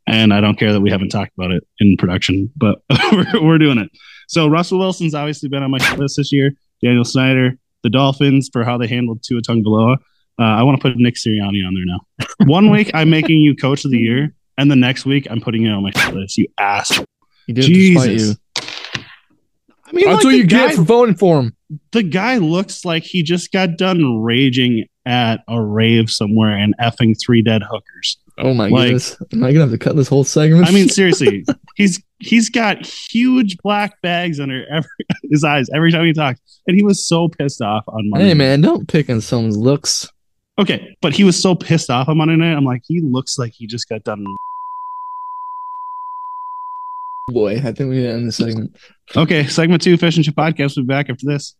And 0.06 0.32
I 0.32 0.40
don't 0.40 0.58
care 0.58 0.72
that 0.72 0.80
we 0.80 0.90
haven't 0.90 1.10
talked 1.10 1.32
about 1.36 1.52
it 1.52 1.64
in 1.78 1.98
production, 1.98 2.50
but 2.56 2.80
we're, 3.12 3.42
we're 3.42 3.58
doing 3.58 3.78
it. 3.78 3.90
So 4.26 4.48
Russell 4.48 4.78
Wilson's 4.78 5.14
obviously 5.14 5.50
been 5.50 5.62
on 5.62 5.70
my 5.70 5.78
shit 5.78 5.98
list 5.98 6.16
this 6.16 6.32
year. 6.32 6.52
Daniel 6.82 7.04
Snyder, 7.04 7.58
the 7.82 7.90
Dolphins 7.90 8.48
for 8.52 8.64
how 8.64 8.78
they 8.78 8.86
handled 8.86 9.22
Tua 9.22 9.40
Tagovailoa. 9.42 9.96
Uh, 10.38 10.42
I 10.42 10.62
want 10.62 10.80
to 10.80 10.88
put 10.88 10.96
Nick 10.96 11.16
Sirianni 11.16 11.66
on 11.66 11.74
there 11.74 11.84
now. 11.84 12.00
One 12.46 12.70
week 12.70 12.90
I'm 12.94 13.10
making 13.10 13.40
you 13.40 13.54
coach 13.54 13.84
of 13.84 13.90
the 13.90 13.98
year, 13.98 14.34
and 14.56 14.70
the 14.70 14.76
next 14.76 15.04
week 15.04 15.26
I'm 15.30 15.40
putting 15.40 15.62
you 15.62 15.70
on 15.70 15.82
my 15.82 15.92
list. 16.12 16.38
You 16.38 16.46
ass. 16.58 16.98
He 17.46 17.52
did 17.52 17.64
it 17.64 17.70
you. 17.70 17.74
Jesus. 17.98 18.36
I 18.56 19.92
mean, 19.92 20.04
That's 20.06 20.16
like, 20.18 20.24
what 20.24 20.34
you 20.36 20.46
guy, 20.46 20.68
get 20.68 20.76
for 20.76 20.82
voting 20.82 21.16
for 21.16 21.40
him. 21.40 21.56
the 21.92 22.02
guy 22.02 22.36
looks 22.38 22.84
like 22.84 23.02
he 23.02 23.22
just 23.22 23.50
got 23.52 23.76
done 23.76 24.20
raging 24.22 24.86
at 25.04 25.40
a 25.48 25.60
rave 25.60 26.10
somewhere 26.10 26.56
and 26.56 26.74
effing 26.80 27.16
three 27.20 27.42
dead 27.42 27.62
hookers. 27.68 28.16
Oh 28.38 28.54
my 28.54 28.68
Like- 28.68 28.84
goodness. 28.84 29.16
Am 29.32 29.42
I 29.44 29.48
gonna 29.52 29.62
have 29.64 29.70
to 29.72 29.78
cut 29.78 29.96
this 29.96 30.08
whole 30.08 30.24
segment? 30.24 30.66
I 30.68 30.70
mean, 30.70 30.88
seriously, 31.00 31.44
he's 31.76 32.00
he's 32.20 32.48
got 32.48 32.86
huge 32.86 33.56
black 33.58 34.00
bags 34.02 34.38
under 34.38 34.66
every, 34.70 34.88
his 35.30 35.44
eyes 35.44 35.68
every 35.74 35.90
time 35.90 36.04
he 36.04 36.12
talks, 36.12 36.40
and 36.66 36.76
he 36.76 36.82
was 36.82 37.04
so 37.06 37.28
pissed 37.28 37.62
off 37.62 37.84
on 37.88 38.10
Monday. 38.10 38.28
Hey 38.28 38.34
man, 38.34 38.60
don't 38.60 38.86
pick 38.86 39.10
on 39.10 39.20
someone's 39.20 39.56
looks. 39.56 40.08
Okay, 40.58 40.94
but 41.00 41.14
he 41.14 41.24
was 41.24 41.40
so 41.40 41.54
pissed 41.54 41.90
off 41.90 42.08
on 42.08 42.18
Monday 42.18 42.36
night. 42.36 42.54
I'm 42.54 42.64
like, 42.64 42.82
he 42.86 43.00
looks 43.00 43.38
like 43.38 43.52
he 43.54 43.66
just 43.66 43.88
got 43.88 44.04
done. 44.04 44.24
Boy, 47.28 47.56
I 47.56 47.72
think 47.72 47.90
we 47.90 48.06
end 48.06 48.28
the 48.28 48.32
segment. 48.32 48.76
Okay, 49.16 49.46
segment 49.46 49.82
two, 49.82 49.96
fish 49.96 50.16
and 50.16 50.24
chip 50.24 50.34
podcast. 50.34 50.76
We'll 50.76 50.84
be 50.84 50.88
back 50.88 51.08
after 51.08 51.26
this. 51.26 51.56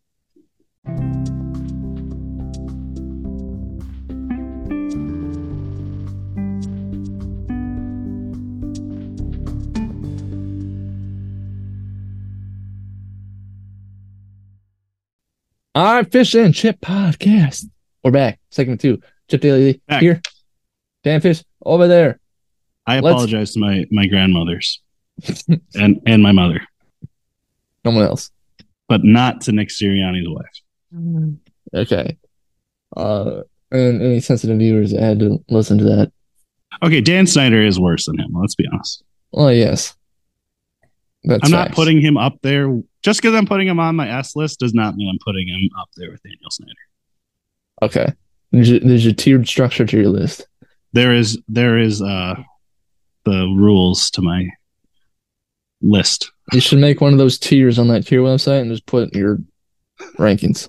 All 15.75 15.95
right, 15.95 16.11
Fish 16.11 16.35
and 16.35 16.55
Chip 16.55 16.81
Podcast. 16.81 17.65
We're 18.03 18.11
back. 18.11 18.41
Segment 18.51 18.81
two. 18.81 19.01
Chip 19.29 19.41
Daily 19.41 19.81
Back. 19.87 20.03
here. 20.03 20.21
Dan 21.05 21.21
Fish 21.21 21.43
over 21.65 21.87
there. 21.87 22.19
I 22.87 23.01
Let's- 23.01 23.15
apologize 23.15 23.53
to 23.55 23.61
my 23.61 23.85
my 23.91 24.07
grandmothers 24.07 24.81
and 25.75 26.01
and 26.07 26.23
my 26.23 26.33
mother, 26.33 26.61
No 27.85 27.93
one 27.93 28.03
else. 28.03 28.31
but 28.89 29.05
not 29.05 29.43
to 29.43 29.53
Nick 29.53 29.69
Sirianni's 29.69 30.27
wife. 30.29 31.45
Okay. 31.75 32.17
Uh, 32.97 33.43
and 33.71 34.03
any 34.03 34.19
sensitive 34.19 34.59
viewers 34.59 34.91
that 34.91 35.01
had 35.03 35.21
to 35.21 35.45
listen 35.49 35.79
to 35.79 35.85
that. 35.85 36.11
Okay, 36.83 37.01
Dan 37.01 37.27
Snyder 37.27 37.63
is 37.63 37.79
worse 37.79 38.07
than 38.07 38.19
him. 38.19 38.31
Let's 38.35 38.57
be 38.57 38.67
honest. 38.73 39.05
Well, 39.31 39.53
yes. 39.53 39.95
That's 41.25 41.45
I'm 41.45 41.51
not 41.51 41.69
facts. 41.69 41.77
putting 41.77 42.01
him 42.01 42.17
up 42.17 42.39
there. 42.43 42.81
Just 43.03 43.21
because 43.21 43.35
I'm 43.35 43.47
putting 43.47 43.69
him 43.69 43.79
on 43.81 43.97
my 43.97 44.09
S 44.11 44.35
list 44.37 44.61
does 44.61 44.75
not 44.75 44.95
mean 44.97 45.09
I'm 45.11 45.19
putting 45.25 45.49
him 45.49 45.69
up 45.79 45.89
there 45.97 46.11
with 46.11 46.23
Daniel 46.23 46.51
Snyder. 46.51 46.73
Okay. 47.83 48.07
There's 48.53 48.71
a, 48.71 48.79
there's 48.81 49.15
tiered 49.15 49.47
structure 49.47 49.87
to 49.87 49.97
your 49.97 50.09
list. 50.09 50.47
There 50.93 51.15
is 51.15 51.39
there 51.49 51.79
is 51.79 52.03
uh 52.03 52.35
the 53.25 53.55
rules 53.57 54.11
to 54.13 54.23
my 54.23 54.49
list. 55.83 56.33
You 56.53 56.61
should 56.61 56.79
make 56.79 57.01
one 57.01 57.13
of 57.13 57.19
those 57.19 57.39
tiers 57.39 57.79
on 57.79 57.89
that 57.89 58.07
tier 58.07 58.21
website 58.23 58.63
and 58.63 58.71
just 58.71 58.87
put 58.87 59.15
your 59.15 59.39
rankings. 60.19 60.69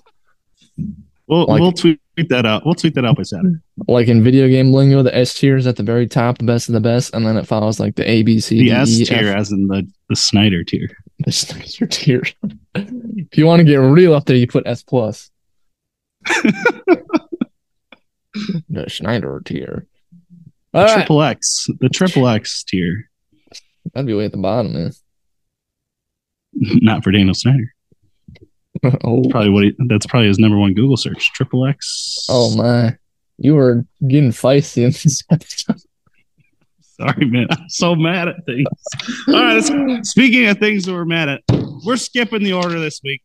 We'll 1.26 1.46
Like- 1.46 1.60
we'll 1.60 1.72
tweet 1.72 2.00
that 2.28 2.44
out. 2.46 2.64
We'll 2.64 2.74
tweet 2.74 2.94
that 2.94 3.04
out 3.04 3.16
by 3.16 3.22
Saturday. 3.22 3.56
Like 3.88 4.08
in 4.08 4.22
video 4.22 4.48
game 4.48 4.72
lingo, 4.72 5.02
the 5.02 5.14
S 5.16 5.34
tier 5.34 5.56
is 5.56 5.66
at 5.66 5.76
the 5.76 5.82
very 5.82 6.06
top, 6.06 6.38
the 6.38 6.44
best 6.44 6.68
of 6.68 6.74
the 6.74 6.80
best, 6.80 7.14
and 7.14 7.26
then 7.26 7.36
it 7.36 7.46
follows 7.46 7.80
like 7.80 7.96
the 7.96 8.08
A, 8.08 8.22
B, 8.22 8.38
C, 8.40 8.58
The 8.58 8.64
D, 8.66 8.70
S 8.70 8.88
E, 9.00 9.04
tier, 9.04 9.28
F. 9.28 9.36
as 9.36 9.52
in 9.52 9.66
the 9.66 9.86
the 10.08 10.16
Snyder 10.16 10.62
tier. 10.64 10.88
This 11.20 11.50
is 11.56 11.80
your 11.80 11.88
tier. 11.88 12.22
if 12.74 13.38
you 13.38 13.46
want 13.46 13.60
to 13.60 13.64
get 13.64 13.76
real 13.76 14.14
up 14.14 14.26
there, 14.26 14.36
you 14.36 14.46
put 14.46 14.66
S 14.66 14.82
plus. 14.82 15.30
the 18.68 18.84
Schneider 18.88 19.40
tier. 19.44 19.86
The 20.72 20.78
All 20.78 20.84
right. 20.84 20.94
triple 20.94 21.22
X, 21.22 21.66
the 21.80 21.88
triple 21.88 22.28
X 22.28 22.64
tier. 22.64 23.08
That'd 23.94 24.06
be 24.06 24.14
way 24.14 24.24
at 24.26 24.32
the 24.32 24.38
bottom, 24.38 24.72
man. 24.74 24.92
Not 26.54 27.04
for 27.04 27.10
Daniel 27.10 27.34
Snyder. 27.34 27.74
oh, 29.04 29.22
Probably 29.30 29.50
what 29.50 29.64
he, 29.64 29.72
that's 29.88 30.06
probably 30.06 30.28
his 30.28 30.38
number 30.38 30.58
one 30.58 30.74
Google 30.74 30.96
search. 30.96 31.32
Triple 31.32 31.66
X. 31.66 32.26
oh 32.28 32.56
my. 32.56 32.96
You 33.38 33.54
were 33.54 33.84
getting 34.06 34.30
feisty 34.30 34.84
in 34.84 34.90
this 34.90 35.22
episode. 35.30 35.80
sorry, 36.80 37.26
man. 37.26 37.46
I'm 37.50 37.68
so 37.68 37.94
mad 37.96 38.28
at 38.28 38.36
things. 38.46 38.66
All 39.28 39.34
right. 39.34 40.04
speaking 40.06 40.46
of 40.46 40.58
things 40.58 40.84
that 40.84 40.92
we're 40.92 41.04
mad 41.04 41.28
at, 41.28 41.40
we're 41.84 41.96
skipping 41.96 42.44
the 42.44 42.52
order 42.52 42.78
this 42.78 43.00
week. 43.02 43.22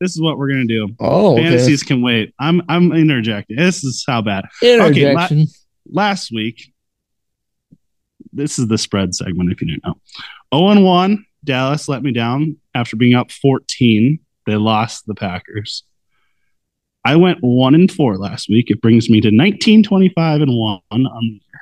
This 0.00 0.10
is 0.14 0.20
what 0.20 0.36
we're 0.36 0.48
gonna 0.48 0.66
do. 0.66 0.88
Oh, 1.00 1.32
okay. 1.34 1.44
Fantasies 1.44 1.82
can 1.82 2.02
wait. 2.02 2.34
I'm 2.38 2.60
I'm 2.68 2.92
interjecting. 2.92 3.56
This 3.56 3.82
is 3.82 4.04
how 4.06 4.20
bad. 4.20 4.44
Okay, 4.62 4.76
la- 4.78 4.86
Interjection. 4.88 5.46
Last 5.90 6.30
week, 6.32 6.72
this 8.32 8.58
is 8.58 8.68
the 8.68 8.76
spread 8.76 9.14
segment. 9.14 9.50
If 9.52 9.62
you 9.62 9.68
didn't 9.68 9.84
know, 9.86 9.94
0 10.54 10.70
and 10.70 10.84
one. 10.84 11.24
Dallas 11.44 11.88
let 11.88 12.02
me 12.02 12.10
down 12.12 12.56
after 12.74 12.96
being 12.96 13.14
up 13.14 13.30
14. 13.30 14.18
They 14.46 14.56
lost 14.56 15.06
the 15.06 15.14
Packers. 15.14 15.82
I 17.04 17.16
went 17.16 17.38
one 17.40 17.74
and 17.74 17.90
four 17.90 18.16
last 18.16 18.48
week. 18.48 18.70
It 18.70 18.80
brings 18.80 19.08
me 19.08 19.20
to 19.20 19.30
19, 19.30 19.82
25 19.82 20.42
and 20.42 20.56
one 20.56 20.80
on 20.90 21.02
the 21.02 21.32
year. 21.32 21.60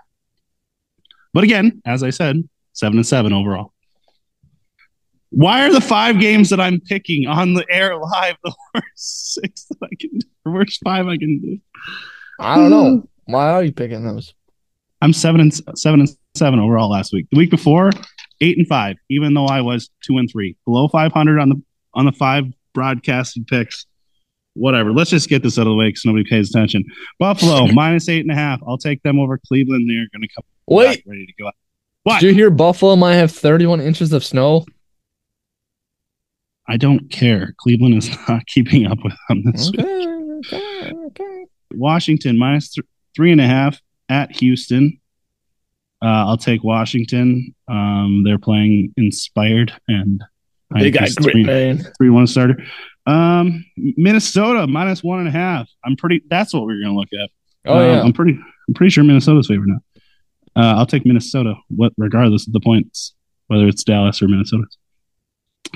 But 1.34 1.44
again, 1.44 1.82
as 1.84 2.02
I 2.02 2.10
said, 2.10 2.48
seven 2.72 2.98
and 2.98 3.06
seven 3.06 3.32
overall. 3.32 3.72
Why 5.30 5.66
are 5.66 5.72
the 5.72 5.80
five 5.80 6.20
games 6.20 6.50
that 6.50 6.60
I'm 6.60 6.80
picking 6.80 7.26
on 7.26 7.54
the 7.54 7.66
air 7.68 7.96
live 7.96 8.36
the 8.44 8.54
worst 8.74 9.34
six 9.34 9.64
that 9.64 9.78
I 9.82 9.94
can 9.98 10.18
do? 10.18 10.26
The 10.44 10.50
worst 10.50 10.80
five 10.84 11.08
I 11.08 11.16
can 11.16 11.40
do? 11.40 11.58
I 12.38 12.56
don't 12.56 12.70
know. 12.70 12.98
Hmm. 12.98 13.32
Why 13.32 13.50
are 13.50 13.64
you 13.64 13.72
picking 13.72 14.06
those? 14.06 14.32
I'm 15.02 15.12
seven 15.12 15.40
and 15.40 15.52
seven 15.76 16.00
and 16.00 16.08
seven 16.34 16.60
overall 16.60 16.90
last 16.90 17.12
week. 17.12 17.26
The 17.30 17.38
week 17.38 17.50
before, 17.50 17.90
eight 18.40 18.56
and 18.56 18.66
five, 18.66 18.96
even 19.10 19.34
though 19.34 19.46
I 19.46 19.60
was 19.60 19.90
two 20.02 20.18
and 20.18 20.28
three, 20.30 20.56
below 20.64 20.88
500 20.88 21.40
on 21.40 21.48
the 21.48 21.62
on 21.94 22.06
the 22.06 22.12
five 22.12 22.44
broadcasted 22.74 23.46
picks. 23.46 23.86
Whatever. 24.54 24.92
Let's 24.92 25.10
just 25.10 25.28
get 25.28 25.42
this 25.42 25.58
out 25.58 25.62
of 25.62 25.72
the 25.72 25.74
way 25.74 25.88
because 25.88 26.04
nobody 26.04 26.24
pays 26.28 26.50
attention. 26.50 26.84
Buffalo 27.18 27.66
minus 27.72 28.08
eight 28.08 28.20
and 28.20 28.30
a 28.30 28.34
half. 28.36 28.60
I'll 28.68 28.78
take 28.78 29.02
them 29.02 29.18
over 29.18 29.38
Cleveland. 29.48 29.88
They're 29.90 30.06
going 30.12 30.28
to 30.28 30.34
come 30.34 30.44
Wait, 30.68 30.84
back 30.98 31.04
ready 31.06 31.26
to 31.26 31.32
go. 31.40 31.48
out. 31.48 31.54
What? 32.04 32.20
did 32.20 32.28
you 32.28 32.34
hear 32.34 32.50
Buffalo 32.50 32.94
might 32.96 33.14
have 33.14 33.32
31 33.32 33.80
inches 33.80 34.12
of 34.12 34.24
snow? 34.24 34.64
I 36.68 36.76
don't 36.76 37.10
care. 37.10 37.54
Cleveland 37.58 37.96
is 37.96 38.10
not 38.28 38.46
keeping 38.46 38.86
up 38.86 38.98
with 39.02 39.14
them 39.28 39.42
this 39.52 39.70
week. 39.72 39.80
Okay, 39.80 40.52
okay, 40.56 40.92
okay. 41.06 41.44
Washington 41.72 42.38
minus 42.38 42.70
th- 42.72 42.86
three 43.16 43.32
and 43.32 43.40
a 43.40 43.46
half 43.46 43.80
at 44.08 44.34
Houston. 44.36 45.00
Uh, 46.02 46.26
I'll 46.28 46.36
take 46.38 46.62
Washington. 46.62 47.54
Um, 47.68 48.22
they're 48.24 48.38
playing 48.38 48.92
inspired 48.96 49.72
and 49.88 50.22
I 50.74 50.80
They 50.82 50.90
got 50.90 51.08
grit, 51.16 51.32
three- 51.32 51.44
man. 51.44 51.84
three 51.96 52.10
one 52.10 52.26
starter. 52.26 52.56
Um, 53.06 53.64
Minnesota 53.76 54.66
minus 54.66 55.02
one 55.04 55.18
and 55.20 55.28
a 55.28 55.30
half. 55.30 55.68
I'm 55.84 55.94
pretty. 55.96 56.22
That's 56.28 56.52
what 56.54 56.64
we're 56.64 56.82
gonna 56.82 56.96
look 56.96 57.10
at. 57.12 57.30
Oh 57.66 57.78
Um, 57.78 57.84
yeah. 57.90 58.02
I'm 58.02 58.12
pretty. 58.12 58.38
I'm 58.68 58.74
pretty 58.74 58.90
sure 58.90 59.04
Minnesota's 59.04 59.46
favorite 59.46 59.68
now. 59.68 59.80
Uh, 60.56 60.76
I'll 60.78 60.86
take 60.86 61.04
Minnesota, 61.04 61.54
what 61.68 61.92
regardless 61.98 62.46
of 62.46 62.52
the 62.52 62.60
points, 62.60 63.14
whether 63.48 63.66
it's 63.66 63.84
Dallas 63.84 64.22
or 64.22 64.28
Minnesota. 64.28 64.64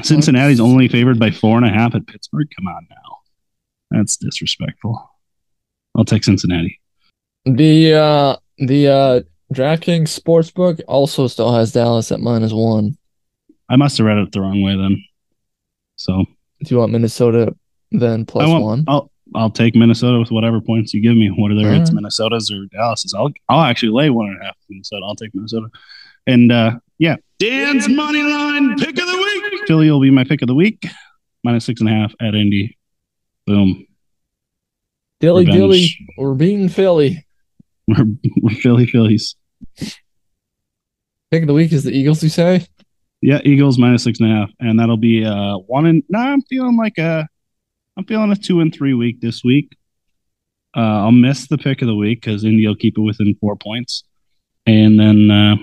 Cincinnati's 0.02 0.61
only 0.61 0.88
favored 0.88 1.18
by 1.18 1.30
four 1.30 1.56
and 1.56 1.66
a 1.66 1.70
half 1.70 1.94
at 1.94 2.06
Pittsburgh. 2.06 2.46
Come 2.56 2.68
on 2.68 2.87
now, 2.88 3.18
that's 3.90 4.16
disrespectful. 4.16 5.11
I'll 5.96 6.04
take 6.04 6.22
Cincinnati. 6.24 6.80
The 7.44 7.94
uh 7.94 8.37
the 8.58 8.88
uh 8.88 9.20
DraftKings 9.52 10.18
Sportsbook 10.18 10.80
also 10.87 11.26
still 11.26 11.52
has 11.54 11.72
Dallas 11.72 12.12
at 12.12 12.20
minus 12.20 12.52
one. 12.52 12.96
I 13.68 13.76
must 13.76 13.98
have 13.98 14.07
read 14.07 14.18
it 14.18 14.33
the 14.33 14.40
wrong 14.40 14.62
way 14.62 14.76
then. 14.76 15.02
So 15.96 16.24
Do 16.62 16.74
you 16.74 16.78
want 16.78 16.92
Minnesota 16.92 17.54
then 17.90 18.24
plus 18.24 18.44
I 18.46 18.48
won't, 18.48 18.64
one? 18.64 18.85
I'll 18.88 19.11
I'll 19.35 19.50
take 19.50 19.74
Minnesota 19.74 20.18
with 20.18 20.31
whatever 20.31 20.61
points 20.61 20.94
you 20.94 21.02
give 21.02 21.16
me, 21.16 21.28
whether 21.28 21.54
it's 21.54 21.90
Alright. 21.90 21.92
Minnesota's 21.92 22.50
or 22.50 22.64
Dallas's. 22.72 23.14
I'll 23.14 23.31
I'll 23.48 23.61
actually 23.61 23.92
lay 23.92 24.11
one 24.11 24.28
and 24.28 24.40
a 24.40 24.44
half 24.46 24.57
with 24.61 24.70
Minnesota. 24.70 25.02
I'll 25.04 25.16
take 25.16 25.35
Minnesota. 25.35 25.68
And 26.26 26.50
uh 26.52 26.78
yeah. 26.98 27.16
Dan's 27.38 27.88
money 27.88 28.22
line 28.22 28.76
pick 28.78 28.98
of 28.98 29.07
the 29.07 29.16
week. 29.16 29.66
Philly 29.66 29.90
will 29.90 30.00
be 30.00 30.11
my 30.11 30.24
pick 30.24 30.42
of 30.42 30.48
the 30.48 30.54
week. 30.54 30.87
Minus 31.44 31.64
six 31.64 31.81
and 31.81 31.88
a 31.88 31.92
half 31.92 32.14
at 32.20 32.35
Indy. 32.35 32.76
Boom. 33.46 33.87
Dilly 35.20 35.44
revenge. 35.44 35.59
dilly, 35.59 36.09
we're 36.16 36.35
beating 36.35 36.68
Philly. 36.68 37.26
We're, 37.87 38.04
we're 38.42 38.54
Philly 38.54 38.87
Phillies. 38.87 39.35
Pick 41.31 41.42
of 41.42 41.46
the 41.46 41.54
week 41.54 41.72
is 41.72 41.85
the 41.85 41.90
Eagles, 41.90 42.22
you 42.22 42.28
say? 42.28 42.66
Yeah, 43.20 43.40
Eagles 43.44 43.78
minus 43.78 44.04
six 44.04 44.20
and 44.20 44.31
a 44.31 44.35
half. 44.35 44.50
And 44.61 44.78
that'll 44.78 44.96
be 44.96 45.24
uh 45.24 45.57
one 45.59 45.87
and 45.87 46.02
no, 46.09 46.18
I'm 46.18 46.42
feeling 46.42 46.76
like 46.76 46.98
a 46.98 47.26
I'm 47.96 48.04
feeling 48.04 48.31
a 48.31 48.37
two 48.37 48.61
and 48.61 48.72
three 48.72 48.94
week 48.94 49.20
this 49.20 49.42
week. 49.44 49.76
Uh 50.76 50.81
I'll 51.04 51.12
miss 51.12 51.48
the 51.48 51.59
pick 51.59 51.83
of 51.83 51.88
the 51.88 51.97
week 51.97 52.20
because 52.22 52.45
Indy 52.45 52.66
will 52.66 52.76
keep 52.76 52.97
it 52.97 53.03
within 53.03 53.34
four 53.40 53.57
points. 53.57 54.05
And 54.66 54.99
then 55.01 55.30
uh 55.30 55.57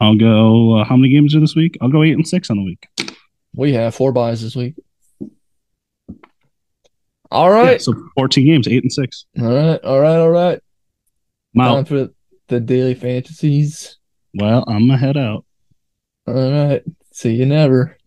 I'll 0.00 0.16
go 0.16 0.78
uh, 0.78 0.84
how 0.84 0.96
many 0.96 1.12
games 1.12 1.34
are 1.34 1.40
this 1.40 1.56
week? 1.56 1.76
I'll 1.80 1.88
go 1.88 2.02
eight 2.02 2.12
and 2.12 2.26
six 2.26 2.50
on 2.50 2.56
the 2.58 2.62
week. 2.64 2.86
We 3.54 3.72
have 3.72 3.94
four 3.94 4.12
buys 4.12 4.42
this 4.42 4.54
week. 4.54 4.74
All 7.30 7.50
right. 7.50 7.72
Yeah, 7.72 7.78
so 7.78 7.94
14 8.14 8.46
games, 8.46 8.68
eight 8.68 8.82
and 8.82 8.92
six. 8.92 9.26
All 9.40 9.52
right. 9.52 9.82
All 9.84 10.00
right. 10.00 10.16
All 10.16 10.30
right. 10.30 10.60
Time 11.56 11.84
for 11.84 12.08
the 12.48 12.60
daily 12.60 12.94
fantasies. 12.94 13.98
Well, 14.34 14.64
I'm 14.68 14.86
gonna 14.86 14.96
head 14.98 15.16
out. 15.16 15.44
All 16.26 16.34
right. 16.34 16.82
See 17.18 17.34
you 17.34 17.46
never. 17.46 17.98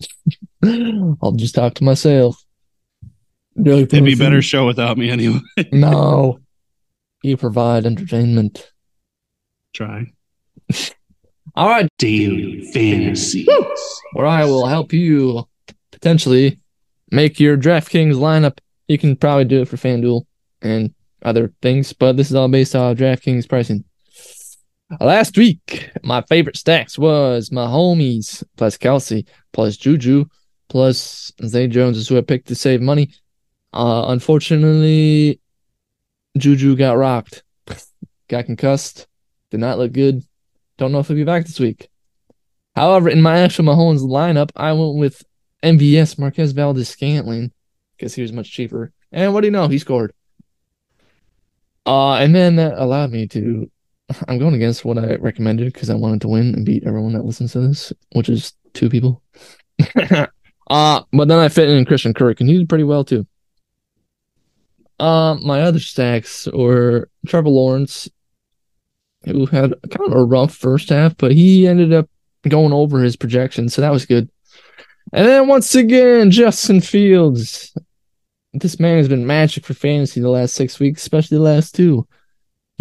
I'll 0.64 1.34
just 1.34 1.53
talk 1.53 1.74
to 1.74 1.84
myself. 1.84 2.41
Daily 3.62 3.82
It'd 3.82 4.05
be 4.05 4.14
a 4.14 4.16
better 4.16 4.41
show 4.41 4.66
without 4.66 4.97
me 4.97 5.09
anyway. 5.09 5.41
No. 5.74 6.39
You 7.22 7.36
provide 7.36 7.86
entertainment. 7.86 8.72
Try. 9.74 10.14
All 11.55 11.68
right. 11.68 11.89
Daily 11.97 12.62
fantasy. 12.72 13.45
Where 14.14 14.28
I 14.28 14.45
will 14.45 14.66
help 14.66 14.93
you 14.93 15.45
potentially 15.91 16.57
make 17.12 17.38
your 17.38 17.57
DraftKings 17.57 18.16
lineup. 18.16 18.59
You 18.88 18.97
can 18.97 19.18
probably 19.18 19.43
do 19.43 19.62
it 19.62 19.68
for 19.68 19.76
FanDuel 19.76 20.24
and 20.62 20.93
other 21.22 21.51
things, 21.62 21.91
but 21.91 22.16
this 22.16 22.30
is 22.30 22.36
all 22.36 22.47
based 22.47 22.78
on 22.78 22.95
DraftKings 22.95 23.49
pricing. 23.49 23.84
Last 24.99 25.37
week, 25.37 25.89
my 26.03 26.21
favorite 26.23 26.57
stacks 26.57 26.97
was 26.97 27.49
Mahomes 27.49 28.43
plus 28.57 28.77
Kelce 28.77 29.25
plus 29.53 29.77
Juju 29.77 30.25
plus 30.69 31.31
Zay 31.45 31.67
Jones 31.67 31.97
is 31.97 32.07
who 32.07 32.17
I 32.17 32.21
picked 32.21 32.47
to 32.49 32.55
save 32.55 32.81
money. 32.81 33.13
Uh, 33.73 34.05
unfortunately, 34.07 35.39
Juju 36.37 36.75
got 36.75 36.97
rocked, 36.97 37.43
got 38.27 38.45
concussed, 38.45 39.07
did 39.49 39.59
not 39.59 39.77
look 39.77 39.93
good. 39.93 40.23
Don't 40.77 40.91
know 40.91 40.99
if 40.99 41.07
he'll 41.07 41.15
be 41.15 41.23
back 41.23 41.45
this 41.45 41.59
week. 41.59 41.89
However, 42.75 43.09
in 43.09 43.21
my 43.21 43.39
actual 43.39 43.65
Mahomes 43.65 44.01
lineup, 44.01 44.51
I 44.55 44.73
went 44.73 44.95
with 44.95 45.23
MVS 45.63 46.17
Marquez 46.17 46.53
Valdes 46.53 46.89
Scantling 46.89 47.51
because 47.97 48.15
he 48.15 48.21
was 48.21 48.31
much 48.31 48.51
cheaper. 48.51 48.91
And 49.11 49.33
what 49.33 49.41
do 49.41 49.47
you 49.47 49.51
know? 49.51 49.67
He 49.67 49.77
scored. 49.77 50.13
Uh, 51.85 52.15
and 52.15 52.33
then 52.33 52.57
that 52.57 52.77
allowed 52.77 53.11
me 53.11 53.27
to. 53.27 53.69
I'm 54.28 54.39
going 54.39 54.55
against 54.55 54.86
what 54.86 54.97
I 54.97 55.16
recommended 55.16 55.74
because 55.74 55.89
I 55.89 55.95
wanted 55.95 56.22
to 56.22 56.28
win 56.28 56.53
and 56.53 56.66
beat 56.66 56.86
everyone 56.86 57.14
that 57.14 57.26
listens 57.26 57.53
to 57.53 57.68
this, 57.68 57.93
which 58.14 58.30
is 58.30 58.53
two 58.74 58.89
people. 58.89 59.22
uh, 60.70 61.03
but 61.12 61.28
then 61.28 61.39
I 61.39 61.49
fit 61.49 61.70
in 61.70 61.86
Christian 61.86 62.14
Kirk, 62.14 62.39
and 62.39 62.49
he 62.49 62.57
did 62.57 62.70
pretty 62.70 62.84
well 62.84 63.03
too. 63.03 63.26
Uh, 64.99 65.36
my 65.41 65.62
other 65.62 65.80
stacks 65.80 66.47
were 66.53 67.09
Trevor 67.26 67.49
Lawrence, 67.49 68.07
who 69.26 69.45
had 69.47 69.74
kind 69.89 70.12
of 70.12 70.14
a 70.14 70.24
rough 70.24 70.55
first 70.55 70.89
half, 70.89 71.18
but 71.18 71.32
he 71.32 71.68
ended 71.68 71.91
up 71.91 72.07
going 72.47 72.74
over 72.74 72.99
his 72.99 73.16
projections, 73.16 73.74
so 73.74 73.82
that 73.82 73.91
was 73.91 74.05
good. 74.05 74.30
And 75.14 75.28
then 75.28 75.47
once 75.47 75.76
again, 75.76 76.32
Justin 76.32 76.82
Fields. 76.82 77.76
This 78.53 78.80
man 78.82 78.97
has 78.97 79.07
been 79.07 79.26
magic 79.26 79.66
for 79.66 79.74
fantasy 79.74 80.20
the 80.20 80.30
last 80.30 80.53
six 80.53 80.78
weeks, 80.80 81.01
especially 81.01 81.38
the 81.38 81.43
last 81.43 81.74
two. 81.74 82.05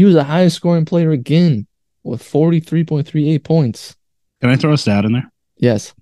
He 0.00 0.04
was 0.06 0.14
the 0.14 0.24
highest 0.24 0.56
scoring 0.56 0.86
player 0.86 1.10
again 1.10 1.66
with 2.04 2.22
43.38 2.22 3.44
points. 3.44 3.94
Can 4.40 4.48
I 4.48 4.56
throw 4.56 4.72
a 4.72 4.78
stat 4.78 5.04
in 5.04 5.12
there? 5.12 5.30
Yes. 5.58 5.92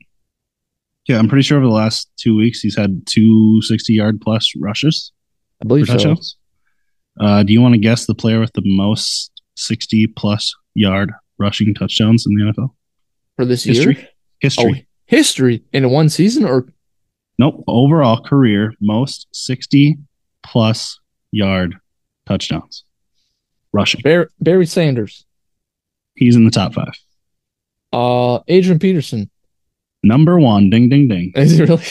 Yeah, 1.08 1.18
I'm 1.18 1.28
pretty 1.28 1.42
sure 1.42 1.58
over 1.58 1.66
the 1.66 1.72
last 1.72 2.08
two 2.16 2.36
weeks 2.36 2.60
he's 2.60 2.76
had 2.76 3.08
two 3.08 3.60
60 3.60 3.92
yard 3.92 4.20
plus 4.20 4.52
rushes. 4.56 5.10
I 5.60 5.66
believe 5.66 5.88
so. 5.88 6.14
Uh, 7.20 7.42
do 7.42 7.52
you 7.52 7.60
want 7.60 7.74
to 7.74 7.80
guess 7.80 8.06
the 8.06 8.14
player 8.14 8.38
with 8.38 8.52
the 8.52 8.62
most 8.64 9.32
60 9.56 10.06
plus 10.16 10.54
yard 10.74 11.10
rushing 11.36 11.74
touchdowns 11.74 12.24
in 12.24 12.36
the 12.36 12.52
NFL? 12.52 12.70
For 13.34 13.44
this 13.44 13.64
History. 13.64 13.96
year? 13.96 14.08
History. 14.38 14.86
Oh, 14.86 14.86
history 15.06 15.64
in 15.72 15.90
one 15.90 16.08
season 16.08 16.44
or 16.44 16.68
Nope. 17.36 17.64
Overall 17.66 18.22
career, 18.22 18.74
most 18.80 19.26
60 19.32 19.98
plus 20.44 21.00
yard 21.32 21.74
touchdowns 22.26 22.84
rushing. 23.72 24.00
Barry, 24.02 24.26
Barry 24.40 24.66
Sanders, 24.66 25.24
He's 26.14 26.34
in 26.36 26.44
the 26.44 26.50
top 26.50 26.74
five. 26.74 26.92
uh, 27.92 28.40
Adrian 28.48 28.78
Peterson. 28.78 29.30
Number 30.02 30.38
one. 30.38 30.70
Ding, 30.70 30.88
ding, 30.88 31.08
ding. 31.08 31.32
Is 31.36 31.52
he 31.52 31.62
really? 31.64 31.82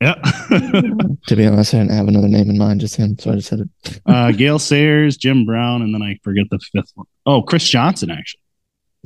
Yeah. 0.00 0.14
to 1.26 1.36
be 1.36 1.46
honest, 1.46 1.74
I 1.74 1.78
didn't 1.78 1.92
have 1.92 2.08
another 2.08 2.28
name 2.28 2.50
in 2.50 2.58
mind, 2.58 2.80
just 2.80 2.96
him, 2.96 3.16
so 3.18 3.30
I 3.32 3.34
just 3.36 3.48
said 3.48 3.60
it. 3.60 4.00
uh, 4.06 4.32
Gale 4.32 4.58
Sayers, 4.58 5.16
Jim 5.16 5.44
Brown, 5.46 5.82
and 5.82 5.94
then 5.94 6.02
I 6.02 6.18
forget 6.22 6.46
the 6.50 6.58
fifth 6.58 6.90
one. 6.94 7.06
Oh, 7.26 7.42
Chris 7.42 7.68
Johnson, 7.68 8.10
actually. 8.10 8.40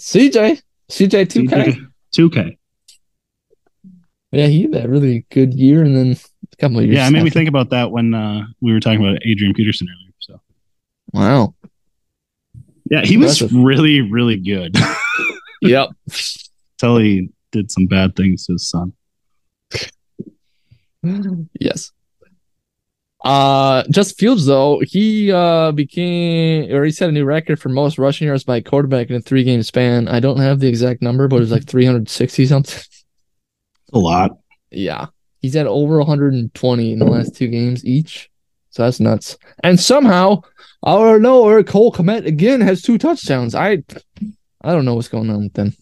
CJ, 0.00 0.62
CJ 0.90 1.28
two 1.30 1.46
K. 1.48 1.78
2K. 2.14 2.56
Yeah, 4.32 4.46
he 4.48 4.62
had 4.62 4.72
that 4.72 4.88
really 4.88 5.24
good 5.30 5.54
year, 5.54 5.82
and 5.82 5.96
then 5.96 6.12
a 6.52 6.56
couple 6.56 6.78
of 6.78 6.84
years. 6.84 6.96
Yeah, 6.96 7.06
it 7.08 7.10
made 7.10 7.22
me 7.24 7.30
think 7.30 7.48
about 7.48 7.70
that 7.70 7.90
when 7.90 8.12
uh, 8.14 8.46
we 8.60 8.72
were 8.72 8.80
talking 8.80 9.00
about 9.00 9.18
Adrian 9.24 9.54
Peterson 9.54 9.86
earlier. 9.90 10.12
So, 10.18 10.40
Wow. 11.12 11.54
Yeah, 12.90 13.02
he 13.04 13.16
was 13.16 13.42
really, 13.52 14.00
really 14.00 14.36
good 14.38 14.76
Yep. 15.62 15.88
until 16.80 16.98
he 16.98 17.30
did 17.52 17.70
some 17.70 17.86
bad 17.86 18.14
things 18.16 18.46
to 18.46 18.52
his 18.54 18.68
son. 18.68 18.92
yes. 21.58 21.92
Uh, 23.24 23.82
just 23.90 24.18
Fields 24.18 24.46
though 24.46 24.80
he 24.86 25.32
uh 25.32 25.72
became 25.72 26.70
or 26.72 26.84
he 26.84 26.92
set 26.92 27.08
a 27.08 27.12
new 27.12 27.24
record 27.24 27.58
for 27.60 27.70
most 27.70 27.98
rushing 27.98 28.28
yards 28.28 28.44
by 28.44 28.58
a 28.58 28.62
quarterback 28.62 29.10
in 29.10 29.16
a 29.16 29.20
three 29.20 29.42
game 29.42 29.62
span. 29.62 30.06
I 30.06 30.20
don't 30.20 30.38
have 30.38 30.60
the 30.60 30.68
exact 30.68 31.02
number, 31.02 31.26
but 31.26 31.36
it 31.36 31.40
was 31.40 31.50
like 31.50 31.66
360 31.66 32.46
something. 32.46 32.82
A 33.92 33.98
lot. 33.98 34.32
Yeah. 34.70 35.06
He's 35.40 35.54
had 35.54 35.66
over 35.66 35.98
120 35.98 36.92
in 36.92 36.98
the 36.98 37.04
last 37.04 37.34
two 37.36 37.48
games 37.48 37.84
each. 37.84 38.30
So 38.76 38.82
that's 38.82 39.00
nuts. 39.00 39.38
And 39.64 39.80
somehow, 39.80 40.42
out 40.86 41.14
of 41.14 41.22
nowhere, 41.22 41.64
Cole 41.64 41.90
Kmet 41.90 42.26
again 42.26 42.60
has 42.60 42.82
two 42.82 42.98
touchdowns. 42.98 43.54
I 43.54 43.82
I 44.60 44.72
don't 44.72 44.84
know 44.84 44.94
what's 44.94 45.08
going 45.08 45.30
on 45.30 45.44
with 45.44 45.54
them. 45.54 45.74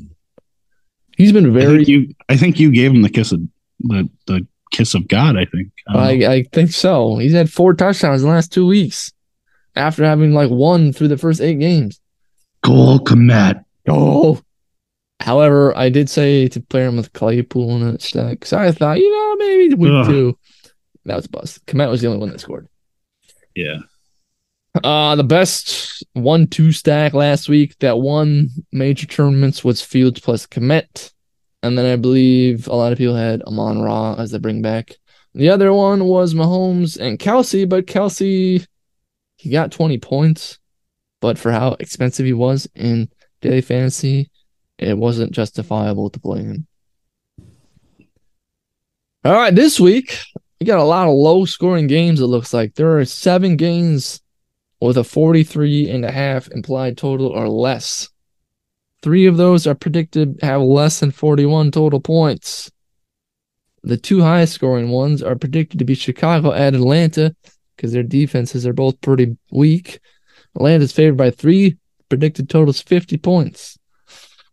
He's 1.16 1.32
been 1.32 1.46
I 1.46 1.50
very 1.50 1.78
think 1.78 1.88
you. 1.88 2.14
I 2.28 2.36
think 2.36 2.60
you 2.60 2.70
gave 2.70 2.92
him 2.92 3.02
the 3.02 3.08
kiss 3.08 3.32
of 3.32 3.40
the 3.80 4.08
the 4.28 4.46
kiss 4.70 4.94
of 4.94 5.08
God. 5.08 5.36
I 5.36 5.44
think. 5.44 5.72
I. 5.88 5.98
I, 5.98 6.32
I 6.34 6.42
think 6.52 6.70
so. 6.70 7.16
He's 7.16 7.32
had 7.32 7.50
four 7.50 7.74
touchdowns 7.74 8.22
in 8.22 8.28
the 8.28 8.34
last 8.34 8.52
two 8.52 8.64
weeks 8.64 9.12
after 9.74 10.04
having 10.04 10.32
like 10.32 10.50
one 10.50 10.92
through 10.92 11.08
the 11.08 11.18
first 11.18 11.40
eight 11.40 11.58
games. 11.58 12.00
Cole 12.62 13.00
Kmet. 13.00 13.64
Oh. 13.88 14.40
However, 15.18 15.76
I 15.76 15.88
did 15.88 16.08
say 16.08 16.46
to 16.46 16.60
play 16.60 16.84
him 16.84 16.96
with 16.96 17.12
Claypool 17.12 17.74
in 17.74 17.82
a 17.82 17.98
stack 17.98 18.38
because 18.38 18.52
I 18.52 18.70
thought, 18.70 19.00
you 19.00 19.10
know, 19.10 19.36
maybe 19.44 19.74
week 19.74 19.92
Ugh. 19.92 20.06
two. 20.06 20.38
That 21.06 21.16
was 21.16 21.26
a 21.26 21.30
bust. 21.30 21.66
Kmet 21.66 21.90
was 21.90 22.00
the 22.00 22.06
only 22.06 22.20
one 22.20 22.30
that 22.30 22.38
scored. 22.38 22.68
Yeah. 23.54 23.78
Uh, 24.82 25.14
the 25.14 25.24
best 25.24 26.04
one 26.14 26.48
two 26.48 26.72
stack 26.72 27.14
last 27.14 27.48
week 27.48 27.78
that 27.78 27.98
won 27.98 28.50
major 28.72 29.06
tournaments 29.06 29.62
was 29.62 29.82
Fields 29.82 30.20
plus 30.20 30.46
Kmet. 30.46 31.12
And 31.62 31.78
then 31.78 31.86
I 31.86 31.96
believe 31.96 32.66
a 32.66 32.74
lot 32.74 32.92
of 32.92 32.98
people 32.98 33.14
had 33.14 33.42
Amon 33.42 33.80
Ra 33.80 34.14
as 34.18 34.32
they 34.32 34.38
bring 34.38 34.62
back. 34.62 34.96
The 35.34 35.48
other 35.48 35.72
one 35.72 36.04
was 36.04 36.34
Mahomes 36.34 36.98
and 36.98 37.18
Kelce, 37.18 37.68
but 37.68 37.86
Kelce, 37.86 38.66
he 39.36 39.50
got 39.50 39.72
20 39.72 39.98
points. 39.98 40.58
But 41.20 41.38
for 41.38 41.50
how 41.50 41.76
expensive 41.80 42.26
he 42.26 42.34
was 42.34 42.68
in 42.74 43.08
daily 43.40 43.62
fantasy, 43.62 44.30
it 44.78 44.98
wasn't 44.98 45.32
justifiable 45.32 46.10
to 46.10 46.20
play 46.20 46.42
him. 46.42 46.66
All 49.24 49.32
right, 49.32 49.54
this 49.54 49.80
week, 49.80 50.18
we 50.64 50.68
got 50.68 50.78
a 50.78 50.82
lot 50.82 51.06
of 51.06 51.12
low 51.12 51.44
scoring 51.44 51.86
games, 51.88 52.20
it 52.20 52.26
looks 52.26 52.54
like. 52.54 52.74
There 52.74 52.98
are 52.98 53.04
seven 53.04 53.58
games 53.58 54.22
with 54.80 54.96
a 54.96 55.04
43 55.04 55.90
and 55.90 56.06
a 56.06 56.10
half 56.10 56.50
implied 56.52 56.96
total 56.96 57.26
or 57.26 57.50
less. 57.50 58.08
Three 59.02 59.26
of 59.26 59.36
those 59.36 59.66
are 59.66 59.74
predicted 59.74 60.38
have 60.40 60.62
less 60.62 61.00
than 61.00 61.10
41 61.10 61.70
total 61.70 62.00
points. 62.00 62.72
The 63.82 63.98
two 63.98 64.22
highest 64.22 64.54
scoring 64.54 64.88
ones 64.88 65.22
are 65.22 65.36
predicted 65.36 65.80
to 65.80 65.84
be 65.84 65.94
Chicago 65.94 66.54
at 66.54 66.74
Atlanta 66.74 67.36
because 67.76 67.92
their 67.92 68.02
defenses 68.02 68.66
are 68.66 68.72
both 68.72 68.98
pretty 69.02 69.36
weak. 69.52 70.00
Atlanta's 70.56 70.92
favored 70.92 71.18
by 71.18 71.30
three, 71.30 71.76
predicted 72.08 72.48
totals 72.48 72.80
50 72.80 73.18
points. 73.18 73.78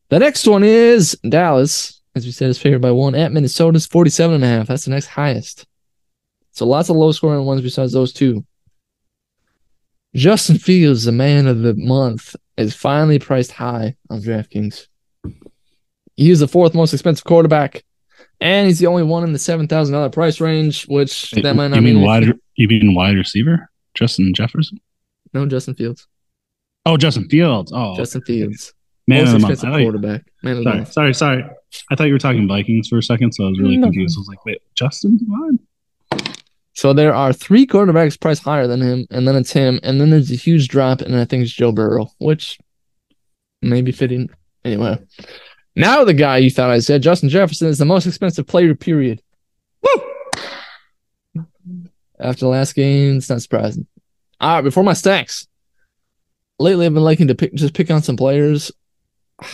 The 0.10 0.20
next 0.20 0.46
one 0.46 0.66
is 0.66 1.18
Dallas, 1.30 2.02
as 2.16 2.26
we 2.26 2.34
said, 2.34 2.50
is 2.50 2.60
favored 2.60 2.82
by 2.82 2.92
one 2.92 3.16
at 3.16 3.32
Minnesota's 3.32 3.86
47 3.86 4.36
and 4.36 4.44
a 4.44 4.48
half. 4.48 4.68
That's 4.68 4.84
the 4.84 4.92
next 4.92 5.08
highest. 5.08 5.68
So 6.62 6.68
lots 6.68 6.90
of 6.92 6.96
low 6.96 7.12
scoring 7.12 7.44
ones 7.44 7.62
besides 7.62 7.92
those 7.92 8.14
two. 8.14 8.46
Justin 10.14 10.60
Fields, 10.60 11.06
the 11.06 11.12
man 11.12 11.48
of 11.48 11.62
the 11.62 11.74
month, 11.74 12.36
is 12.56 12.76
finally 12.76 13.18
priced 13.18 13.52
high 13.52 13.96
on 14.12 14.22
DraftKings. 14.22 14.86
He 16.16 16.30
is 16.30 16.40
the 16.40 16.48
fourth 16.48 16.76
most 16.76 16.94
expensive 16.94 17.24
quarterback, 17.24 17.84
and 18.40 18.68
he's 18.68 18.78
the 18.78 18.86
only 18.86 19.02
one 19.02 19.24
in 19.24 19.34
the 19.34 19.40
seven 19.40 19.68
thousand 19.68 19.94
dollar 19.94 20.12
price 20.12 20.40
range, 20.40 20.84
which 20.86 21.32
that 21.32 21.56
might 21.56 21.70
not 21.70 21.78
you 21.78 21.82
mean 21.82 21.96
mean 21.96 22.06
wide? 22.06 22.32
You 22.58 22.68
mean 22.68 22.94
wide 22.94 23.16
receiver? 23.16 23.68
Justin 23.96 24.32
Jefferson? 24.36 24.80
No, 25.34 25.48
Justin 25.48 25.74
Fields. 25.74 26.06
Oh, 26.86 26.96
Justin 26.96 27.28
Fields. 27.28 27.72
Oh, 27.74 27.96
Justin 27.96 28.22
Fields, 28.22 28.72
man 29.08 29.24
most 29.24 29.34
of 29.34 29.42
the 29.42 29.48
month. 29.48 29.64
I 29.64 29.82
quarterback. 29.82 30.26
Man 30.44 30.58
of 30.58 30.64
the 30.64 30.64
Sorry, 30.64 30.78
month. 30.78 30.94
sorry, 30.94 31.14
sorry. 31.16 31.44
I 31.90 31.96
thought 31.96 32.04
you 32.06 32.14
were 32.14 32.20
talking 32.20 32.48
Vikings 32.48 32.88
for 32.88 33.00
a 33.00 33.02
second, 33.04 33.32
so 33.32 33.46
I 33.46 33.50
was 33.50 33.60
really 33.60 33.78
No. 33.78 33.88
confused. 33.88 34.16
I 34.16 34.20
was 34.20 34.28
like, 34.28 34.46
wait, 34.46 34.60
Justin? 34.76 35.18
What? 35.26 35.56
So 36.82 36.94
there 36.94 37.14
are 37.14 37.32
three 37.32 37.68
quarterbacks 37.68 38.20
priced 38.20 38.42
higher 38.42 38.66
than 38.66 38.82
him, 38.82 39.06
and 39.12 39.28
then 39.28 39.36
it's 39.36 39.52
him, 39.52 39.80
and 39.84 40.02
then 40.02 40.10
there's 40.10 40.32
a 40.32 40.36
huge 40.36 40.68
drop, 40.68 41.02
and 41.02 41.16
I 41.16 41.26
think 41.26 41.44
it's 41.44 41.54
Joe 41.54 41.72
Burrow, 41.72 42.10
which 42.18 42.58
may 43.62 43.84
be 43.84 43.92
fitting. 43.92 44.32
Anyway, 44.66 44.98
now 45.76 46.04
the 46.04 46.16
guy 46.16 46.38
you 46.38 46.50
thought 46.50 46.72
I 46.72 46.80
said, 46.80 47.04
Justin 47.04 47.30
Jefferson, 47.30 47.68
is 47.68 47.78
the 47.78 47.86
most 47.86 48.08
expensive 48.08 48.48
player. 48.48 48.74
Period. 48.74 49.22
Woo! 49.84 51.44
After 52.20 52.46
the 52.46 52.50
last 52.50 52.74
game, 52.74 53.18
it's 53.18 53.30
not 53.30 53.44
surprising. 53.44 53.86
All 54.40 54.56
right, 54.56 54.64
before 54.64 54.84
my 54.84 54.94
stacks. 54.94 55.46
Lately, 56.58 56.88
I've 56.88 56.96
been 56.96 57.04
liking 57.04 57.28
to 57.28 57.36
pick 57.36 57.54
just 57.54 57.76
pick 57.76 57.92
on 57.92 58.02
some 58.02 58.18
players. 58.18 58.72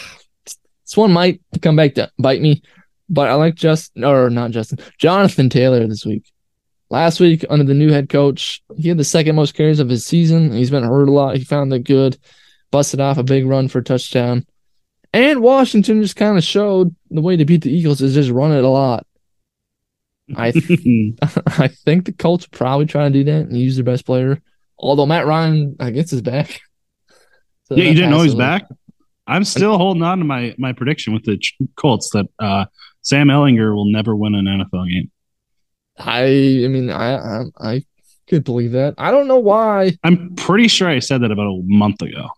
This 0.85 0.95
one 0.95 1.11
might 1.11 1.41
come 1.61 1.75
back 1.75 1.95
to 1.95 2.09
bite 2.17 2.39
me, 2.39 2.63
but 3.09 3.29
I 3.29 3.33
like 3.33 3.55
Justin 3.55 4.05
or 4.05 4.29
not 4.29 4.51
Justin, 4.51 4.79
Jonathan 4.97 5.49
Taylor 5.49 5.85
this 5.85 6.05
week. 6.05 6.31
Last 6.89 7.19
week, 7.19 7.43
under 7.49 7.65
the 7.65 7.73
new 7.73 7.91
head 7.91 8.07
coach, 8.07 8.61
he 8.77 8.87
had 8.87 8.97
the 8.97 9.03
second 9.03 9.35
most 9.35 9.53
carries 9.53 9.79
of 9.79 9.89
his 9.89 10.05
season. 10.05 10.53
He's 10.53 10.71
been 10.71 10.83
hurt 10.83 11.09
a 11.09 11.11
lot. 11.11 11.35
He 11.35 11.43
found 11.43 11.71
that 11.71 11.79
good. 11.79 12.17
busted 12.71 13.01
off 13.01 13.17
a 13.17 13.23
big 13.23 13.45
run 13.45 13.67
for 13.67 13.79
a 13.79 13.83
touchdown. 13.83 14.45
And 15.13 15.41
Washington 15.41 16.01
just 16.01 16.15
kind 16.15 16.37
of 16.37 16.43
showed 16.43 16.95
the 17.09 17.21
way 17.21 17.37
to 17.37 17.45
beat 17.45 17.63
the 17.63 17.71
Eagles 17.71 18.01
is 18.01 18.13
just 18.13 18.29
run 18.29 18.51
it 18.51 18.63
a 18.63 18.69
lot. 18.69 19.05
I 20.35 20.51
th- 20.51 21.15
I 21.21 21.67
think 21.67 22.05
the 22.05 22.13
Colts 22.13 22.47
will 22.49 22.57
probably 22.57 22.85
try 22.85 23.05
to 23.05 23.09
do 23.09 23.23
that 23.25 23.47
and 23.47 23.57
use 23.57 23.75
their 23.75 23.85
best 23.85 24.05
player. 24.05 24.41
Although 24.77 25.05
Matt 25.05 25.25
Ryan, 25.25 25.75
I 25.79 25.91
guess, 25.91 26.13
is 26.13 26.21
back. 26.21 26.61
So 27.65 27.75
yeah, 27.75 27.89
you 27.89 27.95
didn't 27.95 28.11
know 28.11 28.21
he's 28.21 28.33
back. 28.33 28.63
I'm 29.27 29.43
still 29.43 29.77
holding 29.77 30.01
on 30.01 30.19
to 30.19 30.23
my 30.23 30.55
my 30.57 30.71
prediction 30.71 31.13
with 31.13 31.25
the 31.25 31.37
Colts 31.75 32.11
that 32.11 32.27
uh, 32.39 32.63
Sam 33.01 33.27
Ehlinger 33.27 33.75
will 33.75 33.91
never 33.91 34.15
win 34.15 34.35
an 34.35 34.45
NFL 34.45 34.89
game. 34.89 35.11
I 35.97 36.23
I 36.23 36.67
mean 36.67 36.89
I, 36.89 37.15
I 37.15 37.45
I 37.59 37.85
could 38.27 38.43
believe 38.43 38.73
that. 38.73 38.95
I 38.97 39.11
don't 39.11 39.27
know 39.27 39.39
why. 39.39 39.97
I'm 40.03 40.35
pretty 40.35 40.67
sure 40.67 40.87
I 40.87 40.99
said 40.99 41.21
that 41.21 41.31
about 41.31 41.47
a 41.47 41.61
month 41.63 42.01
ago. 42.01 42.29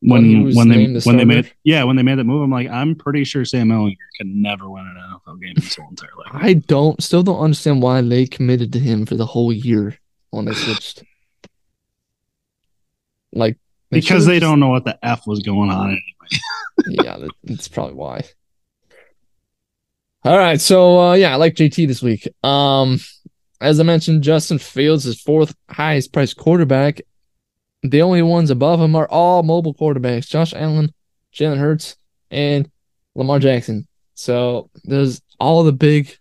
When 0.00 0.44
when, 0.44 0.54
when 0.54 0.68
they 0.68 0.86
the 0.86 1.00
when 1.04 1.16
they 1.16 1.24
made 1.24 1.50
yeah 1.64 1.84
when 1.84 1.96
they 1.96 2.02
made 2.02 2.18
that 2.18 2.24
move, 2.24 2.42
I'm 2.42 2.50
like 2.50 2.68
I'm 2.68 2.94
pretty 2.94 3.24
sure 3.24 3.44
Sam 3.46 3.68
Ehlinger 3.68 3.96
can 4.18 4.42
never 4.42 4.68
win 4.68 4.84
an 4.86 4.96
NFL 4.96 5.40
game 5.40 5.54
in 5.56 5.62
his 5.62 5.74
whole 5.76 5.88
entire 5.88 6.10
life. 6.18 6.30
I 6.34 6.54
don't 6.54 7.02
still 7.02 7.22
don't 7.22 7.40
understand 7.40 7.80
why 7.80 8.02
they 8.02 8.26
committed 8.26 8.72
to 8.74 8.78
him 8.78 9.06
for 9.06 9.14
the 9.14 9.24
whole 9.24 9.50
year 9.50 9.96
when 10.30 10.44
they 10.44 10.52
switched. 10.52 11.04
Like 13.32 13.56
they 13.90 14.00
because 14.00 14.26
they 14.26 14.40
don't 14.40 14.60
know 14.60 14.68
what 14.68 14.84
the 14.84 14.98
f 15.02 15.26
was 15.26 15.40
going 15.40 15.70
on 15.70 15.86
anyway. 15.86 17.02
yeah, 17.02 17.28
that's 17.44 17.68
probably 17.68 17.94
why. 17.94 18.24
All 20.24 20.38
right, 20.38 20.60
so 20.60 21.00
uh, 21.00 21.14
yeah, 21.14 21.32
I 21.32 21.36
like 21.36 21.54
JT 21.54 21.86
this 21.86 22.02
week. 22.02 22.26
Um, 22.42 22.98
as 23.60 23.78
I 23.78 23.82
mentioned, 23.82 24.22
Justin 24.22 24.58
Fields 24.58 25.06
is 25.06 25.20
fourth 25.20 25.54
highest 25.68 26.12
priced 26.12 26.36
quarterback 26.36 27.02
the 27.84 28.00
only 28.00 28.22
ones 28.22 28.50
above 28.50 28.80
him 28.80 28.96
are 28.96 29.06
all 29.08 29.42
mobile 29.42 29.74
quarterbacks 29.74 30.26
Josh 30.26 30.54
Allen, 30.54 30.92
Jalen 31.34 31.58
Hurts, 31.58 31.96
and 32.30 32.68
Lamar 33.14 33.38
Jackson. 33.38 33.86
So 34.14 34.70
there's 34.84 35.20
all 35.38 35.62
the 35.64 35.72
big 35.72 36.16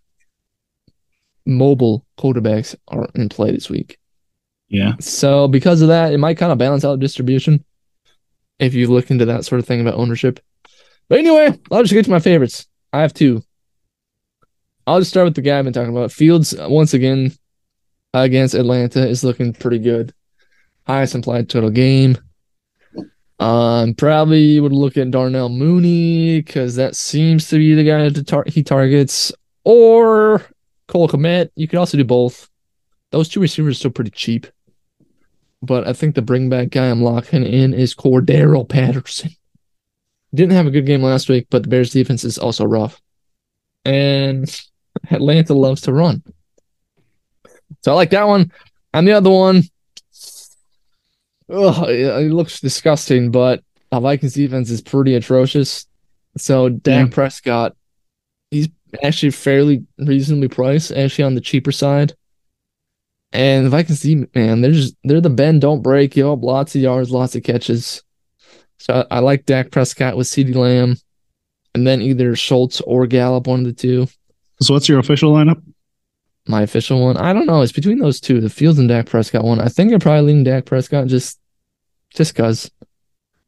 mobile 1.45 2.05
quarterbacks 2.17 2.75
are 2.89 3.07
in 3.15 3.29
play 3.29 3.51
this 3.51 3.69
week. 3.69 3.97
Yeah. 4.67 4.95
So 4.99 5.47
because 5.47 5.81
of 5.81 5.87
that, 5.87 6.11
it 6.11 6.17
might 6.17 6.37
kind 6.37 6.51
of 6.51 6.57
balance 6.57 6.83
out 6.83 6.99
distribution 6.99 7.63
if 8.59 8.73
you 8.73 8.87
look 8.87 9.09
into 9.09 9.25
that 9.25 9.45
sort 9.45 9.59
of 9.59 9.65
thing 9.65 9.79
about 9.79 9.95
ownership. 9.95 10.41
But 11.07 11.19
anyway, 11.19 11.57
I'll 11.71 11.83
just 11.83 11.93
get 11.93 12.05
to 12.05 12.11
my 12.11 12.19
favorites. 12.19 12.67
I 12.91 13.01
have 13.01 13.13
two. 13.13 13.41
I'll 14.85 14.99
just 14.99 15.11
start 15.11 15.25
with 15.25 15.35
the 15.35 15.41
guy 15.41 15.59
I've 15.59 15.65
been 15.65 15.73
talking 15.73 15.95
about. 15.95 16.11
Fields, 16.11 16.55
once 16.57 16.93
again, 16.93 17.31
against 18.13 18.53
Atlanta, 18.53 19.07
is 19.07 19.23
looking 19.23 19.53
pretty 19.53 19.79
good 19.79 20.13
highest 20.85 21.15
implied 21.15 21.49
total 21.49 21.69
game. 21.69 22.17
Um, 23.39 23.93
probably 23.95 24.59
would 24.59 24.71
look 24.71 24.97
at 24.97 25.11
Darnell 25.11 25.49
Mooney 25.49 26.41
because 26.41 26.75
that 26.75 26.95
seems 26.95 27.49
to 27.49 27.57
be 27.57 27.73
the 27.73 27.83
guy 27.83 28.07
that 28.09 28.27
tar- 28.27 28.45
he 28.47 28.63
targets, 28.63 29.31
or 29.63 30.45
Cole 30.87 31.09
Kmet. 31.09 31.49
You 31.55 31.67
could 31.67 31.79
also 31.79 31.97
do 31.97 32.03
both. 32.03 32.49
Those 33.11 33.29
two 33.29 33.39
receivers 33.39 33.75
are 33.75 33.79
still 33.79 33.91
pretty 33.91 34.11
cheap, 34.11 34.47
but 35.61 35.87
I 35.87 35.93
think 35.93 36.15
the 36.15 36.21
bring 36.21 36.49
back 36.49 36.69
guy 36.69 36.89
I'm 36.89 37.01
locking 37.01 37.43
in 37.43 37.73
is 37.73 37.95
Cordarrelle 37.95 38.67
Patterson. 38.67 39.31
Didn't 40.33 40.53
have 40.53 40.67
a 40.67 40.71
good 40.71 40.85
game 40.85 41.03
last 41.03 41.29
week, 41.29 41.47
but 41.49 41.63
the 41.63 41.69
Bears 41.69 41.91
defense 41.91 42.23
is 42.23 42.37
also 42.37 42.65
rough, 42.65 43.01
and 43.83 44.49
Atlanta 45.09 45.53
loves 45.53 45.81
to 45.81 45.93
run. 45.93 46.23
So 47.81 47.91
I 47.91 47.95
like 47.95 48.11
that 48.11 48.27
one. 48.27 48.51
And 48.93 49.07
the 49.07 49.13
other 49.13 49.29
one, 49.29 49.63
Ugh, 51.49 51.89
it 51.89 52.31
looks 52.31 52.61
disgusting, 52.61 53.31
but 53.31 53.63
the 53.91 53.99
Vikings 53.99 54.33
defense 54.33 54.69
is 54.69 54.81
pretty 54.81 55.15
atrocious. 55.15 55.85
So 56.37 56.69
Dak 56.69 57.09
yeah. 57.09 57.13
Prescott, 57.13 57.75
he's 58.49 58.69
actually 59.03 59.31
fairly 59.31 59.85
reasonably 59.97 60.47
priced, 60.47 60.91
actually 60.91 61.25
on 61.25 61.35
the 61.35 61.41
cheaper 61.41 61.71
side. 61.71 62.13
And 63.31 63.65
the 63.65 63.69
Vikings, 63.69 64.05
man, 64.35 64.61
they're 64.61 64.71
just 64.71 64.95
they're 65.03 65.21
the 65.21 65.29
bend 65.29 65.61
don't 65.61 65.81
break, 65.81 66.11
give 66.11 66.27
up 66.27 66.43
lots 66.43 66.75
of 66.75 66.81
yards, 66.81 67.11
lots 67.11 67.35
of 67.35 67.43
catches. 67.43 68.03
So 68.79 69.05
I, 69.11 69.17
I 69.17 69.19
like 69.19 69.45
Dak 69.45 69.71
Prescott 69.71 70.17
with 70.17 70.27
CeeDee 70.27 70.55
Lamb, 70.55 70.97
and 71.75 71.85
then 71.85 72.01
either 72.01 72.35
Schultz 72.35 72.81
or 72.81 73.05
Gallup, 73.05 73.47
one 73.47 73.59
of 73.59 73.65
the 73.65 73.73
two. 73.73 74.07
So 74.63 74.73
what's 74.73 74.89
your 74.89 74.99
official 74.99 75.33
lineup? 75.33 75.61
my 76.47 76.61
official 76.61 77.01
one. 77.01 77.17
I 77.17 77.33
don't 77.33 77.45
know. 77.45 77.61
It's 77.61 77.71
between 77.71 77.99
those 77.99 78.19
two, 78.19 78.41
the 78.41 78.49
Fields 78.49 78.79
and 78.79 78.89
Dak 78.89 79.05
Prescott 79.05 79.43
one. 79.43 79.61
I 79.61 79.69
think 79.69 79.93
I'm 79.93 79.99
probably 79.99 80.21
leaning 80.21 80.43
Dak 80.43 80.65
Prescott 80.65 81.07
just 81.07 81.39
just 82.13 82.35
cause 82.35 82.69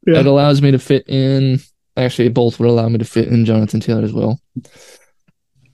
yeah. 0.08 0.20
it 0.20 0.26
allows 0.26 0.62
me 0.62 0.72
to 0.72 0.80
fit 0.80 1.08
in. 1.08 1.60
Actually, 1.98 2.30
both 2.30 2.60
would 2.60 2.70
allow 2.70 2.90
me 2.90 2.98
to 2.98 3.06
fit 3.06 3.28
in 3.28 3.46
Jonathan 3.46 3.80
Taylor 3.80 4.04
as 4.04 4.14
well. 4.14 4.40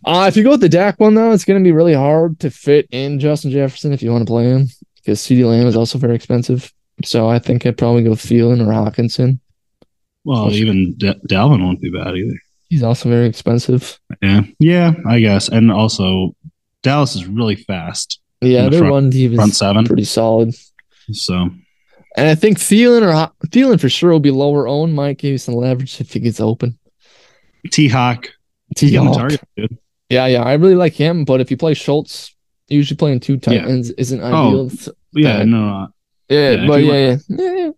Uh, 0.03 0.25
if 0.27 0.35
you 0.35 0.43
go 0.43 0.51
with 0.51 0.61
the 0.61 0.69
Dak 0.69 0.99
one 0.99 1.13
though, 1.13 1.31
it's 1.31 1.45
going 1.45 1.59
to 1.59 1.67
be 1.67 1.71
really 1.71 1.93
hard 1.93 2.39
to 2.39 2.49
fit 2.49 2.87
in 2.91 3.19
Justin 3.19 3.51
Jefferson 3.51 3.93
if 3.93 4.01
you 4.01 4.11
want 4.11 4.23
to 4.23 4.31
play 4.31 4.45
him 4.45 4.67
because 4.95 5.19
CeeDee 5.19 5.45
Lamb 5.45 5.67
is 5.67 5.75
also 5.75 5.97
very 5.97 6.15
expensive. 6.15 6.71
So 7.03 7.29
I 7.29 7.39
think 7.39 7.65
I'd 7.65 7.77
probably 7.77 8.03
go 8.03 8.11
Thielen 8.11 8.61
or 8.61 8.71
Hockenson. 8.71 9.39
Well, 10.23 10.51
even 10.51 10.93
D- 10.97 11.19
Dalvin 11.27 11.63
won't 11.63 11.81
be 11.81 11.89
bad 11.89 12.15
either. 12.15 12.39
He's 12.71 12.83
also 12.83 13.09
very 13.09 13.27
expensive. 13.27 13.99
Yeah, 14.21 14.43
yeah, 14.57 14.93
I 15.05 15.19
guess, 15.19 15.49
and 15.49 15.69
also 15.69 16.37
Dallas 16.83 17.17
is 17.17 17.27
really 17.27 17.57
fast. 17.57 18.21
Yeah, 18.39 18.63
the 18.63 18.69
their 18.69 18.79
front, 18.79 18.93
run 18.93 19.09
defense 19.09 19.35
front 19.35 19.55
seven 19.55 19.85
pretty 19.85 20.05
solid. 20.05 20.55
So, 21.11 21.49
and 22.15 22.27
I 22.29 22.33
think 22.33 22.59
Thielen 22.59 23.01
or 23.01 23.29
Thielen 23.47 23.77
for 23.77 23.89
sure 23.89 24.11
will 24.11 24.21
be 24.21 24.31
lower 24.31 24.69
owned. 24.69 24.95
Might 24.95 25.17
give 25.17 25.33
you 25.33 25.37
some 25.37 25.55
leverage 25.55 25.99
if 25.99 26.13
he 26.13 26.21
gets 26.21 26.39
open. 26.39 26.79
T 27.71 27.89
Hawk, 27.89 28.29
T 28.77 28.95
Hawk. 28.95 29.33
Yeah, 30.07 30.27
yeah, 30.27 30.43
I 30.43 30.53
really 30.53 30.75
like 30.75 30.93
him. 30.93 31.25
But 31.25 31.41
if 31.41 31.51
you 31.51 31.57
play 31.57 31.73
Schultz, 31.73 32.33
usually 32.69 32.95
playing 32.95 33.19
two 33.19 33.35
tight 33.35 33.55
yeah. 33.55 33.67
ends 33.67 33.89
isn't 33.91 34.21
oh, 34.21 34.69
ideal. 34.69 34.71
yeah, 35.11 35.39
uh, 35.39 35.43
no. 35.43 35.87
Yeah, 36.29 36.51
yeah 36.51 36.67
but 36.67 36.83
yeah, 36.85 36.93
yeah, 36.93 37.17
yeah, 37.27 37.53
yeah. 37.53 37.71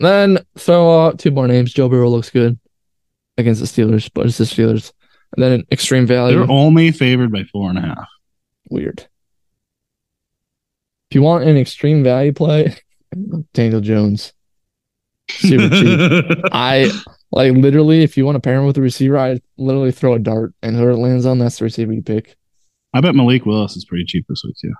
Then 0.00 0.38
throw 0.56 1.04
out 1.04 1.18
two 1.18 1.32
more 1.32 1.46
names. 1.46 1.74
Joe 1.74 1.90
Burrow 1.90 2.08
looks 2.08 2.30
good 2.30 2.58
against 3.36 3.60
the 3.60 3.66
Steelers, 3.66 4.10
but 4.12 4.26
it's 4.26 4.38
the 4.38 4.44
Steelers. 4.44 4.92
And 5.36 5.42
then 5.42 5.52
an 5.52 5.66
extreme 5.72 6.06
value. 6.06 6.38
They're 6.38 6.50
only 6.50 6.92
favored 6.92 7.32
by 7.32 7.44
four 7.44 7.68
and 7.68 7.78
a 7.78 7.82
half. 7.82 8.08
Weird. 8.70 9.08
If 11.10 11.16
you 11.16 11.22
want 11.22 11.44
an 11.44 11.56
extreme 11.56 12.04
value 12.04 12.32
play, 12.32 12.76
Daniel 13.52 13.80
Jones. 13.80 14.32
Super 15.28 15.68
cheap. 15.70 16.40
I 16.52 16.90
like 17.32 17.52
literally, 17.52 18.02
if 18.02 18.16
you 18.16 18.24
want 18.24 18.36
to 18.36 18.40
pair 18.40 18.58
him 18.58 18.66
with 18.66 18.78
a 18.78 18.82
receiver, 18.82 19.18
I 19.18 19.40
literally 19.56 19.92
throw 19.92 20.14
a 20.14 20.18
dart 20.18 20.54
and 20.62 20.76
whoever 20.76 20.92
it 20.92 20.98
lands 20.98 21.26
on, 21.26 21.38
that's 21.38 21.58
the 21.58 21.64
receiver 21.64 21.92
you 21.92 22.02
pick. 22.02 22.36
I 22.92 23.00
bet 23.00 23.14
Malik 23.16 23.44
Willis 23.44 23.76
is 23.76 23.84
pretty 23.84 24.04
cheap 24.04 24.26
this 24.28 24.42
week 24.44 24.56
too. 24.60 24.72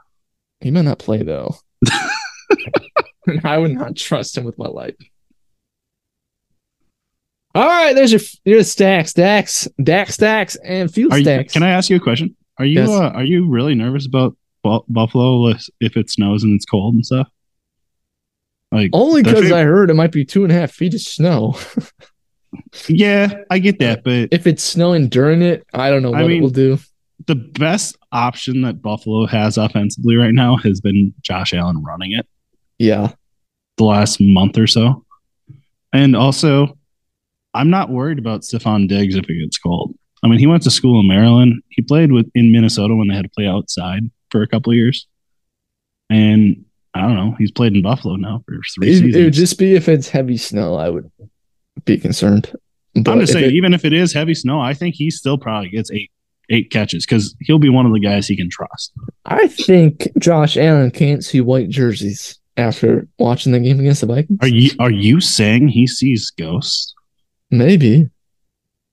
He 0.61 0.71
might 0.71 0.83
not 0.83 1.01
play 1.01 1.23
though. 1.23 1.57
I 3.45 3.59
would 3.59 3.73
not 3.73 3.97
trust 3.97 4.37
him 4.37 4.45
with 4.45 4.59
my 4.59 4.69
life. 4.69 4.95
All 7.55 7.67
right, 7.67 7.95
there's 7.95 8.11
your 8.11 8.21
your 8.45 8.65
stacks, 8.65 9.11
stacks, 9.11 9.69
Dax 9.81 10.15
stacks, 10.15 10.57
and 10.65 10.93
field 10.93 11.13
are 11.13 11.21
stacks. 11.21 11.55
You, 11.55 11.61
can 11.61 11.69
I 11.69 11.71
ask 11.73 11.89
you 11.89 11.97
a 11.97 12.01
question? 12.01 12.35
Are 12.59 12.65
you 12.65 12.81
yes. 12.81 12.89
uh, 12.89 13.11
are 13.11 13.25
you 13.25 13.49
really 13.49 13.75
nervous 13.75 14.07
about 14.07 14.37
Buffalo 14.63 15.55
if 15.81 15.97
it 15.97 16.11
snows 16.11 16.43
and 16.43 16.55
it's 16.55 16.65
cold 16.65 16.95
and 16.95 17.07
stuff? 17.07 17.29
Like 18.73 18.91
only 18.93 19.23
because 19.23 19.53
I 19.53 19.63
heard 19.63 19.89
it 19.89 19.95
might 19.95 20.11
be 20.11 20.25
two 20.25 20.43
and 20.43 20.53
a 20.53 20.55
half 20.57 20.73
feet 20.73 20.95
of 20.95 21.01
snow. 21.01 21.57
yeah, 22.89 23.33
I 23.51 23.61
get 23.61 23.79
that, 23.79 24.03
but 24.03 24.31
if 24.33 24.49
it's 24.49 24.63
snowing 24.63 25.09
during 25.09 25.41
it, 25.41 25.65
I 25.73 25.91
don't 25.91 26.03
know 26.03 26.11
what 26.11 26.23
I 26.23 26.27
mean, 26.27 26.39
it 26.39 26.43
will 26.43 26.51
do. 26.51 26.79
The 27.27 27.37
best 27.37 27.97
option 28.11 28.63
that 28.63 28.83
Buffalo 28.83 29.27
has 29.27 29.59
offensively 29.59 30.17
right 30.17 30.35
now 30.35 30.57
has 30.57 30.81
been 30.81 31.15
Josh 31.23 31.55
Allen 31.55 31.85
running 31.85 32.13
it. 32.13 32.27
Yeah, 32.79 33.13
the 33.77 33.85
last 33.85 34.21
month 34.21 34.59
or 34.59 34.67
so, 34.67 35.05
and 35.93 36.17
also 36.17 36.77
I'm 37.55 37.71
not 37.71 37.91
worried 37.91 38.19
about 38.19 38.43
Stefon 38.43 38.89
Diggs 38.89 39.15
if 39.15 39.25
it 39.29 39.41
gets 39.41 39.59
cold. 39.59 39.95
I 40.23 40.29
mean, 40.29 40.39
he 40.39 40.47
went 40.47 40.63
to 40.65 40.71
school 40.71 41.01
in 41.01 41.09
Maryland. 41.09 41.63
He 41.69 41.83
played 41.83 42.13
with 42.13 42.31
in 42.35 42.51
Minnesota 42.51 42.95
when 42.95 43.09
they 43.09 43.15
had 43.15 43.25
to 43.25 43.31
play 43.31 43.47
outside 43.47 44.03
for 44.31 44.43
a 44.43 44.49
couple 44.49 44.73
years, 44.73 45.07
and 46.09 46.65
I 46.95 47.03
don't 47.03 47.15
know. 47.15 47.35
He's 47.39 47.51
played 47.51 47.75
in 47.75 47.83
Buffalo 47.83 48.17
now 48.17 48.43
for 48.47 48.55
three 48.75 48.89
it, 48.89 48.95
seasons. 48.95 49.17
It 49.17 49.25
would 49.25 49.33
just 49.33 49.59
be 49.59 49.75
if 49.75 49.89
it's 49.89 50.09
heavy 50.09 50.37
snow, 50.37 50.77
I 50.77 50.89
would 50.89 51.11
be 51.85 51.99
concerned. 51.99 52.51
But 52.95 53.11
I'm 53.11 53.21
just 53.21 53.33
saying, 53.33 53.47
it, 53.47 53.55
even 53.55 53.75
if 53.75 53.85
it 53.85 53.93
is 53.93 54.13
heavy 54.13 54.35
snow, 54.35 54.61
I 54.61 54.73
think 54.73 54.95
he 54.95 55.11
still 55.11 55.37
probably 55.37 55.69
gets 55.69 55.91
eight 55.91 56.11
eight 56.51 56.71
catches 56.71 57.07
because 57.07 57.35
he'll 57.41 57.59
be 57.59 57.69
one 57.69 57.87
of 57.87 57.93
the 57.93 58.01
guys 58.01 58.27
he 58.27 58.37
can 58.37 58.51
trust. 58.51 58.93
I 59.25 59.49
think 59.49 60.09
Josh 60.19 60.57
Allen 60.57 60.91
can't 60.91 61.25
see 61.25 61.41
white 61.41 61.69
jerseys 61.69 62.39
after 62.57 63.09
watching 63.19 63.53
the 63.53 63.61
game 63.61 63.81
against 63.81 64.01
the 64.01 64.07
Vikings. 64.07 64.39
Are 64.41 64.49
you 64.49 64.71
are 64.79 64.91
you 64.91 65.21
saying 65.21 65.69
he 65.69 65.87
sees 65.87 66.31
ghosts? 66.39 66.94
Maybe. 67.59 68.11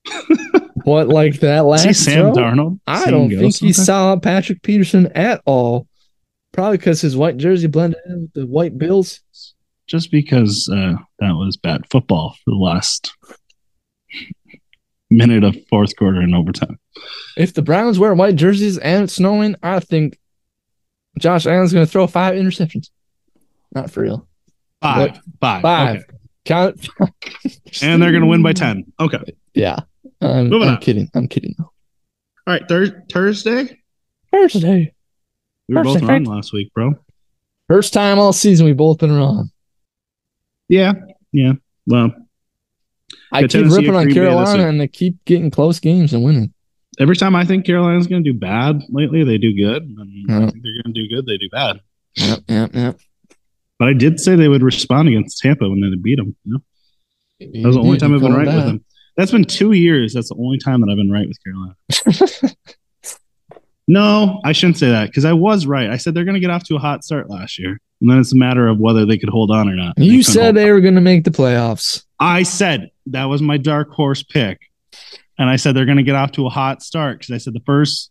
what 0.83 1.07
like 1.07 1.39
that 1.41 1.65
last 1.65 1.83
See 1.83 1.93
Sam 1.93 2.33
show? 2.33 2.39
Darnold? 2.39 2.79
I 2.87 3.09
don't 3.09 3.29
think 3.29 3.55
he 3.55 3.73
saw 3.73 4.17
Patrick 4.17 4.61
Peterson 4.61 5.07
at 5.13 5.41
all. 5.45 5.87
Probably 6.51 6.77
because 6.77 7.01
his 7.01 7.15
white 7.15 7.37
jersey 7.37 7.67
blended 7.67 7.99
in 8.05 8.21
with 8.23 8.33
the 8.33 8.45
white 8.45 8.77
bills. 8.77 9.21
just 9.87 10.11
because 10.11 10.69
uh, 10.71 10.95
that 11.19 11.31
was 11.31 11.55
bad 11.57 11.83
football 11.89 12.35
for 12.43 12.51
the 12.51 12.57
last 12.57 13.13
minute 15.09 15.43
of 15.43 15.55
fourth 15.69 15.95
quarter 15.95 16.19
and 16.19 16.35
overtime. 16.35 16.79
If 17.37 17.53
the 17.53 17.61
Browns 17.61 17.99
wear 17.99 18.13
white 18.13 18.35
jerseys 18.35 18.77
and 18.77 19.03
it's 19.03 19.13
snowing, 19.15 19.55
I 19.63 19.79
think 19.79 20.17
Josh 21.19 21.45
Allen's 21.45 21.73
going 21.73 21.85
to 21.85 21.91
throw 21.91 22.07
five 22.07 22.35
interceptions. 22.35 22.89
Not 23.73 23.91
for 23.91 24.01
real. 24.01 24.27
Five. 24.81 25.19
Five. 25.39 25.97
Okay. 25.97 26.05
Count. 26.45 26.87
and 27.81 28.01
they're 28.01 28.11
going 28.11 28.21
to 28.23 28.27
win 28.27 28.41
by 28.43 28.53
ten. 28.53 28.85
Okay. 28.99 29.19
Yeah. 29.53 29.79
I'm, 30.21 30.49
Moving 30.49 30.67
I'm 30.69 30.75
on. 30.75 30.81
kidding. 30.81 31.09
I'm 31.13 31.27
kidding. 31.27 31.55
All 31.59 31.71
right. 32.47 32.67
Thur- 32.67 33.03
Thursday. 33.11 33.79
Thursday. 34.31 34.93
We 35.67 35.75
were 35.75 35.83
both 35.83 35.99
Thursday. 35.99 36.07
wrong 36.13 36.23
last 36.25 36.53
week, 36.53 36.73
bro. 36.73 36.93
First 37.67 37.93
time 37.93 38.19
all 38.19 38.33
season 38.33 38.65
we 38.65 38.73
both 38.73 38.99
been 38.99 39.11
wrong. 39.15 39.49
Yeah. 40.67 40.93
Yeah. 41.31 41.53
Well, 41.87 42.11
I 43.31 43.41
keep 43.41 43.51
Tennessee 43.51 43.77
ripping 43.77 43.95
on 43.95 44.03
Green 44.05 44.15
Bay 44.15 44.21
this 44.21 44.33
Carolina 44.33 44.67
and 44.69 44.81
they 44.81 44.87
keep 44.87 45.23
getting 45.25 45.51
close 45.51 45.79
games 45.79 46.13
and 46.13 46.23
winning. 46.23 46.53
every 46.99 47.15
time 47.15 47.35
I 47.35 47.45
think 47.45 47.65
Carolina's 47.65 48.07
going 48.07 48.23
to 48.23 48.31
do 48.33 48.37
bad 48.37 48.81
lately, 48.89 49.23
they 49.23 49.37
do 49.37 49.55
good. 49.55 49.83
And 49.83 49.99
I 50.31 50.49
think 50.49 50.63
they're 50.63 50.83
going 50.83 50.93
to 50.93 51.01
do 51.01 51.07
good, 51.07 51.25
they 51.25 51.37
do 51.37 51.49
bad. 51.49 51.79
Yep, 52.15 52.39
yep, 52.47 52.75
yep. 52.75 52.99
But 53.81 53.87
I 53.87 53.93
did 53.93 54.19
say 54.19 54.35
they 54.35 54.47
would 54.47 54.61
respond 54.61 55.07
against 55.07 55.39
Tampa 55.39 55.67
when 55.67 55.81
they 55.81 55.89
beat 55.99 56.17
them. 56.17 56.35
You 56.45 56.53
know? 56.53 56.59
That 57.39 57.65
was 57.65 57.75
the 57.75 57.81
only 57.81 57.97
time 57.97 58.13
I've 58.13 58.21
been 58.21 58.31
right 58.31 58.45
with 58.45 58.63
them. 58.63 58.85
That's 59.17 59.31
been 59.31 59.43
two 59.43 59.71
years. 59.71 60.13
That's 60.13 60.29
the 60.29 60.35
only 60.35 60.59
time 60.59 60.81
that 60.81 60.91
I've 60.91 60.97
been 60.97 61.09
right 61.09 61.27
with 61.27 61.39
Carolina. 61.43 62.55
No, 63.87 64.39
I 64.45 64.51
shouldn't 64.53 64.77
say 64.77 64.89
that 64.89 65.07
because 65.07 65.25
I 65.25 65.33
was 65.33 65.65
right. 65.65 65.89
I 65.89 65.97
said 65.97 66.13
they're 66.13 66.23
going 66.23 66.35
to 66.35 66.39
get 66.39 66.51
off 66.51 66.63
to 66.65 66.75
a 66.75 66.79
hot 66.79 67.03
start 67.03 67.29
last 67.29 67.59
year, 67.59 67.77
and 67.99 68.09
then 68.09 68.19
it's 68.19 68.31
a 68.31 68.37
matter 68.37 68.67
of 68.67 68.79
whether 68.79 69.05
they 69.05 69.17
could 69.17 69.27
hold 69.27 69.51
on 69.51 69.67
or 69.67 69.75
not. 69.75 69.97
You 69.97 70.19
couldn't 70.19 70.23
said 70.23 70.55
they 70.55 70.71
were 70.71 70.79
going 70.79 70.95
to 70.95 71.01
make 71.01 71.25
the 71.25 71.31
playoffs. 71.31 72.05
I 72.17 72.43
said 72.43 72.91
that 73.07 73.25
was 73.25 73.41
my 73.41 73.57
dark 73.57 73.89
horse 73.89 74.23
pick. 74.23 74.59
And 75.37 75.49
I 75.49 75.55
said 75.55 75.75
they're 75.75 75.85
going 75.85 75.97
to 75.97 76.03
get 76.03 76.15
off 76.15 76.31
to 76.33 76.45
a 76.45 76.49
hot 76.49 76.83
start 76.83 77.19
because 77.19 77.33
I 77.33 77.37
said 77.39 77.53
the 77.53 77.63
first 77.65 78.10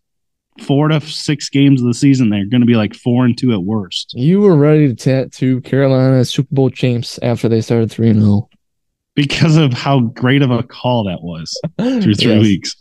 four 0.60 0.88
to 0.88 1.00
six 1.00 1.48
games 1.48 1.80
of 1.80 1.86
the 1.86 1.94
season, 1.94 2.28
they're 2.30 2.44
going 2.44 2.60
to 2.60 2.66
be 2.66 2.74
like 2.76 2.94
four 2.94 3.24
and 3.24 3.36
two 3.38 3.52
at 3.52 3.62
worst 3.62 4.12
You 4.16 4.40
were 4.40 4.56
ready 4.56 4.88
to 4.88 4.94
tattoo 4.94 5.60
Carolina 5.62 6.24
Super 6.24 6.54
Bowl 6.54 6.70
champs 6.70 7.18
after 7.22 7.48
they 7.48 7.60
started 7.60 7.90
3 7.90 8.10
and 8.10 8.20
0. 8.20 8.48
because 9.14 9.56
of 9.56 9.72
how 9.72 10.00
great 10.00 10.42
of 10.42 10.50
a 10.50 10.62
call 10.62 11.04
that 11.04 11.22
was 11.22 11.58
through 11.78 12.14
three 12.14 12.34
Yes. 12.34 12.42
weeks. 12.42 12.76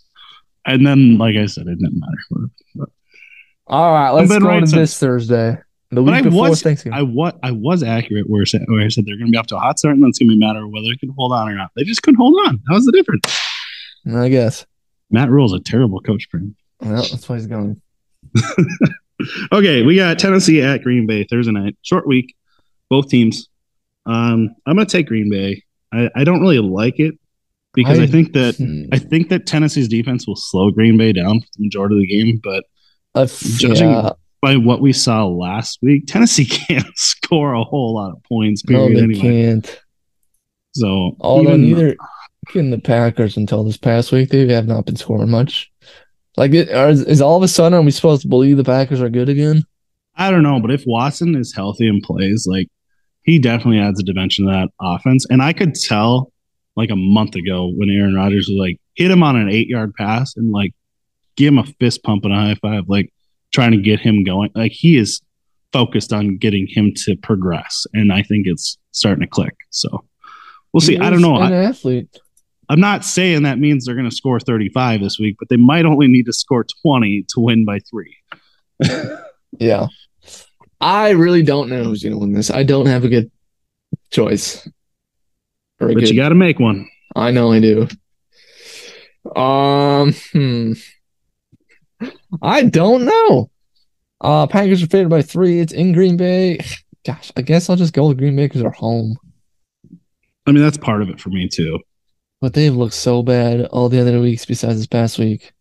And 0.65 0.85
then, 0.85 1.17
like 1.17 1.35
I 1.35 1.45
said, 1.45 1.67
it 1.67 1.79
didn't 1.79 1.99
matter. 1.99 2.87
All 3.67 3.93
right, 3.93 4.09
let's 4.11 4.29
go 4.29 4.39
right 4.39 4.59
to 4.61 4.67
since- 4.67 4.77
this 4.79 4.99
Thursday. 4.99 5.57
The 5.91 6.03
week 6.03 6.13
I 6.15 6.21
before 6.21 6.49
was- 6.49 6.61
Thanksgiving. 6.61 6.97
I 6.97 7.01
was 7.01 7.33
I 7.41 7.51
was 7.51 7.81
accurate 7.81 8.29
where 8.29 8.41
I 8.41 8.45
said, 8.45 8.61
where 8.67 8.83
I 8.85 8.89
said 8.89 9.05
they're 9.07 9.15
going 9.17 9.27
to 9.27 9.31
be 9.31 9.37
off 9.37 9.47
to 9.47 9.55
a 9.55 9.59
hot 9.59 9.79
start, 9.79 9.95
and 9.95 10.03
then 10.03 10.09
it's 10.09 10.19
going 10.19 10.29
to 10.29 10.35
be 10.35 10.43
a 10.43 10.47
matter 10.47 10.63
of 10.63 10.69
whether 10.71 10.85
they 10.87 10.95
can 10.97 11.09
hold 11.17 11.31
on 11.33 11.49
or 11.49 11.55
not. 11.55 11.71
They 11.75 11.83
just 11.83 12.03
couldn't 12.03 12.19
hold 12.19 12.37
on. 12.47 12.61
That 12.67 12.73
was 12.75 12.85
the 12.85 12.91
difference. 12.91 13.25
I, 14.13 14.29
guess. 14.29 14.65
Matt 15.09 15.29
Rhule's 15.31 15.53
a 15.53 15.59
terrible 15.59 15.99
coach 16.01 16.27
for 16.29 16.37
him. 16.37 16.55
Well, 16.81 17.01
that's 17.01 17.27
why 17.29 17.35
he's 17.37 17.47
going. 17.47 17.81
Okay, 19.51 19.81
we 19.81 19.97
got 19.97 20.17
Tennessee 20.17 20.61
at 20.61 20.81
Green 20.81 21.05
Bay 21.05 21.25
Thursday 21.29 21.51
night. 21.51 21.75
Short 21.81 22.07
week, 22.07 22.35
both 22.89 23.09
teams. 23.09 23.49
Um, 24.05 24.55
I'm 24.65 24.75
going 24.77 24.87
to 24.87 24.91
take 24.91 25.07
Green 25.07 25.29
Bay. 25.29 25.61
I, 25.93 26.09
I 26.15 26.23
don't 26.23 26.39
really 26.39 26.59
like 26.59 26.99
it 26.99 27.15
because 27.73 27.99
I, 27.99 28.03
I- 28.03 28.07
think 28.07 28.31
that 28.33 28.55
Hmm. 28.55 28.83
I 28.93 28.97
think 28.97 29.27
that 29.29 29.45
Tennessee's 29.45 29.89
defense 29.89 30.25
will 30.25 30.37
slow 30.37 30.71
Green 30.71 30.97
Bay 30.97 31.11
down 31.11 31.41
for 31.41 31.47
the 31.57 31.63
majority 31.65 31.95
of 31.95 31.99
the 32.01 32.07
game. 32.07 32.39
But 32.41 32.63
f- 33.13 33.39
Judging- 33.41 33.89
yeah, 33.89 34.11
by 34.41 34.55
what 34.55 34.79
we 34.79 34.93
saw 34.93 35.27
last 35.27 35.79
week, 35.81 36.05
Tennessee 36.07 36.45
can't 36.67 36.87
score 36.97 37.53
a 37.55 37.63
whole 37.65 37.95
lot 37.95 38.11
of 38.13 38.23
points. 38.23 38.63
no, 38.69 38.87
they 38.87 39.01
anyway, 39.01 39.19
can't. 39.19 39.81
so 40.75 41.17
Although 41.19 41.55
even- 41.55 41.61
neither 41.63 41.95
can 42.47 42.69
the 42.69 42.79
Packers 42.79 43.35
until 43.35 43.65
this 43.65 43.75
past 43.77 44.13
week, 44.13 44.29
they 44.29 44.47
have 44.53 44.65
not 44.67 44.85
been 44.85 44.95
scoring 44.95 45.29
much. 45.29 45.69
Like, 46.39 46.53
are, 46.53 46.89
is 46.89 47.21
all 47.21 47.35
of 47.35 47.43
a 47.43 47.49
sudden 47.49 47.77
are 47.77 47.81
we 47.81 47.91
supposed 47.91 48.21
to 48.21 48.29
believe 48.29 48.55
the 48.55 48.63
Packers 48.63 49.01
are 49.01 49.09
good 49.09 49.27
again? 49.27 49.65
I 50.15 50.31
don't 50.31 50.41
know, 50.41 50.61
but 50.61 50.71
if 50.71 50.85
Watson 50.87 51.35
is 51.35 51.53
healthy 51.53 51.85
and 51.85 52.01
plays, 52.01 52.47
like 52.47 52.69
he 53.23 53.39
definitely 53.39 53.79
adds 53.79 53.99
a 53.99 54.03
dimension 54.03 54.45
to 54.45 54.51
that 54.53 54.69
offense. 54.79 55.25
And 55.29 55.41
I 55.41 55.51
could 55.51 55.75
tell 55.75 56.31
like 56.77 56.91
a 56.91 56.95
month 56.95 57.35
ago 57.35 57.69
when 57.75 57.89
Aaron 57.89 58.15
Rodgers 58.15 58.47
was 58.47 58.57
like 58.57 58.79
hit 58.95 59.11
him 59.11 59.21
on 59.21 59.35
an 59.35 59.49
eight 59.49 59.67
yard 59.67 59.93
pass 59.95 60.37
and 60.37 60.49
like 60.53 60.71
give 61.35 61.49
him 61.49 61.57
a 61.57 61.65
fist 61.81 62.03
pump 62.03 62.23
and 62.23 62.33
a 62.33 62.37
high 62.37 62.55
five, 62.61 62.85
like 62.87 63.11
trying 63.51 63.71
to 63.71 63.77
get 63.77 63.99
him 63.99 64.23
going. 64.23 64.49
Like 64.55 64.71
he 64.71 64.95
is 64.95 65.21
focused 65.73 66.13
on 66.13 66.37
getting 66.37 66.67
him 66.69 66.93
to 67.03 67.17
progress. 67.17 67.85
And 67.93 68.13
I 68.13 68.23
think 68.23 68.47
it's 68.47 68.77
starting 68.91 69.23
to 69.23 69.27
click. 69.27 69.57
So 69.71 70.05
we'll 70.71 70.79
see. 70.79 70.97
I 70.97 71.09
don't 71.09 71.19
is 71.19 71.21
know. 71.21 71.35
An 71.35 71.51
I, 71.51 71.65
athlete. 71.65 72.17
I'm 72.69 72.79
not 72.79 73.03
saying 73.03 73.43
that 73.43 73.57
means 73.57 73.85
they're 73.85 73.95
going 73.95 74.09
to 74.09 74.15
score 74.15 74.39
35 74.39 75.01
this 75.01 75.17
week, 75.19 75.37
but 75.39 75.49
they 75.49 75.57
might 75.57 75.85
only 75.85 76.07
need 76.07 76.27
to 76.27 76.33
score 76.33 76.65
20 76.83 77.25
to 77.29 77.39
win 77.39 77.65
by 77.65 77.79
three. 77.79 78.15
Yeah. 79.57 79.87
I 80.79 81.09
really 81.09 81.41
don't 81.41 81.69
know 81.69 81.83
who's 81.83 82.03
going 82.03 82.13
to 82.13 82.19
win 82.19 82.33
this. 82.33 82.51
I 82.51 82.63
don't 82.63 82.85
have 82.85 83.03
a 83.03 83.09
good 83.09 83.31
choice. 84.11 84.65
A 84.67 85.87
But 85.87 85.95
good, 85.95 86.09
you 86.09 86.15
got 86.15 86.29
to 86.29 86.35
make 86.35 86.59
one. 86.59 86.87
I 87.15 87.31
know 87.31 87.51
I 87.51 87.59
do. 87.59 87.87
Um, 89.35 90.13
hmm. 90.31 90.73
I 92.41 92.63
don't 92.63 93.05
know. 93.05 93.49
Uh, 94.21 94.47
Packers 94.47 94.83
are 94.83 94.87
favored 94.87 95.09
by 95.09 95.21
three. 95.21 95.59
It's 95.59 95.73
in 95.73 95.93
Green 95.93 96.17
Bay. 96.17 96.59
Gosh, 97.05 97.31
I 97.35 97.41
guess 97.41 97.69
I'll 97.69 97.75
just 97.75 97.93
go 97.93 98.07
with 98.07 98.17
Green 98.17 98.35
Bay 98.35 98.45
because 98.45 98.61
they're 98.61 98.71
home. 98.71 99.17
I 100.45 100.51
mean, 100.51 100.63
that's 100.63 100.77
part 100.77 101.01
of 101.01 101.09
it 101.09 101.19
for 101.19 101.29
me 101.29 101.47
too. 101.47 101.79
But 102.41 102.53
they've 102.53 102.73
looked 102.75 102.93
so 102.93 103.21
bad 103.23 103.65
all 103.65 103.89
the 103.89 103.99
other 103.99 104.19
weeks 104.21 104.45
besides 104.45 104.77
this 104.77 104.87
past 104.87 105.19
week. 105.19 105.51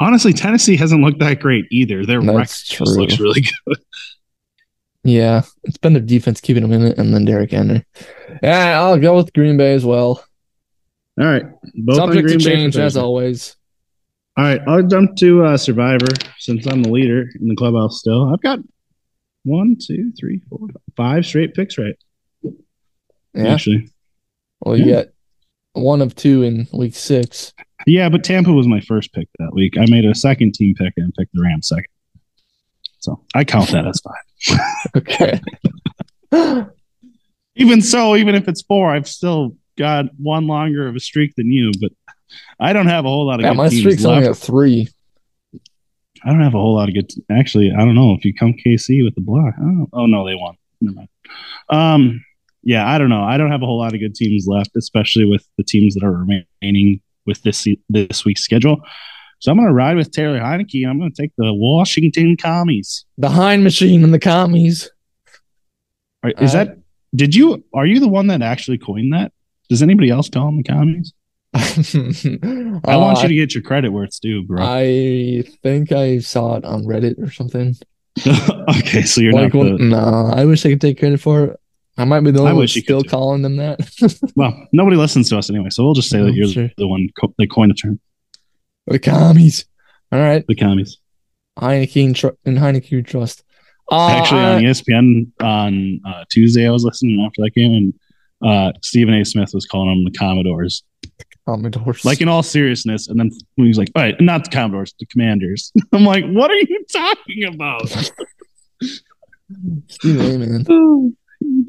Honestly, 0.00 0.32
Tennessee 0.32 0.76
hasn't 0.76 1.02
looked 1.02 1.18
that 1.18 1.40
great 1.40 1.66
either. 1.72 2.06
Their 2.06 2.20
That's 2.22 2.28
record 2.28 2.48
just 2.48 2.70
true. 2.70 2.86
looks 3.02 3.18
really 3.20 3.44
good. 3.66 3.78
Yeah, 5.04 5.42
it's 5.62 5.78
been 5.78 5.92
their 5.94 6.02
defense 6.02 6.40
keeping 6.40 6.62
them 6.62 6.72
in 6.72 6.82
it, 6.82 6.98
and 6.98 7.14
then 7.14 7.24
Derrick 7.24 7.52
Henry. 7.52 7.86
Yeah, 8.42 8.78
I'll 8.80 8.98
go 8.98 9.16
with 9.16 9.32
Green 9.32 9.56
Bay 9.56 9.72
as 9.72 9.84
well. 9.86 10.22
All 11.18 11.24
right, 11.26 11.44
both 11.76 11.96
Subject 11.96 12.28
to 12.28 12.34
Green 12.34 12.38
Bay 12.38 12.44
for 12.44 12.50
change 12.50 12.76
as 12.76 12.96
always. 12.96 13.56
All 14.36 14.44
right, 14.44 14.60
I'll 14.66 14.82
jump 14.82 15.16
to 15.18 15.44
uh, 15.44 15.56
Survivor 15.56 16.08
since 16.38 16.66
I'm 16.66 16.82
the 16.82 16.90
leader 16.90 17.30
in 17.40 17.48
the 17.48 17.54
clubhouse. 17.56 18.00
Still, 18.00 18.30
I've 18.34 18.42
got 18.42 18.58
one, 19.44 19.76
two, 19.80 20.12
three, 20.18 20.42
four, 20.50 20.68
five 20.96 21.24
straight 21.24 21.54
picks 21.54 21.78
right. 21.78 21.94
Yeah. 22.42 23.52
Actually, 23.54 23.88
Well, 24.60 24.76
you 24.76 24.84
Yeah. 24.86 24.94
got 25.04 25.06
one 25.80 26.02
of 26.02 26.14
two 26.14 26.42
in 26.42 26.66
week 26.72 26.94
six. 26.94 27.52
yeah, 27.86 28.08
but 28.08 28.24
Tampa 28.24 28.52
was 28.52 28.66
my 28.66 28.80
first 28.80 29.12
pick 29.12 29.28
that 29.38 29.52
week. 29.52 29.76
I 29.78 29.86
made 29.88 30.04
a 30.04 30.14
second 30.14 30.54
team 30.54 30.74
pick 30.74 30.94
and 30.96 31.12
picked 31.14 31.32
the 31.34 31.42
Rams 31.42 31.68
second, 31.68 31.86
so 32.98 33.22
I 33.34 33.44
count 33.44 33.70
that 33.70 33.86
as 33.86 34.00
five. 34.00 34.58
Okay. 34.96 35.40
Even 37.56 37.82
so, 37.82 38.14
even 38.14 38.36
if 38.36 38.46
it's 38.46 38.62
four, 38.62 38.90
I've 38.94 39.08
still 39.08 39.56
got 39.76 40.04
one 40.16 40.46
longer 40.46 40.86
of 40.86 40.94
a 40.94 41.00
streak 41.00 41.34
than 41.36 41.50
you. 41.50 41.72
But 41.80 41.90
I 42.60 42.72
don't 42.72 42.86
have 42.86 43.04
a 43.04 43.08
whole 43.08 43.26
lot 43.26 43.40
of 43.40 43.44
yeah, 43.44 43.50
good 43.50 43.56
my 43.56 43.68
streak's 43.68 44.04
left. 44.04 44.16
only 44.16 44.28
at 44.28 44.36
three. 44.36 44.88
I 46.24 46.30
don't 46.30 46.40
have 46.42 46.54
a 46.54 46.58
whole 46.58 46.76
lot 46.76 46.88
of 46.88 46.94
good. 46.94 47.10
Actually, 47.30 47.72
I 47.72 47.78
don't 47.78 47.96
know 47.96 48.12
if 48.14 48.24
you 48.24 48.32
come 48.32 48.54
KC 48.54 49.04
with 49.04 49.16
the 49.16 49.20
block. 49.22 49.54
Oh, 49.60 49.88
oh 49.92 50.06
no, 50.06 50.24
they 50.24 50.36
won. 50.36 50.56
Never 50.80 50.96
mind. 50.96 51.08
Um, 51.68 52.24
yeah, 52.62 52.86
I 52.88 52.98
don't 52.98 53.08
know. 53.08 53.22
I 53.22 53.36
don't 53.38 53.50
have 53.50 53.62
a 53.62 53.66
whole 53.66 53.78
lot 53.78 53.94
of 53.94 54.00
good 54.00 54.14
teams 54.14 54.46
left, 54.46 54.70
especially 54.76 55.24
with 55.24 55.46
the 55.56 55.64
teams 55.64 55.94
that 55.94 56.04
are 56.04 56.12
remaining 56.12 57.00
with 57.26 57.42
this 57.42 57.66
this 57.88 58.24
week's 58.24 58.42
schedule. 58.42 58.80
So 59.40 59.52
I'm 59.52 59.56
going 59.56 59.68
to 59.68 59.74
ride 59.74 59.96
with 59.96 60.10
Taylor 60.10 60.40
Heinicke, 60.40 60.82
and 60.82 60.90
I'm 60.90 60.98
going 60.98 61.12
to 61.12 61.22
take 61.22 61.30
the 61.38 61.54
Washington 61.54 62.36
Commies. 62.36 63.04
The 63.18 63.30
Hind 63.30 63.62
Machine 63.62 64.02
and 64.02 64.12
the 64.12 64.18
commies. 64.18 64.90
Are- 66.24 66.30
Is 66.30 66.54
Uh, 66.54 66.64
that? 66.64 66.78
Did 67.14 67.34
you? 67.34 67.64
Are 67.72 67.86
you 67.86 68.00
the 68.00 68.08
one 68.08 68.26
that 68.26 68.42
actually 68.42 68.78
coined 68.78 69.12
that? 69.12 69.32
Does 69.68 69.82
anybody 69.82 70.10
else 70.10 70.28
call 70.28 70.46
them 70.46 70.56
the 70.56 70.62
Commies? 70.64 71.12
I 71.54 72.96
want 72.96 73.22
you 73.22 73.28
to 73.28 73.34
get 73.34 73.54
your 73.54 73.62
credit 73.62 73.90
where 73.90 74.04
it's 74.04 74.18
due, 74.18 74.42
bro. 74.44 74.62
Uh, 74.62 74.66
I 74.68 75.44
think 75.62 75.92
I 75.92 76.18
saw 76.18 76.56
it 76.56 76.64
on 76.64 76.84
Reddit 76.84 77.18
or 77.22 77.30
something. 77.30 77.74
okay, 78.26 79.02
so 79.02 79.20
you're 79.20 79.32
like, 79.32 79.54
not 79.54 79.64
well, 79.64 79.78
no, 79.78 80.30
I 80.34 80.44
wish 80.44 80.66
I 80.66 80.70
could 80.70 80.80
take 80.80 80.98
credit 80.98 81.20
for 81.20 81.44
it. 81.44 81.60
I 81.98 82.04
might 82.04 82.20
be 82.20 82.30
the 82.30 82.40
only 82.40 82.52
one 82.54 82.68
still 82.68 83.02
calling 83.02 83.42
them 83.42 83.56
that. 83.56 83.80
well. 84.36 84.66
Nobody 84.72 84.96
listens 84.96 85.28
to 85.30 85.38
us 85.38 85.50
anyway, 85.50 85.68
so 85.70 85.84
we'll 85.84 85.94
just 85.94 86.08
say 86.08 86.20
Oh, 86.20 86.26
that 86.26 86.34
you're 86.34 86.48
sure. 86.48 86.70
the 86.76 86.86
one 86.86 87.08
co- 87.20 87.34
that 87.38 87.50
coined 87.50 87.70
the 87.72 87.74
term, 87.74 88.00
the 88.86 88.98
commies. 88.98 89.64
All 90.12 90.18
right. 90.20 90.46
the 90.46 90.54
Commies. 90.54 90.96
Heinicke 91.58 92.04
and, 92.04 92.16
tr- 92.16 92.28
and 92.46 92.56
Heinicke 92.56 93.04
trust. 93.06 93.42
Uh, 93.90 94.08
Actually, 94.10 94.40
on 94.40 94.62
ESPN 94.62 95.32
on 95.42 96.00
uh, 96.06 96.24
Tuesday, 96.30 96.66
I 96.66 96.70
was 96.70 96.84
listening 96.84 97.20
after 97.26 97.42
that 97.42 97.50
game, 97.54 97.72
and 97.72 97.94
uh, 98.48 98.72
Stephen 98.82 99.12
A. 99.14 99.24
Smith 99.24 99.50
was 99.52 99.66
calling 99.66 99.88
them 99.90 100.04
the 100.04 100.16
Commodores. 100.16 100.82
Commodores. 101.46 102.04
Like 102.04 102.20
in 102.20 102.28
all 102.28 102.42
seriousness, 102.42 103.08
and 103.08 103.18
then 103.18 103.30
he 103.56 103.66
was 103.66 103.76
like, 103.78 103.90
"All 103.96 104.02
right, 104.02 104.14
not 104.20 104.44
the 104.44 104.50
Commodores, 104.50 104.94
the 105.00 105.06
Commanders." 105.06 105.72
I'm 105.92 106.04
like, 106.04 106.24
"What 106.26 106.50
are 106.50 106.54
you 106.56 106.84
talking 106.92 107.44
about?" 107.44 107.88
Steve 109.88 110.20
A, 110.20 110.38
man. 110.38 111.16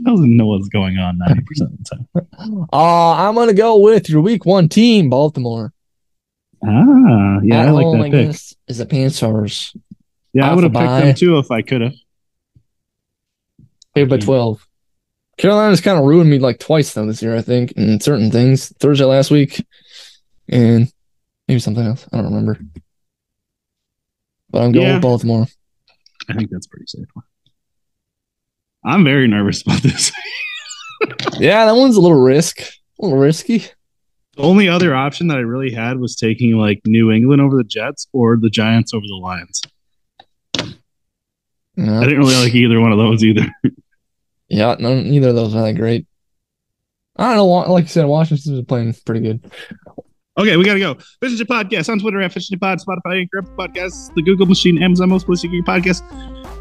Doesn't 0.04 0.38
know 0.38 0.48
what's 0.48 0.70
going 0.70 0.98
on 0.98 1.18
90% 1.20 1.40
of 1.62 1.78
the 1.78 1.84
time. 1.84 2.08
Uh, 2.72 3.12
I'm 3.14 3.36
gonna 3.36 3.54
go 3.54 3.78
with 3.80 4.10
your 4.10 4.22
week 4.22 4.46
one 4.46 4.70
team, 4.70 5.10
Baltimore. 5.10 5.74
Ah, 6.66 7.40
yeah, 7.44 7.62
At 7.62 7.68
I 7.70 7.72
like 7.72 7.84
home 7.86 8.00
that 8.02 8.12
pick. 8.12 8.30
is 8.30 8.78
the 8.78 8.86
Panthers. 8.86 9.74
Yeah, 10.34 10.50
I 10.50 10.54
would 10.56 10.64
have 10.64 10.74
picked 10.74 10.86
bye. 10.86 11.02
them 11.02 11.16
too 11.16 11.38
if 11.38 11.52
I 11.52 11.62
could 11.62 11.82
have. 11.82 11.94
Favored 13.96 14.10
by 14.10 14.18
Mm. 14.18 14.26
12. 14.26 14.68
Carolina's 15.38 15.82
kind 15.82 15.98
of 15.98 16.06
ruined 16.06 16.30
me 16.30 16.38
like 16.40 16.60
twice 16.60 16.94
though 16.94 17.06
this 17.06 17.22
year, 17.22 17.36
I 17.36 17.42
think, 17.42 17.72
in 17.74 18.00
certain 18.00 18.30
things. 18.32 18.70
Thursday 18.80 19.06
last 19.06 19.32
week 19.32 19.66
and 20.50 20.92
maybe 21.48 21.60
something 21.60 21.86
else. 21.86 22.06
I 22.12 22.18
don't 22.18 22.26
remember. 22.26 22.60
But 24.50 24.64
I'm 24.64 24.72
going 24.72 24.86
Yeah. 24.88 24.94
with 24.96 25.02
Baltimore. 25.04 25.48
I 26.30 26.34
think 26.34 26.50
that's 26.52 26.68
pretty 26.68 26.86
safe. 26.88 27.06
I'm 28.90 29.04
very 29.04 29.28
nervous 29.28 29.62
about 29.62 29.82
this. 29.82 30.12
Yeah, 31.40 31.66
that 31.66 31.76
one's 31.78 31.96
a 31.96 32.02
little 32.02 32.20
risk. 32.20 32.60
A 32.60 33.06
little 33.06 33.18
risky. 33.18 33.60
The 34.36 34.44
only 34.44 34.68
other 34.68 34.94
option 34.94 35.28
that 35.28 35.38
I 35.38 35.42
really 35.42 35.72
had 35.72 35.98
was 35.98 36.18
taking 36.18 36.58
like 36.58 36.82
New 36.86 37.10
England 37.10 37.42
over 37.42 37.56
the 37.56 37.64
Jets 37.64 38.08
or 38.12 38.36
the 38.36 38.50
Giants 38.50 38.94
over 38.94 39.06
the 39.08 39.16
Lions. 39.16 39.62
I 40.58 42.04
didn't 42.04 42.20
really 42.20 42.36
like 42.36 42.54
either 42.54 42.82
one 42.82 42.92
of 42.92 42.98
those 42.98 43.24
either. 43.24 43.48
yeah 44.50 44.76
no, 44.78 45.00
neither 45.00 45.30
of 45.30 45.36
those 45.36 45.56
are 45.56 45.62
that 45.64 45.78
great. 45.78 46.06
I 47.16 47.28
don't 47.28 47.38
know. 47.38 47.46
Like 47.46 47.86
you 47.86 47.90
said, 47.90 48.06
Washington's 48.06 48.66
playing 48.66 48.94
pretty 49.06 49.22
good. 49.22 49.52
Okay, 50.38 50.58
we 50.58 50.66
gotta 50.66 50.80
go. 50.80 50.96
Fish 50.96 51.32
and 51.32 51.38
Chip 51.38 51.48
Podcast 51.48 51.90
on 51.90 52.00
Twitter 52.00 52.22
at 52.22 52.34
Fish 52.34 52.50
and 52.50 52.56
Chip 52.56 52.62
Pod, 52.62 52.80
Spotify, 52.80 53.22
Anchor, 53.22 53.40
Apple 53.40 53.56
Podcasts, 53.56 54.14
the 54.16 54.22
Google 54.22 54.46
Machine, 54.46 54.84
Amazon, 54.84 55.10
most 55.10 55.26
places 55.26 55.50
you 55.52 55.64
podcast. 55.64 56.02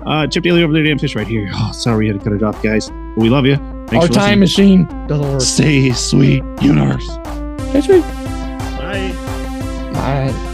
Uh, 0.09 0.27
Chip 0.27 0.43
Daily 0.43 0.63
over 0.63 0.73
there, 0.73 0.83
Dan 0.83 0.99
Fish 0.99 1.15
right 1.15 1.27
here. 1.27 1.51
Oh, 1.53 1.71
sorry 1.73 1.99
we 1.99 2.09
had 2.09 2.19
to 2.19 2.25
cut 2.25 2.33
it 2.33 2.43
off, 2.43 2.63
guys. 2.63 2.89
But 2.89 3.19
we 3.19 3.29
love 3.29 3.45
you. 3.45 3.57
Thanks 3.89 3.95
Our 4.05 4.07
for 4.07 4.13
time 4.15 4.41
listening. 4.41 4.85
machine 4.87 5.07
doesn't 5.07 5.33
work. 5.33 5.41
Stay 5.41 5.93
sweet, 5.93 6.43
universe. 6.63 7.07
Catch 7.73 7.89
me. 7.89 8.01
Bye. 8.01 9.13
Bye. 9.93 10.45